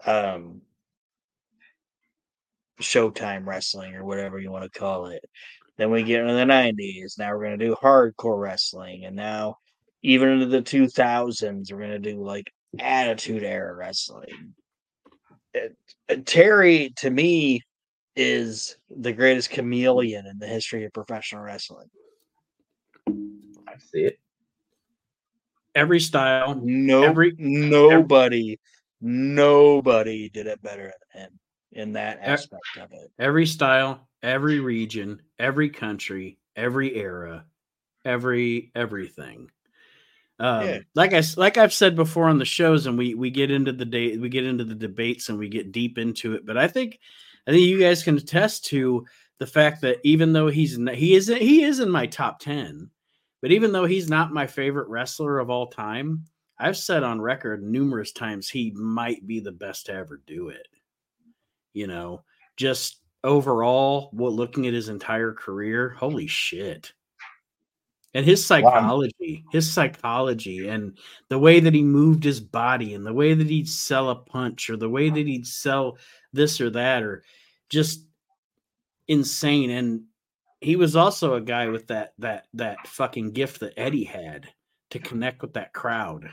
[0.06, 0.62] um
[2.80, 5.24] Showtime wrestling or whatever you want to call it.
[5.78, 7.18] Then we get into the 90s.
[7.18, 9.04] Now we're going to do hardcore wrestling.
[9.04, 9.56] And now,
[10.02, 14.54] even into the 2000s, we're going to do like attitude era wrestling.
[15.54, 15.76] It-
[16.10, 17.60] uh, Terry, to me,
[18.18, 21.88] is the greatest chameleon in the history of professional wrestling.
[23.06, 24.18] I see it.
[25.74, 28.58] Every style, No, Every- nobody,
[29.00, 31.38] nobody did it better than him
[31.72, 33.12] in that Ev- aspect of it.
[33.20, 37.44] every style, every region, every country, every era,
[38.04, 39.50] every everything.
[40.40, 40.78] Um, Yeah.
[40.94, 43.72] like I s- like I've said before on the shows, and we we get into
[43.72, 46.44] the day we get into the debates and we get deep into it.
[46.46, 46.98] But I think
[47.48, 49.06] I think you guys can attest to
[49.38, 52.90] the fact that even though he's he is he is in my top ten,
[53.40, 56.24] but even though he's not my favorite wrestler of all time,
[56.58, 60.68] I've said on record numerous times he might be the best to ever do it.
[61.72, 62.22] You know,
[62.58, 66.92] just overall, what looking at his entire career, holy shit.
[68.14, 70.98] And his psychology, his psychology, and
[71.28, 74.70] the way that he moved his body, and the way that he'd sell a punch,
[74.70, 75.98] or the way that he'd sell
[76.32, 77.22] this or that, or
[77.68, 78.04] just
[79.06, 79.70] insane.
[79.70, 80.02] And
[80.60, 84.48] he was also a guy with that that that fucking gift that Eddie had
[84.90, 86.28] to connect with that crowd.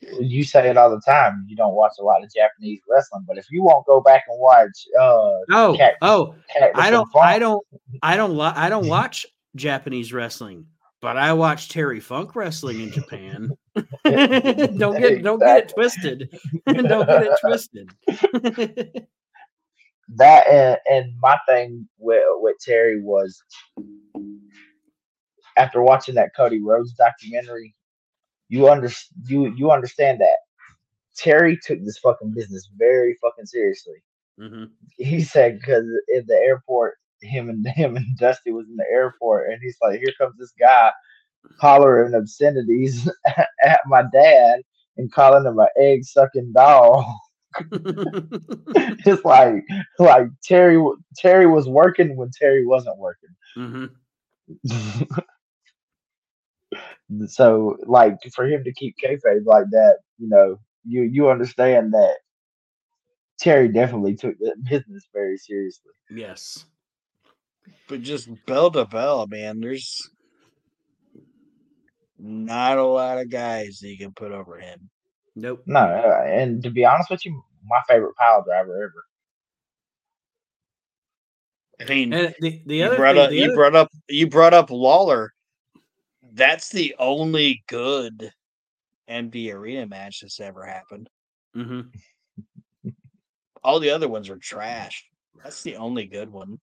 [0.00, 1.44] You say it all the time.
[1.48, 4.38] You don't watch a lot of Japanese wrestling, but if you won't go back and
[4.38, 7.66] watch, uh, Oh, Cat- oh, Cactus I don't, I don't,
[8.02, 9.24] I don't, li- I don't watch
[9.56, 10.66] Japanese wrestling,
[11.00, 13.50] but I watch Terry Funk wrestling in Japan.
[14.04, 16.30] don't get, don't get it twisted.
[16.66, 17.90] don't get it twisted.
[20.16, 23.42] that and, and my thing with with Terry was
[25.56, 27.74] after watching that Cody Rhodes documentary,
[28.48, 28.90] you under
[29.26, 30.38] you you understand that
[31.16, 34.02] Terry took this fucking business very fucking seriously.
[34.40, 34.70] Mhm.
[34.96, 39.50] He said because in the airport, him and him and Dusty was in the airport,
[39.50, 40.92] and he's like, "Here comes this guy
[41.60, 43.10] hollering obscenities
[43.62, 44.62] at my dad
[44.96, 47.04] and calling him an egg sucking dog."
[47.72, 49.64] it's like
[49.98, 50.82] like Terry
[51.16, 53.30] Terry was working when Terry wasn't working.
[53.56, 53.90] Mhm.
[57.26, 62.16] so like for him to keep kayfabe like that, you know, you you understand that
[63.38, 65.92] Terry definitely took the business very seriously.
[66.10, 66.64] Yes.
[67.88, 70.08] But just bell to bell, man, there's
[72.18, 74.88] not a lot of guys that you can put over him.
[75.34, 75.62] Nope.
[75.66, 79.04] No, uh, and to be honest with you, my favorite pile driver ever.
[81.80, 83.90] I mean, And the, the you other brought thing, up the you other- brought up
[84.08, 85.32] you brought up Lawler.
[86.32, 88.30] That's the only good
[89.08, 91.08] empty arena match that's ever happened.
[91.54, 91.92] Mhm.
[93.62, 95.04] All the other ones are trash.
[95.42, 96.58] That's the only good one.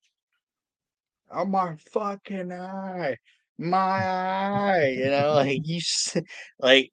[1.32, 3.18] Oh my fucking eye,
[3.58, 4.96] my eye.
[4.98, 5.82] You know, like you,
[6.60, 6.92] like,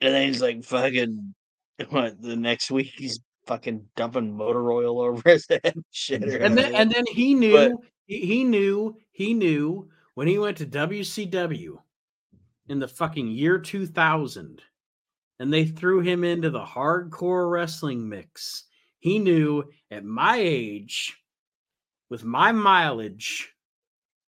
[0.00, 1.34] and then he's like fucking.
[1.88, 3.18] What the next week he's
[3.48, 6.22] fucking dumping motor oil over his head, and shit.
[6.22, 7.76] and then and then he knew
[8.06, 11.78] he, he knew he knew when he went to WCW
[12.68, 14.62] in the fucking year 2000
[15.40, 18.64] and they threw him into the hardcore wrestling mix
[19.00, 21.16] he knew at my age
[22.08, 23.53] with my mileage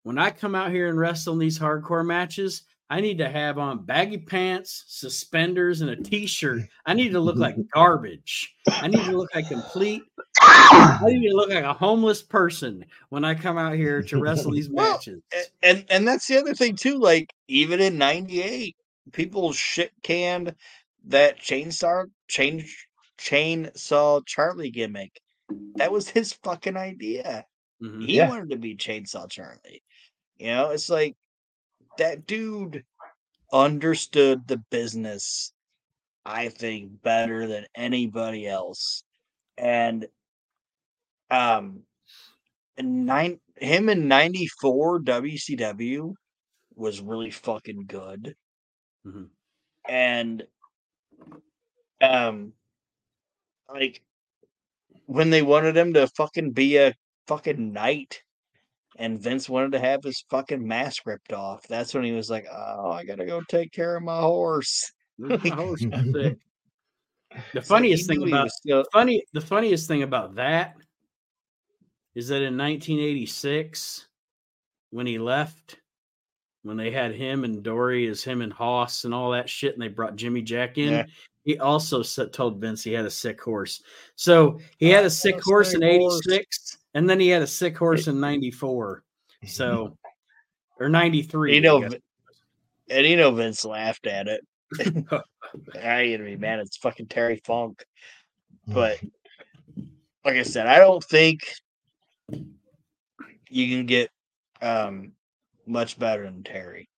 [0.06, 3.58] when I come out here and wrestle in these hardcore matches I need to have
[3.58, 6.62] on baggy pants, suspenders, and a t-shirt.
[6.86, 8.54] I need to look like garbage.
[8.68, 10.04] I need to look like complete
[10.40, 14.52] I need to look like a homeless person when I come out here to wrestle
[14.52, 15.20] these Well, matches.
[15.34, 16.98] A- and and that's the other thing too.
[17.00, 18.76] Like even in '98,
[19.10, 20.54] people shit canned
[21.08, 22.64] that chainsaw chain
[23.18, 25.20] chainsaw Charlie gimmick.
[25.74, 27.44] That was his fucking idea.
[27.82, 28.06] Mhm.
[28.06, 28.28] He Yeah.
[28.28, 29.82] wanted to be chainsaw Charlie.
[30.38, 31.16] You know, it's like
[31.98, 32.84] that dude
[33.52, 35.52] understood the business.
[36.24, 39.04] I think better than anybody else,
[39.58, 40.08] and
[41.30, 41.82] um,
[42.76, 46.14] in nine him in '94 WCW
[46.74, 48.36] was really fucking good,
[49.06, 49.30] Mhm.
[49.88, 50.46] and
[52.00, 52.52] um,
[53.68, 54.02] like
[55.06, 56.94] when they wanted him to fucking be a
[57.26, 58.22] fucking knight,
[58.98, 61.66] and Vince wanted to have his fucking mask ripped off.
[61.68, 66.36] That's when he was like, "Oh, I gotta go take care of my horse." The
[67.52, 70.74] It's like he funniest thing about still- funny the funniest thing about that
[72.14, 74.06] is that in 1986
[74.90, 75.76] when he left
[76.62, 79.82] when they had him and Dory as him and Hoss and all that shit and
[79.82, 81.06] they brought Jimmy Jack in Yeah.
[81.44, 83.82] he also told Vince he had a sick horse
[84.14, 86.26] so he had a sick horse in sick horse.
[86.28, 89.02] 86 and then he had a sick horse in 94
[89.46, 89.96] so
[90.80, 91.88] or 93 You I know,
[92.90, 94.40] and you know Vince laughed at it.
[94.80, 96.58] I ain't gonna be mad.
[96.60, 97.84] It's fucking Terry Funk.
[98.66, 98.98] But
[100.24, 101.40] like I said, I don't think
[103.48, 104.10] you can get
[104.62, 105.12] um
[105.66, 106.88] much better than Terry,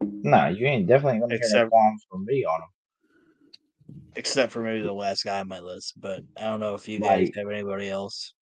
[0.00, 4.02] no, you ain't definitely gonna hear no Except- qualms from me on him.
[4.16, 6.00] except for maybe the last guy on my list.
[6.00, 8.34] But I don't know if you guys Like- have anybody else.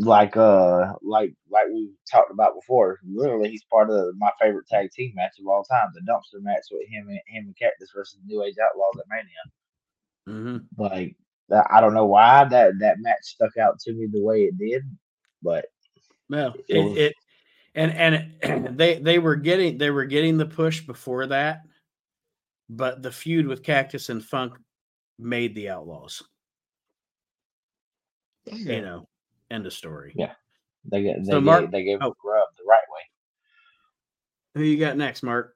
[0.00, 2.98] Like uh like like we talked about before.
[3.06, 6.64] Literally, he's part of my favorite tag team match of all time, the dumpster match
[6.70, 10.58] with him and him and Cactus versus New Age Outlaws at Mania.
[10.68, 10.82] Mm-hmm.
[10.82, 11.16] Like
[11.70, 14.82] I don't know why that that match stuck out to me the way it did,
[15.42, 15.66] but
[16.28, 17.14] Well, It it, was- it
[17.74, 17.92] and
[18.42, 21.60] and they they were getting they were getting the push before that,
[22.68, 24.54] but the feud with Cactus and Funk
[25.18, 26.22] made the Outlaws.
[28.46, 29.08] You know,
[29.50, 30.12] end of story.
[30.16, 30.32] Yeah.
[30.84, 32.08] they get they, So, gave- Mark- they gave oh.
[32.08, 33.00] him grub the right way.
[34.54, 35.54] Who you got next, Mark?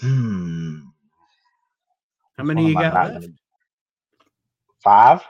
[0.00, 0.78] Hmm.
[2.36, 3.20] How many one you got not left?
[3.22, 3.34] gonna-
[4.84, 5.22] Five.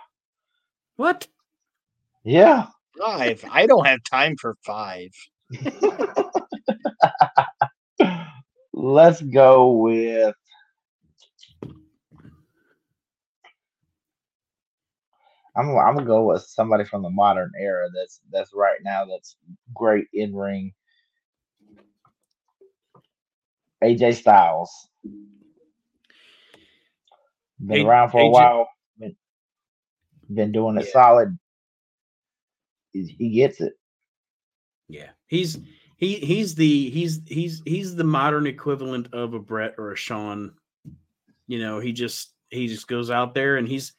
[0.96, 1.26] What?
[2.22, 2.66] Yeah.
[2.98, 3.42] Five.
[3.50, 5.08] I don't have time for five.
[8.74, 10.34] Let's go with.
[15.58, 17.88] I'm I'm gonna go with somebody from the modern era.
[17.94, 19.04] That's that's right now.
[19.04, 19.36] That's
[19.74, 20.72] great in ring.
[23.82, 24.70] AJ Styles.
[27.60, 28.68] Been A- around for a AJ while.
[28.98, 29.16] Been,
[30.32, 30.92] been doing it Yeah.
[30.92, 31.38] solid.
[32.92, 33.74] He, he gets it.
[34.88, 35.58] Yeah, he's
[35.96, 40.54] he he's the he's he's he's the modern equivalent of a Bret or a Shawn.
[41.48, 43.92] You know, he just he just goes out there and he's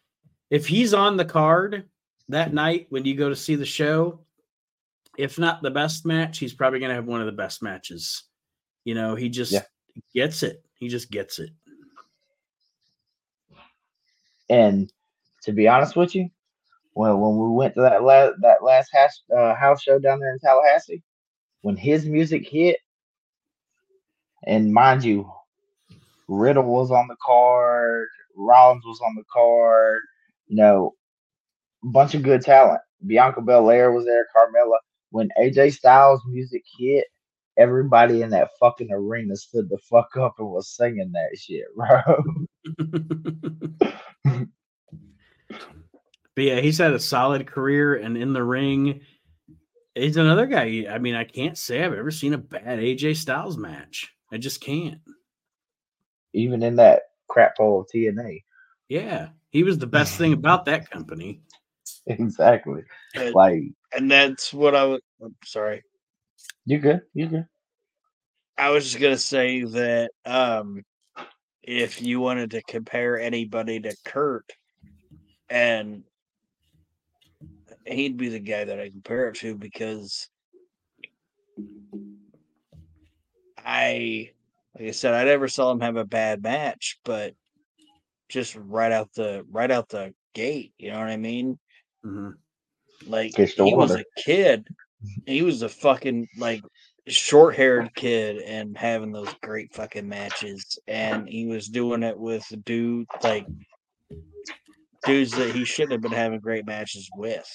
[0.50, 1.88] if he's on the card
[2.30, 4.20] that night when you go to see the show,
[5.18, 8.24] if not the best match, he's probably going to have one of the best matches.
[8.86, 9.64] You know, he just Yeah.
[10.14, 10.64] gets it.
[10.76, 11.52] He just gets it.
[14.50, 14.92] And
[15.44, 16.30] to be honest with you,
[16.94, 20.34] when when we went to that last that last house uh, house show down there
[20.34, 21.04] in Tallahassee,
[21.62, 22.78] when his music hit,
[24.46, 25.32] and mind you,
[26.28, 30.02] Riddle was on the card, Rollins was on the card,
[30.50, 30.96] you know,
[31.84, 32.82] bunch of good talent.
[33.06, 34.78] Bianca Belair was there, Carmella.
[35.12, 37.06] When AJ Styles' music hit,
[37.58, 42.02] everybody in that fucking arena stood the fuck up and was singing that shit, bro.
[46.36, 49.02] But yeah, he's had a solid career and in the ring,
[49.94, 50.86] he's another guy.
[50.90, 54.10] I mean, I can't say I've ever seen a bad AJ Styles match.
[54.32, 55.02] I just can't.
[56.32, 58.44] Even in that crap hole of TNA.
[58.88, 61.42] Yeah, he was the best thing about that company.
[62.08, 62.84] Exactly.
[63.16, 63.64] And, Like
[63.94, 65.02] and that's what I was.
[65.22, 65.84] I'm sorry.
[66.66, 67.48] you good, you good.
[68.58, 70.84] I was just gonna say that um,
[71.64, 74.52] if you wanted to compare anybody to Kurt,
[75.50, 76.04] and
[77.86, 80.30] he'd be the guy that I compare it to because
[83.58, 84.32] I,
[84.78, 87.34] like I said, I never saw him have a bad match, but
[88.30, 91.60] just right out the right out the gate, you know what I mean?
[92.06, 92.34] Mhm.
[93.06, 94.68] Like Fish the he was a kid.
[95.26, 96.62] He was a fucking like
[97.08, 100.78] short haired kid and having those great fucking matches.
[100.88, 103.48] And he was doing it with dude like
[105.06, 107.50] dudes that he shouldn't have been having great matches with.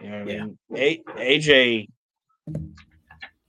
[0.00, 0.42] You know what Yeah.
[0.42, 0.58] I mean?
[0.76, 1.88] A- AJ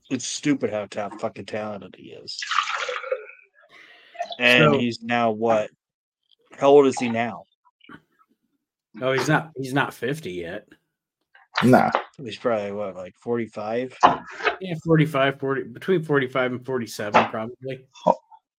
[0.10, 2.40] it's stupid how top fucking talented he is.
[4.40, 5.70] And So- he's now what?
[6.60, 7.46] How old is he now?
[9.02, 9.52] Oh, he's not.
[9.56, 10.68] He's not fifty yet.
[11.64, 11.92] Nah.
[12.18, 13.98] He's probably what, like 45?
[14.62, 17.86] Yeah, 45, 40, between forty-five and forty-seven, probably.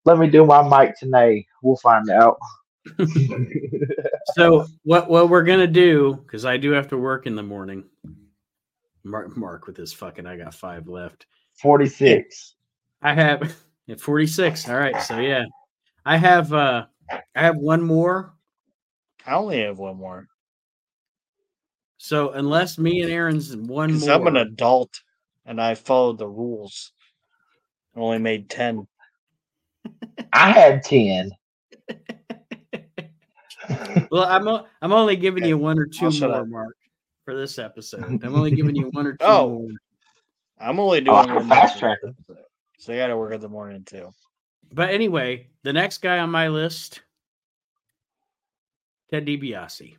[0.04, 1.46] Let me do my mic tonight.
[1.62, 2.38] We'll find out.
[4.34, 6.20] So what what we're gonna do?
[6.22, 7.84] Because I do have to work in the morning.
[9.02, 10.26] Mark, Mark with his fucking.
[10.26, 11.26] I got five left.
[11.54, 12.54] 46.
[13.02, 13.56] I have
[13.88, 14.68] at 46.
[14.68, 15.00] All right.
[15.02, 15.44] So yeah.
[16.06, 18.34] I have uh I have one more.
[19.26, 20.26] I only have one more.
[21.98, 24.10] So unless me and Aaron's one more.
[24.10, 25.00] I'm an adult
[25.44, 26.92] and I followed the rules.
[27.96, 28.86] I only made 10.
[30.32, 31.30] I had 10.
[34.10, 36.48] well, I'm o- I'm only giving you one or 2 I'll more, up.
[36.48, 36.76] Mark,
[37.24, 38.24] for this episode.
[38.24, 39.48] I'm only giving you one or two Oh.
[39.50, 39.68] more.
[40.60, 42.14] I'm only Oh, doing I'm one fast more tracking.
[42.28, 42.44] episode.
[42.78, 44.10] So I got to work in the morning too.
[44.72, 47.02] But anyway, the next guy on my list,
[49.10, 49.96] Ted DiBiase.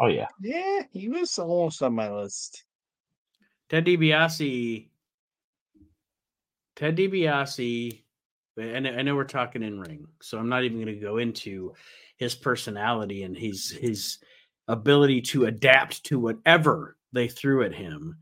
[0.00, 0.26] Oh, yeah.
[0.40, 2.64] Yeah, he was almost on my list.
[3.70, 4.88] Ted DiBiase.
[6.74, 8.02] Ted DiBiase.
[8.58, 11.74] And I know we're talking in ring, so I'm not even going to go into
[12.16, 14.18] his personality and his his
[14.66, 18.16] ability to adapt to whatever they threw at him.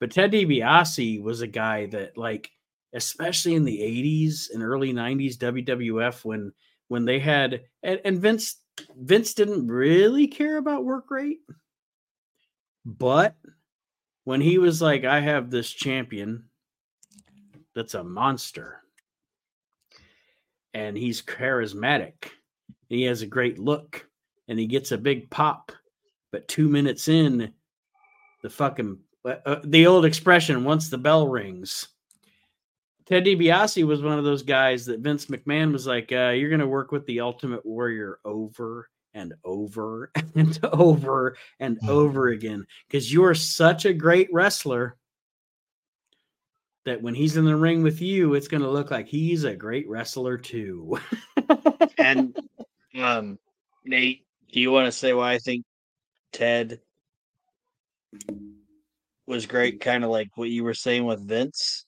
[0.00, 2.50] But Ted DiBiase was a guy that, like,
[2.94, 6.52] especially in the 80s and early 90s WWF, when
[6.88, 8.56] when they had and, and Vince
[8.96, 11.40] Vince didn't really care about work rate,
[12.84, 13.36] but
[14.24, 16.44] when he was like, I have this champion
[17.74, 18.82] that's a monster
[20.74, 24.06] and he's charismatic and he has a great look
[24.48, 25.72] and he gets a big pop,
[26.30, 27.52] but two minutes in,
[28.42, 31.88] the fucking uh, uh, the old expression once the bell rings.
[33.06, 36.60] Ted DiBiase was one of those guys that Vince McMahon was like, uh, "You're going
[36.60, 43.12] to work with the Ultimate Warrior over and over and over and over again because
[43.12, 44.96] you're such a great wrestler
[46.84, 49.54] that when he's in the ring with you, it's going to look like he's a
[49.54, 50.98] great wrestler too."
[51.98, 52.36] and
[52.98, 53.38] um,
[53.84, 55.64] Nate, do you want to say why I think
[56.32, 56.80] Ted
[59.26, 59.80] was great?
[59.80, 61.86] Kind of like what you were saying with Vince.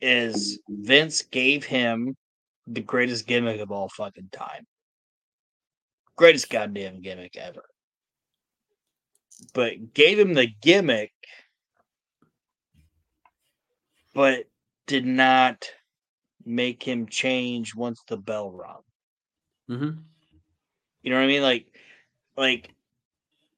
[0.00, 2.16] Is Vince gave him
[2.66, 4.66] the greatest gimmick of all fucking time.
[6.16, 7.64] Greatest goddamn gimmick ever.
[9.54, 11.12] But gave him the gimmick,
[14.14, 14.44] but
[14.86, 15.68] did not
[16.44, 18.82] make him change once the bell rung.
[19.70, 20.00] mm-hmm.
[21.02, 21.42] You know what I mean?
[21.42, 21.66] Like,
[22.36, 22.74] like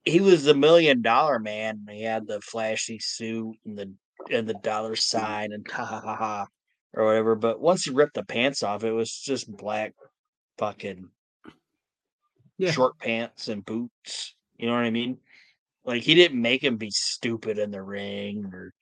[0.04, 1.86] he was the million dollar man.
[1.90, 3.92] He had the flashy suit and the
[4.30, 6.46] and the dollar sign and ha ha ha ha
[6.94, 7.34] or whatever.
[7.34, 9.94] But once he ripped the pants off, it was just black
[10.58, 11.08] fucking
[12.58, 12.70] Yeah.
[12.72, 14.34] short pants and boots.
[14.58, 15.18] You know what I mean?
[15.84, 18.74] Like he didn't make him be stupid in the ring or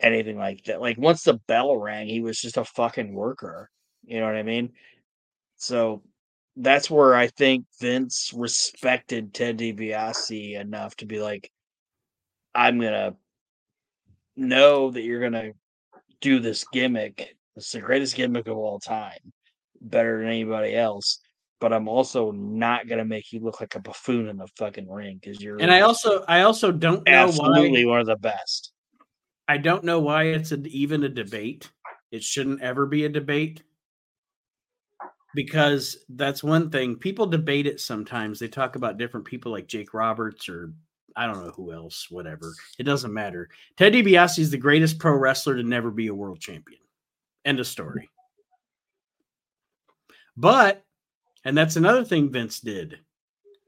[0.00, 0.80] anything like that.
[0.80, 3.70] Like once the bell rang, he was just a fucking worker.
[4.04, 4.72] You know what I mean?
[5.56, 6.02] So
[6.56, 11.50] that's where I think Vince respected Ted DiBiase enough to be like,
[12.54, 13.14] I'm gonna
[14.36, 15.52] know that you're gonna
[16.20, 17.36] do this gimmick.
[17.56, 19.18] It's the greatest gimmick of all time,
[19.80, 21.20] better than anybody else.
[21.60, 25.18] But I'm also not gonna make you look like a buffoon in the fucking ring
[25.20, 28.72] because you're And I also I also don't know absolutely why one of the best.
[29.48, 31.70] I don't know why it's a, even a debate.
[32.12, 33.62] It shouldn't ever be a debate
[35.34, 36.96] because that's one thing.
[36.96, 38.38] People debate it sometimes.
[38.38, 40.72] They talk about different people like Jake Roberts or
[41.16, 42.54] I don't know who else, whatever.
[42.78, 43.48] It doesn't matter.
[43.76, 46.80] Ted DiBiase is the greatest pro wrestler to never be a world champion.
[47.44, 48.08] End of story.
[50.36, 50.84] But,
[51.44, 52.98] and that's another thing Vince did.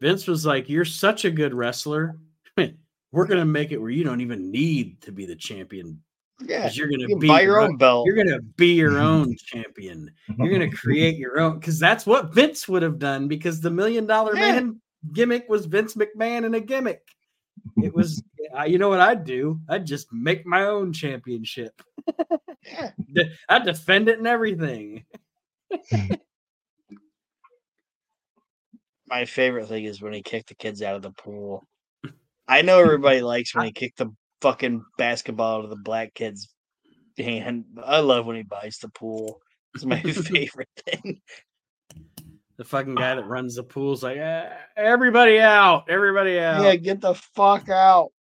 [0.01, 2.17] Vince was like, You're such a good wrestler.
[2.57, 6.01] We're going to make it where you don't even need to be the champion
[6.41, 8.07] Yeah, because you're going to can be buy your own belt.
[8.07, 10.11] You're going to be your own champion.
[10.39, 13.71] You're going to create your own because that's what Vince would have done because the
[13.71, 14.53] million dollar Yeah.
[14.53, 14.81] man
[15.13, 17.03] gimmick was Vince McMahon and a gimmick.
[17.83, 18.23] It was,
[18.67, 19.61] you know what I'd do?
[19.69, 21.81] I'd just make my own championship.
[23.49, 25.05] I'd defend it and everything.
[29.07, 31.67] my favorite thing is when he kicked the kids out of the pool.
[32.49, 34.11] I know everybody likes when he kicked the
[34.41, 36.49] fucking basketball out of the black kid's
[37.17, 37.65] hand.
[37.83, 39.41] I love when he buys the pool.
[39.75, 41.21] It's my favorite thing.
[42.63, 46.63] The fucking guy that runs the pool's like, "Eh, everybody out, everybody out.
[46.63, 48.13] Yeah, get the fuck out.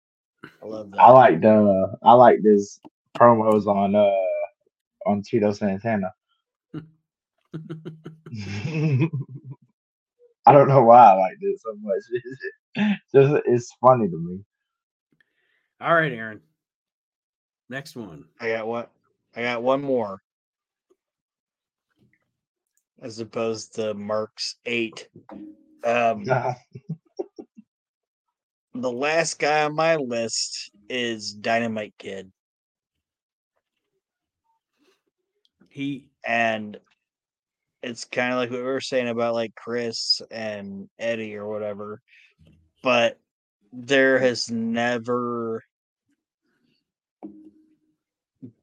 [0.60, 1.00] I love that.
[1.00, 2.80] I liked uh I liked his
[3.16, 4.10] promos on uh
[5.06, 6.12] on Tito Santana.
[6.74, 6.80] I
[10.50, 12.02] don't know why I like this so much.
[12.10, 12.40] It's
[13.14, 14.40] just it's funny to me.
[15.80, 16.40] All right, Aaron.
[17.68, 18.24] Next one.
[18.40, 18.90] I got what?
[19.36, 20.20] I got one more.
[23.02, 25.08] As opposed to Mark's eight.
[25.84, 26.24] Um,
[28.74, 32.30] the last guy on my list is Dynamite Kid.
[35.68, 36.78] He and
[37.82, 42.00] it's kind of like what we were saying about like Chris and Eddie or whatever,
[42.82, 43.18] but
[43.72, 45.64] there has never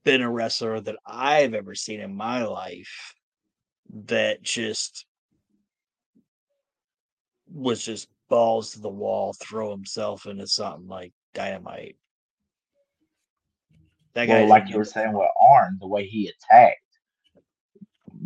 [0.04, 3.14] been a wrestler that I've ever seen in my life
[4.06, 5.06] that just
[7.52, 11.98] was just balls to the wall, throw himself into something like dynamite.
[14.14, 16.78] That guy, Well, like you were give saying with Arn, the way he attacked,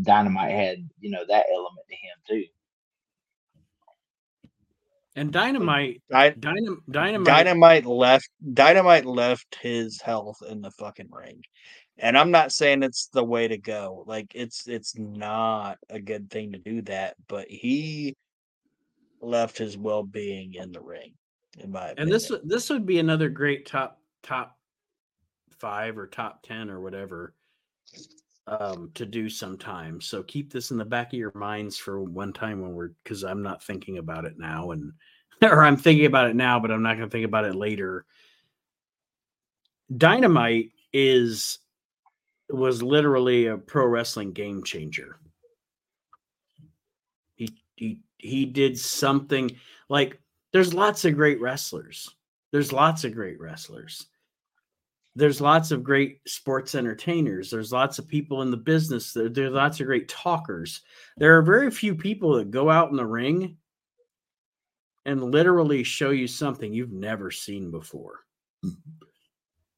[0.01, 2.45] Dynamite had, you know, that element to him too.
[5.15, 11.41] and Dynamite, Dy- Dynam, Dynamite, Dynamite left Dynamite left his health in the fucking ring.
[11.97, 14.03] And I'm not saying it's the way to go.
[14.07, 18.15] Like it's it's not a good thing to do that, but he
[19.21, 21.13] left his well-being in the ring
[21.59, 22.03] in my opinion.
[22.03, 24.57] and this this would be another great top top
[25.59, 27.33] five or top ten or whatever.
[28.47, 30.01] um, to do sometime.
[30.01, 33.23] So keep this in the back of your minds for one time when we're because
[33.23, 34.93] I'm not thinking about it now, and
[35.41, 38.05] or I'm thinking about it now, but I'm not going to think about it later.
[39.95, 41.59] Dynamite is
[42.49, 45.17] was literally a pro wrestling game changer.
[47.35, 49.51] He he he did something
[49.89, 50.19] like
[50.51, 52.09] there's lots of great wrestlers.
[52.51, 54.05] There's lots of great wrestlers.
[55.15, 57.51] There's lots of great sports entertainers.
[57.51, 59.13] There's lots of people in the business.
[59.13, 60.81] There, there's lots of great talkers.
[61.17, 63.57] There are very few people that go out in the ring
[65.05, 68.21] and literally show you something you've never seen before.
[68.63, 68.69] Hmm.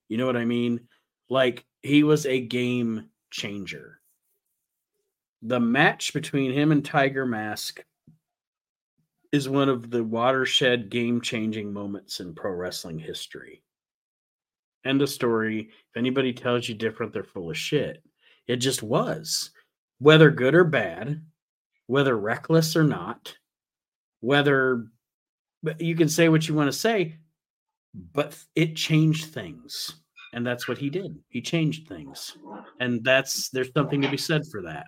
[0.07, 0.87] You know what I mean?
[1.29, 3.99] Like he was a game changer.
[5.41, 7.83] The match between him and Tiger Mask
[9.31, 13.61] is one of the watershed game changing moments in pro wrestling history.
[14.85, 15.69] End of story.
[15.69, 18.03] If anybody tells you different, they're full of shit.
[18.47, 19.51] It just was.
[19.99, 21.21] Whether good or bad,
[21.87, 23.35] whether reckless or not,
[24.21, 24.87] whether
[25.79, 27.15] you can say what you want to say,
[28.13, 29.95] but it changed things.
[30.35, 31.17] And that's what he did.
[31.29, 32.37] He changed things.
[32.81, 34.87] And that's there's something to be said for that.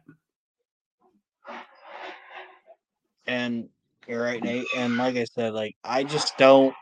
[3.25, 3.69] And
[4.07, 4.67] you're right, Nate.
[4.75, 6.75] And like I said, like I just don't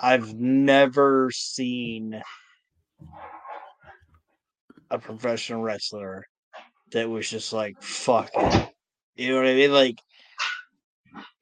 [0.00, 2.20] I've never seen
[4.90, 6.24] a professional wrestler
[6.92, 8.68] that was just like fuck it.
[9.16, 9.72] You know what I mean?
[9.72, 10.00] Like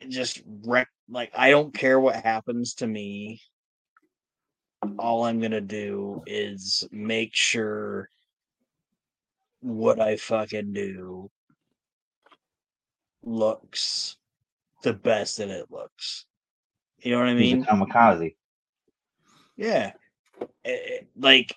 [0.08, 3.40] just wreck like I don't care what happens to me.
[4.98, 8.08] All I'm gonna do is make sure
[9.60, 11.30] what I fucking do
[13.22, 14.16] looks
[14.82, 16.26] the best that it looks.
[16.98, 17.64] You know what I mean?
[17.64, 18.34] kamikaze.
[19.56, 19.92] Yeah.
[20.64, 21.54] Eh, eh, like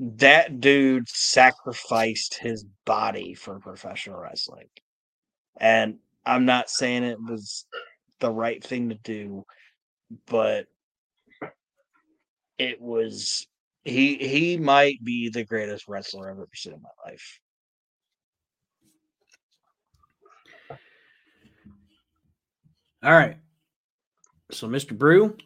[0.00, 4.68] that dude sacrificed his body for professional wrestling.
[5.58, 7.66] And I'm not saying it was
[8.20, 9.44] the right thing to do,
[10.26, 10.66] but
[12.60, 13.46] it was
[13.84, 17.40] he he might be the greatest wrestler I've ever seen in my life.
[23.02, 23.38] All right.
[24.50, 24.96] So, Mr.
[24.96, 25.36] Brew,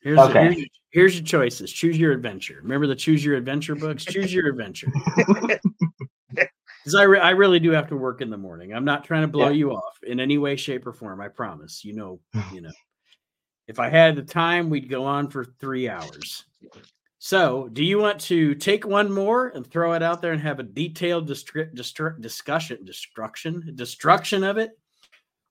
[0.00, 0.40] here's, Okay.
[0.40, 1.70] here's, here's your choices.
[1.72, 2.58] Choose your adventure.
[2.62, 4.04] Remember the Choose Your Adventure books?
[4.04, 4.92] Choose your adventure.
[6.84, 8.74] Because I, re- I really do have to work in the morning.
[8.74, 9.54] I'm not trying to blow Yeah.
[9.54, 11.20] you off in any way, shape, or form.
[11.20, 11.84] I promise.
[11.84, 12.72] You know, you know.
[13.72, 16.44] If I had the time, we'd go on for three hours.
[17.18, 20.60] So, do you want to take one more and throw it out there and have
[20.60, 24.78] a detailed distri- distri- discussion, destruction, destruction of it,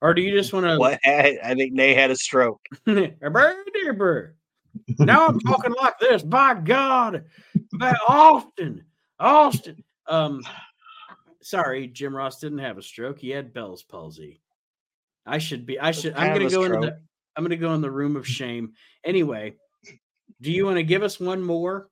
[0.02, 0.78] or do you just want to?
[0.78, 2.62] What had, I think Nay had a stroke.
[5.00, 6.22] now I'm talking like this.
[6.22, 7.24] By God,
[7.80, 8.86] by Austin,
[9.20, 9.84] Austin.
[10.06, 10.44] Um,
[11.42, 13.18] sorry, Jim Ross didn't have a stroke.
[13.18, 14.42] He had Bell's palsy.
[15.26, 15.80] I should be.
[15.80, 16.14] I should.
[16.14, 16.94] I'm going to go into stroke.
[16.94, 17.11] the.
[17.36, 18.74] I'm going to go in the room of shame.
[19.04, 19.56] Anyway,
[20.42, 21.90] do you want to give us one more,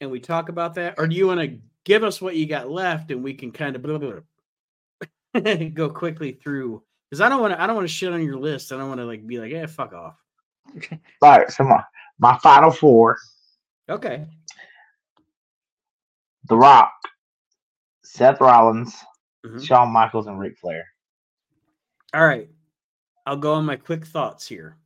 [0.00, 2.70] and we talk about that, or do you want to give us what you got
[2.70, 4.20] left, and we can kind of blah, blah,
[5.34, 6.82] blah, go quickly through?
[7.10, 7.62] Because I don't want to.
[7.62, 8.70] I don't want to shit on your list.
[8.72, 10.16] I don't want to like be like, yeah, fuck off.
[11.22, 11.82] All right, so my,
[12.18, 13.16] my final four:
[13.88, 14.26] Okay.
[16.48, 16.92] The Rock,
[18.04, 18.94] Seth Rollins,
[19.46, 19.64] Mhm.
[19.66, 20.86] Shawn Michaels, and Ric Flair.
[22.14, 22.48] All right.
[23.28, 24.78] I'll go on my quick thoughts here,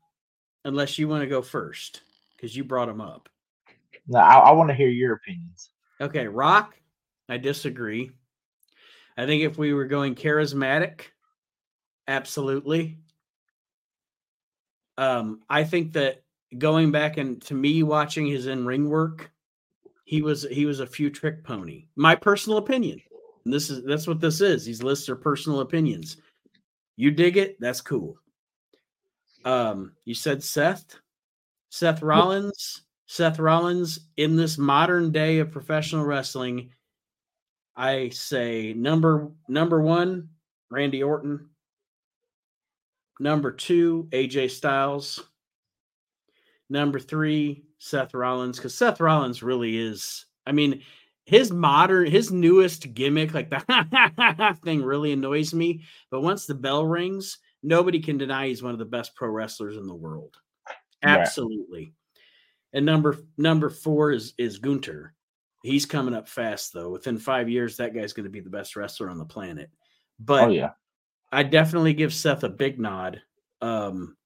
[0.65, 2.01] unless you want to go first
[2.35, 3.29] because you brought them up.
[4.09, 5.71] Now, I, I want to hear your opinions.
[6.01, 6.27] Okay.
[6.27, 6.75] Rock,
[7.29, 8.11] I disagree.
[9.17, 11.03] I think if we were going charismatic,
[12.09, 12.99] absolutely.
[14.99, 16.25] Um, I think that
[16.59, 19.31] going back and to me watching his in ring work,
[20.05, 21.87] he was he was a few trick pony.
[21.95, 23.01] My personal opinion.
[23.45, 24.65] And this is that's what this is.
[24.65, 26.17] These lists are personal opinions.
[26.97, 27.57] You dig it?
[27.61, 28.19] That's cool.
[29.45, 30.97] Um, you said Seth,
[31.71, 36.71] Seth Rollins, Seth Rollins in this modern day of professional wrestling.
[37.77, 40.29] I say number number one,
[40.71, 41.49] Randy Orton.
[43.21, 45.23] Number two, AJ Styles.
[46.69, 50.25] Number three, Seth Rollins, because Seth Rollins really is.
[50.47, 50.83] I mean,
[51.25, 55.83] his modern, his newest gimmick, like the thing, really annoys me.
[56.11, 59.77] But once the bell rings, nobody can deny he's one of the best pro wrestlers
[59.77, 60.37] in the world.
[60.69, 60.77] Right.
[61.03, 61.95] Absolutely.
[62.73, 65.15] And number number four is is Gunther.
[65.63, 66.91] He's coming up fast though.
[66.91, 69.71] Within five years, that guy's going to be the best wrestler on the planet.
[70.19, 70.71] But oh yeah,
[71.31, 73.21] I definitely give Seth a big nod.
[73.61, 74.17] Um,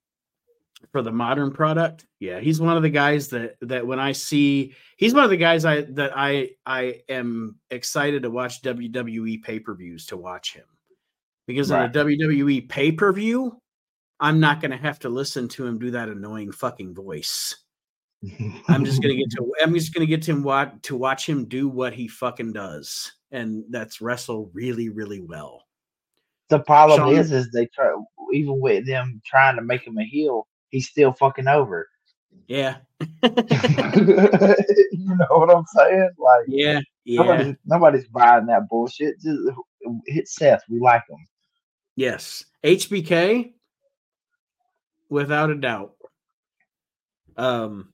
[0.93, 2.07] for the modern product.
[2.21, 5.37] Yeah, he's one of the guys that that when I see he's one of the
[5.37, 10.65] guys I that I I am excited to watch WWE pay-per-views to watch him.
[11.47, 11.85] Because Right.
[11.85, 13.61] in a WWE pay-per-view,
[14.21, 17.55] I'm not going to have to listen to him do that annoying fucking voice.
[18.69, 21.45] I'm just gonna get to I'm just gonna get to him what to watch him
[21.45, 25.63] do what he fucking does, and that's wrestle really, really well.
[26.49, 27.95] The problem Shawn- is, is they try
[28.33, 31.89] even with them trying to make him a heel, he's still fucking over.
[32.49, 33.09] Yeah, you
[34.95, 36.11] know what I'm saying?
[36.19, 37.23] Like yeah, yeah.
[37.23, 39.21] nobody's nobody's buying that bullshit.
[39.21, 39.39] Just
[40.07, 40.63] hit Seth.
[40.71, 41.19] We like him.
[41.97, 43.53] Yes, HBK,
[45.09, 45.95] without a doubt.
[47.37, 47.93] Um,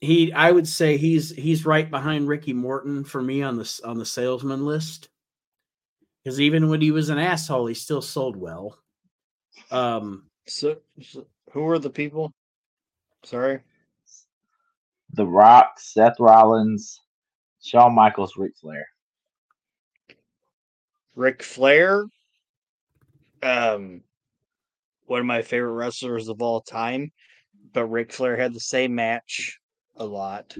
[0.00, 3.98] he, I would say he's he's right behind Ricky Morton for me on the on
[3.98, 5.08] the salesman list.
[6.22, 8.78] Because even when he was an asshole, he still sold well.
[9.70, 12.30] Um, So, so who are the people?
[13.24, 13.60] Sorry.
[15.14, 17.00] The Rock, Seth Rollins,
[17.62, 18.86] Shawn Michaels, Ric Flair.
[21.16, 22.04] Ric Flair.
[23.42, 24.02] Um,
[25.06, 27.10] one of my favorite wrestlers of all time,
[27.72, 29.58] but Ric Flair had the same match
[29.96, 30.56] a lot.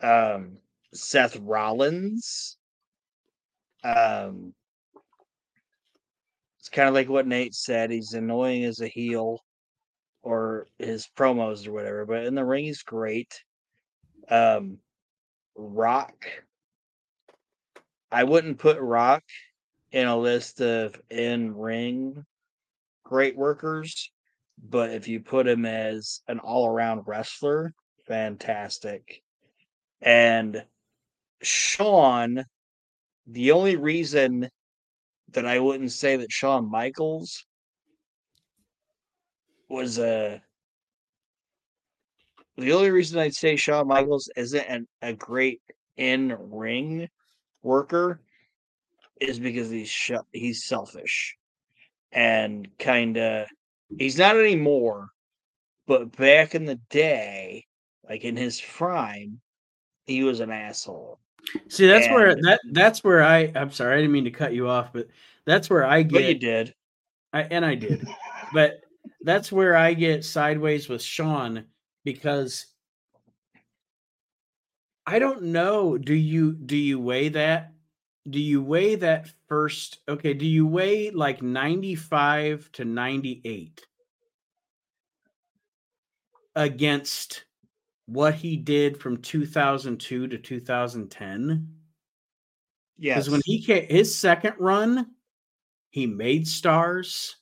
[0.00, 0.58] Um,
[0.94, 2.56] Seth Rollins.
[3.84, 4.54] Um,
[6.58, 7.90] it's kind of like what Nate said.
[7.90, 9.40] He's annoying as a heel,
[10.22, 13.32] or his promos or whatever, but in the ring he's great.
[14.28, 14.78] Um,
[15.54, 16.26] Rock.
[18.10, 19.22] I wouldn't put Rock
[19.92, 22.24] in a list of in ring
[23.04, 24.10] great workers,
[24.62, 27.72] but if you put him as an all around wrestler,
[28.06, 29.22] fantastic.
[30.00, 30.64] And
[31.42, 32.44] Shawn,
[33.26, 34.50] the only reason
[35.30, 37.44] that I wouldn't say that Shawn Michaels
[39.68, 40.42] was a
[42.56, 45.60] the only reason I'd say Shawn Michaels isn't an, a great
[45.96, 47.08] in ring
[47.62, 48.20] worker
[49.20, 51.36] is because he's sh- he's selfish
[52.12, 53.46] and kind of
[53.98, 55.08] he's not anymore
[55.86, 57.64] but back in the day
[58.08, 59.40] like in his prime
[60.04, 61.18] he was an asshole
[61.68, 64.68] See, that's where that that's where I I'm sorry, I didn't mean to cut you
[64.68, 65.08] off, but
[65.44, 66.74] that's where I but you did
[67.32, 68.06] I, and I did.
[68.52, 68.80] but
[69.22, 71.64] that's where I get sideways with Shawn
[72.04, 72.66] because
[75.06, 75.98] I don't know.
[75.98, 77.72] Do you do you weigh that?
[78.28, 80.00] Do you weigh that first?
[80.08, 83.80] Okay, do you weigh like 95 to 98
[86.56, 87.44] against
[88.06, 91.68] what he did from 2002 to 2010?
[92.98, 95.06] yes Because when he came, his second run,
[95.90, 97.36] he made stars,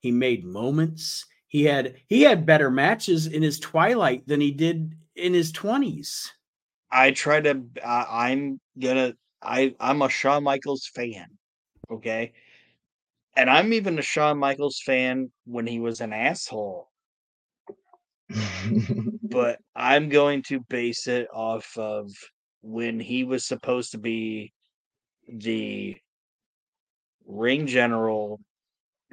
[0.00, 1.26] he made moments.
[1.48, 6.32] He had he had better matches in his twilight than he did in his twenties.
[6.90, 9.14] i try to I, i'm gonna
[9.46, 11.26] i i'm a shawn michaels fan
[11.90, 12.32] okay
[13.36, 16.90] and i'm even a shawn michaels fan when he was an asshole
[19.22, 22.10] but I'm going to base it off of
[22.62, 24.52] when he was supposed to be
[25.28, 25.96] the
[27.26, 28.40] ring general,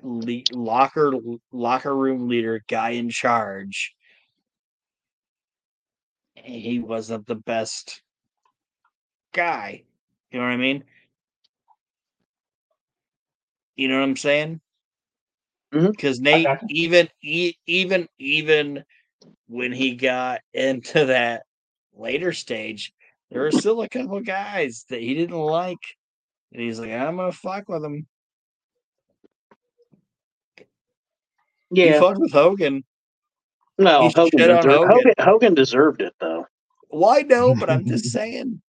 [0.01, 1.13] le- locker
[1.51, 3.93] locker room leader, guy in charge.
[6.35, 8.01] He wasn't the best
[9.33, 9.83] guy.
[10.33, 10.83] You know what I mean?
[13.75, 14.59] You know what I'm saying?
[15.71, 15.91] Mhm.
[15.91, 18.83] Because Nate, even e- even even
[19.47, 21.43] when he got into that
[21.93, 22.91] later stage,
[23.29, 25.79] there were still a couple guys that he didn't like,
[26.51, 28.07] and he's like, "I'm gonna fuck with him."
[31.69, 32.83] Yeah, he fucked with Hogan.
[33.77, 34.89] No, Hogan deserved, Hogan.
[34.89, 36.47] Hogan, Hogan deserved it though.
[36.89, 37.55] Why no?
[37.55, 38.61] But I'm just saying.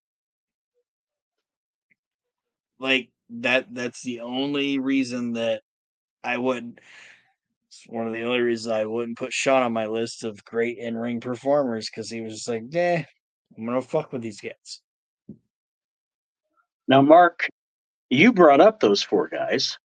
[2.78, 3.66] Like that.
[3.72, 5.62] That's the only reason that
[6.22, 6.80] I wouldn't.
[7.68, 10.78] It's one of the only reasons I wouldn't put Shawn on my list of great
[10.78, 13.02] in ring performers because he was just like, "Nah,
[13.56, 14.80] I'm gonna fuck with these guys."
[16.88, 17.48] Now, Mark,
[18.10, 19.78] you brought up those four guys,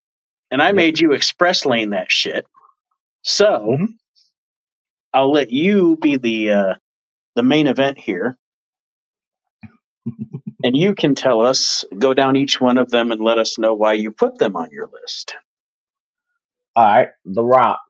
[0.51, 2.47] and I made you express lane that shit.
[3.23, 3.98] So Mhm.
[5.15, 6.74] I'll let you be the uh,
[7.35, 8.36] the main event here,
[10.64, 13.74] and you can tell us, go down each one of them, and let us know
[13.74, 15.36] why you put them on your list.
[16.76, 17.80] All right, The Rock.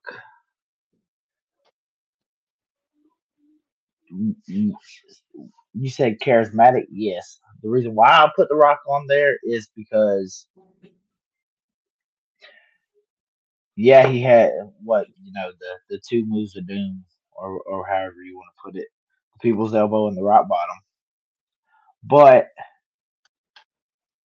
[4.10, 4.76] You-
[5.90, 7.40] said charismatic, yes.
[7.62, 10.46] The reason why I put The Rock on there is because
[13.76, 14.52] yeah, he had
[14.84, 18.62] what you know the the two moves of doom, or or however you want to
[18.64, 18.88] put it,
[19.34, 20.76] the people's elbow and the rock bottom.
[22.04, 22.48] But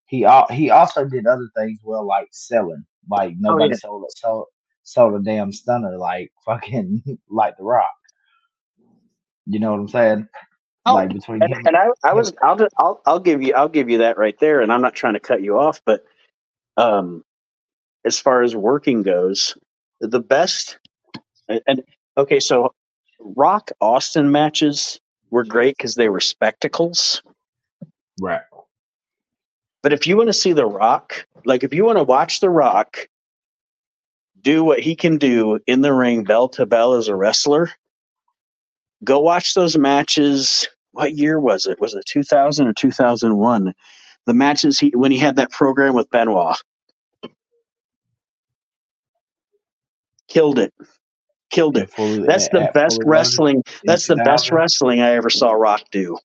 [0.05, 2.85] he he also did other things well, like selling.
[3.09, 3.77] Like nobody yeah.
[3.77, 4.45] sold sold
[4.83, 7.87] sold a damn stunner like fucking like the Rock.
[9.45, 10.27] You know what I'm saying?
[10.85, 13.53] Oh, like between And, him and I, I was, I'll, just, I'll, I'll give you,
[13.53, 14.61] I'll give you that right there.
[14.61, 16.03] And I'm not trying to cut you off, but
[16.75, 17.23] um,
[18.05, 19.57] as far as working goes,
[20.01, 20.77] the best,
[21.47, 21.83] and, and
[22.17, 22.73] okay, so
[23.19, 27.21] Rock Austin matches were great because they were spectacles.
[28.19, 28.41] Right.
[29.81, 32.49] But if you want to see The Rock, like if you want to watch The
[32.49, 33.07] Rock
[34.41, 37.71] do what he can do in the ring, bell to bell as a wrestler,
[39.03, 40.67] go watch those matches.
[40.91, 41.79] What year was it?
[41.81, 43.73] Was it 2000 or 2001?
[44.25, 46.55] The matches he when he had that program with Benoit.
[50.29, 50.73] Killed it.
[51.49, 51.89] Killed it.
[51.91, 53.63] Fully- That's the best wrestling.
[53.85, 56.17] That's the best wrestling I ever saw Rock do.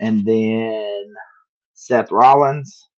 [0.00, 1.14] And then
[1.74, 2.88] Seth Rollins.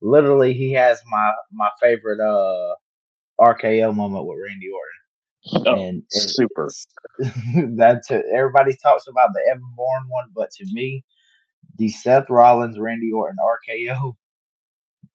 [0.00, 2.74] Literally, he has my my favorite uh
[3.40, 4.98] RKO moment with Randy Orton.
[5.66, 6.70] Oh, and, super.
[7.76, 8.24] that's it.
[8.32, 11.04] Everybody talks about the Evan Bourne one, but to me,
[11.76, 14.14] the Seth Rollins, Randy Orton RKO,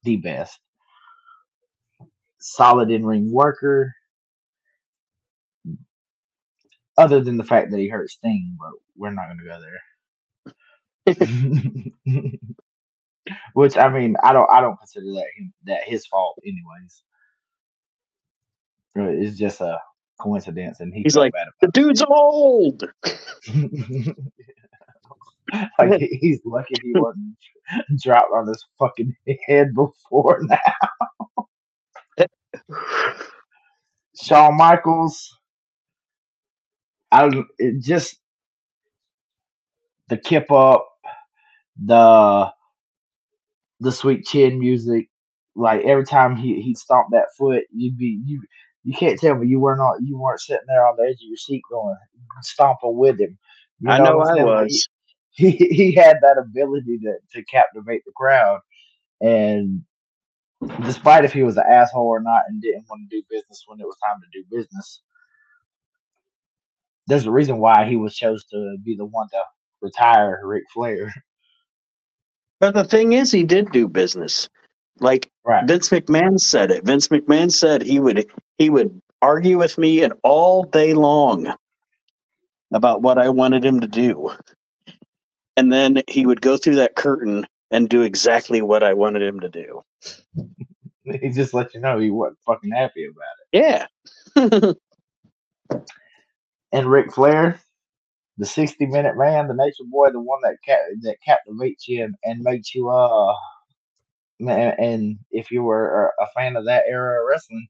[0.03, 0.59] the best.
[2.39, 3.93] Solid in ring worker.
[6.97, 9.81] Other than the fact that he hurt Sting, but we're not going to go there.
[13.53, 17.03] Which I mean, I don't, I don't consider that him, that his fault, anyways.
[18.95, 19.79] It's just a
[20.21, 22.83] coincidence, and he He's like, The dude's old.
[25.79, 27.35] like he's lucky he wasn't
[28.03, 29.15] dropped on his fucking
[29.47, 30.57] head before now.
[34.21, 35.37] Shawn Michaels,
[37.11, 38.17] I it just
[40.09, 40.87] the kip up,
[41.81, 42.51] the
[43.79, 45.09] the sweet chin music.
[45.55, 48.41] Like every time he he stomped that foot, you'd be you
[48.83, 51.21] you can't tell me you were not you weren't sitting there on the edge of
[51.21, 51.95] your seat going
[52.41, 53.37] stomping with him.
[53.79, 54.45] You I know I saying?
[54.45, 54.87] Like, was.
[55.35, 58.59] he he had that ability to, to captivate the crowd
[59.21, 59.81] and
[60.83, 63.79] despite if he was an asshole or not and didn't want to do business when
[63.79, 65.01] it was time to do business
[67.07, 69.41] there's a reason why he was chose to be the one to
[69.81, 71.13] retire Ric Flair
[72.63, 74.47] But the thing is, he did do business.
[75.01, 76.85] Like right Vince McMahon said it.
[76.85, 78.25] Vince McMahon said he would
[78.57, 81.53] he would argue with me and all day long
[82.73, 84.31] about what I wanted him to do.
[85.57, 89.41] And then he would go through that curtain and do exactly what I wanted him
[89.41, 89.83] to do.
[91.03, 93.87] he just let you know he wasn't fucking happy about it.
[94.37, 95.81] Yeah.
[96.71, 97.59] and Ric Flair
[98.37, 102.15] the 60 minute man the nature boy the one that ca- that captivates you and,
[102.23, 103.33] and makes you uh
[104.39, 107.67] man, and if you were a fan of that era of wrestling,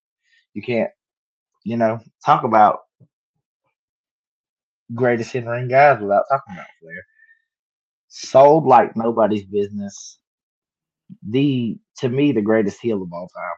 [0.54, 0.92] you can't,
[1.64, 2.80] you know, talk about
[4.94, 7.06] greatest in ring guys without talking about Flair.
[8.08, 10.20] Sold like nobody's business.
[11.30, 13.54] The to me the greatest heel of all time.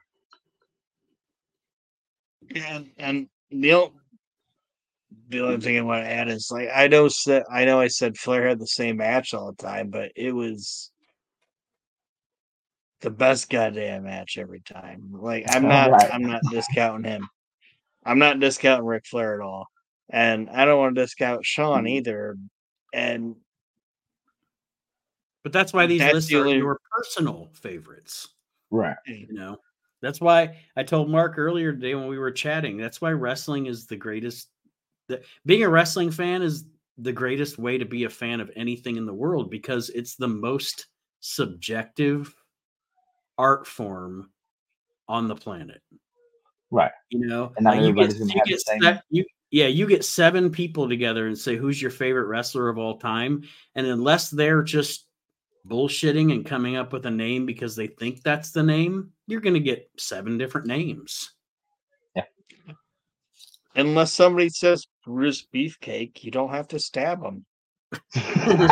[2.55, 3.91] And and only,
[5.29, 7.09] the only thing I want to add is like I know
[7.51, 10.91] I know I said Flair had the same match all the time, but it was
[13.01, 15.09] the best goddamn match every time.
[15.11, 16.13] Like I'm not Right.
[16.13, 17.27] I'm not discounting him.
[18.05, 19.67] I'm not discounting Ric Flair at all.
[20.09, 21.87] And I don't want to discount Shawn mm-hmm.
[21.87, 22.37] either.
[22.93, 23.35] And
[25.43, 28.27] But that's why these That's lists the are your personal favorites.
[28.69, 28.95] Right.
[29.05, 29.57] You know,
[30.01, 32.77] that's why I told Mark earlier today when we were chatting.
[32.77, 34.49] That's why wrestling is the greatest.
[35.07, 36.65] The, being a wrestling fan is
[36.97, 40.27] the greatest way to be a fan of anything in the world because it's the
[40.27, 40.87] most
[41.19, 42.33] subjective
[43.37, 44.29] art form
[45.07, 45.81] on the planet.
[46.71, 46.91] Right.
[47.09, 50.89] You know, And like you get, you get se- you, yeah, you get seven people
[50.89, 53.43] together and say who's your favorite wrestler of all time,
[53.75, 55.05] and unless they're just
[55.67, 59.53] bullshitting and coming up with a name because they think that's the name, you're going
[59.53, 61.34] to get seven different names.
[63.75, 67.45] Unless somebody says Bruce Beefcake, you don't have to stab him.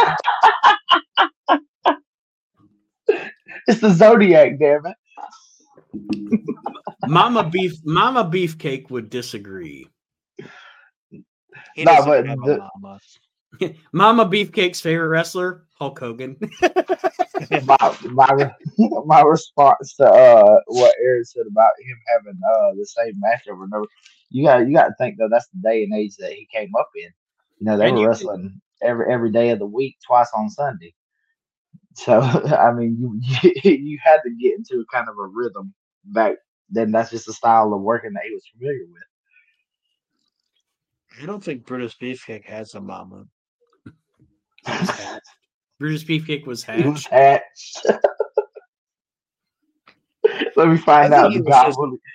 [3.67, 4.95] It's the Zodiac, damn it.
[7.07, 9.87] Mama Beef Mama Beefcake would disagree.
[11.75, 12.99] He No, doesn't but the- mama.
[13.93, 16.37] Mama Beefcake's favorite wrestler, Hulk Hogan.
[17.65, 18.51] my, my
[19.05, 23.63] my response to uh what Aaron said about him having uh the same match over
[23.65, 23.85] and over.
[24.33, 26.71] You got you got to think though that's the day and age that he came
[26.77, 27.09] up in.
[27.59, 30.49] You know they And were you- wrestling every every day of the week, twice on
[30.49, 30.93] Sunday.
[31.95, 32.19] So
[32.59, 33.19] I mean, you
[33.63, 35.73] you, you had to get into a kind of a rhythm
[36.05, 36.35] back
[36.69, 36.91] then.
[36.91, 39.03] That's just the style of working that he was familiar with.
[41.21, 43.25] I don't think Brutus Beefcake has a mama.
[45.79, 47.85] Brutus Beefcake was He was hatched.
[50.33, 50.45] Hatched.
[50.57, 51.33] Let me find I out.
[51.33, 51.39] the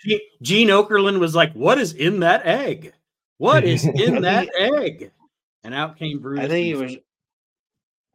[0.05, 2.93] just- Gene Okerlund was like, "What is in that egg?
[3.39, 5.11] What is in that egg?"
[5.65, 6.45] And out came Brutus.
[6.45, 6.97] I think he was.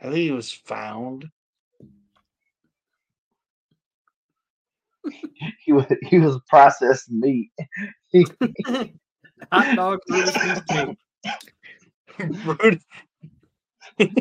[0.01, 1.29] I think he was found.
[5.65, 7.51] he was he was processed meat.
[9.51, 10.97] hot dog Brutus Beefcake.
[12.43, 12.83] Brutus,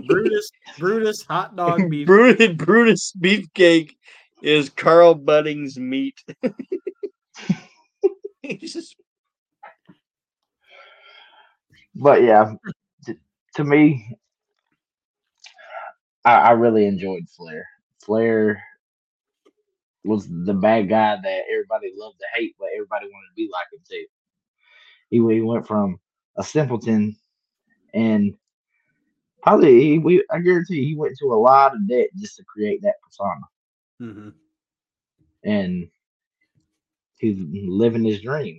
[0.07, 2.07] Brutus Brutus hot dog beef.
[2.07, 3.97] Brutus, Brutus Beefcake
[4.43, 6.23] is Carl Buddig's meat.
[8.43, 8.97] He's just
[11.95, 12.55] But yeah,
[13.07, 13.19] t-
[13.57, 14.17] to me,
[16.25, 17.67] I, I really enjoyed Flair.
[18.05, 18.63] Flair
[20.05, 23.67] was the bad guy that everybody loved to hate, but everybody wanted to be like
[23.73, 24.07] him too.
[25.11, 25.99] He, he went from
[26.37, 27.17] a simpleton
[27.95, 28.35] and
[29.43, 32.45] probably he, we I guarantee you, he went to a lot of debt just to
[32.45, 33.41] create that persona.
[34.03, 34.35] Mhm.
[35.45, 35.89] and
[37.19, 38.59] he's living his dream.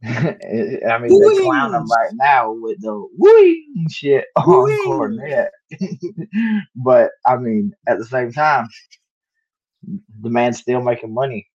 [0.04, 4.70] I mean, they clown him right now with the wing shit on!
[4.86, 5.50] Cornette.
[6.76, 8.68] but I mean, at the same time,
[10.22, 11.46] the man's still making money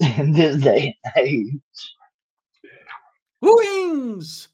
[0.00, 1.94] in this day and age.
[3.40, 4.48] Wings.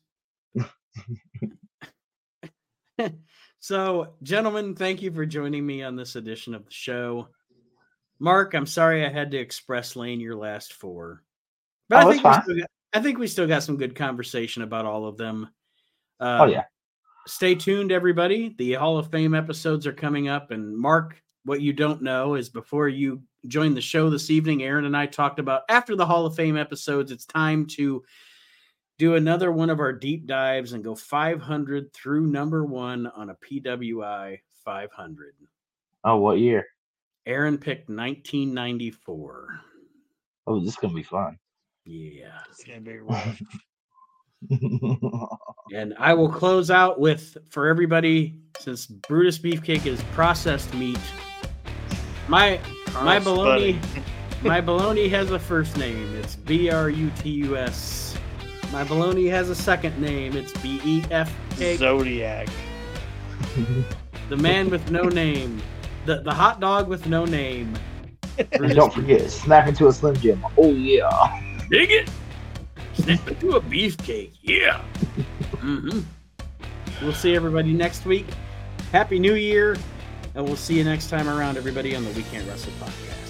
[3.67, 7.27] So, gentlemen, thank you for joining me on this edition of the show.
[8.21, 11.25] Mark, I'm sorry I had to express lane your last four,
[11.89, 12.43] but Oh, I think we fine.
[12.45, 15.51] still got, I think we still got some good conversation about all of them.
[16.21, 16.63] Oh Um, yeah,
[17.27, 18.55] stay tuned, everybody.
[18.57, 20.53] The Hall of Fame episodes are coming up.
[20.53, 24.85] And Mark, what you don't know is before you joined the show this evening, Aaron
[24.85, 28.05] and I talked about after the Hall of Fame episodes, it's time to
[28.99, 33.35] do another one of our deep dives and go 500 through number one on a
[33.37, 35.35] PWI 500.
[36.05, 36.67] oh what year?
[37.27, 39.61] Aaron picked 1994.
[40.47, 41.39] Oh, this is gonna be fun.
[41.85, 42.41] Yeah.
[42.51, 43.43] it's gonna be rough.
[45.73, 50.99] And I will close out with for everybody, since Brutus Beefcake is processed meat.
[52.29, 52.61] My
[52.95, 54.03] oh, my Carl baloney,
[54.43, 56.15] my baloney has a first name.
[56.17, 58.17] It's B R U T U S.
[58.73, 60.37] My baloney has a second name.
[60.37, 61.77] It's B E F K.
[61.77, 62.49] Zodiac.
[64.29, 65.63] The man with no name.
[66.05, 67.73] The the hot dog with no name.
[68.39, 70.45] and don't forget, snap into a Slim Jim.
[70.59, 71.09] Oh yeah.
[71.71, 72.11] Dig it.
[72.95, 74.33] Snap into a beefcake.
[74.43, 74.81] Yeah.
[75.59, 76.01] hmm
[77.03, 78.27] We'll see everybody next week.
[78.91, 79.77] Happy New Year.
[80.35, 83.26] And we'll see you next time around, everybody, on the Weekend Can't Wrestle podcast.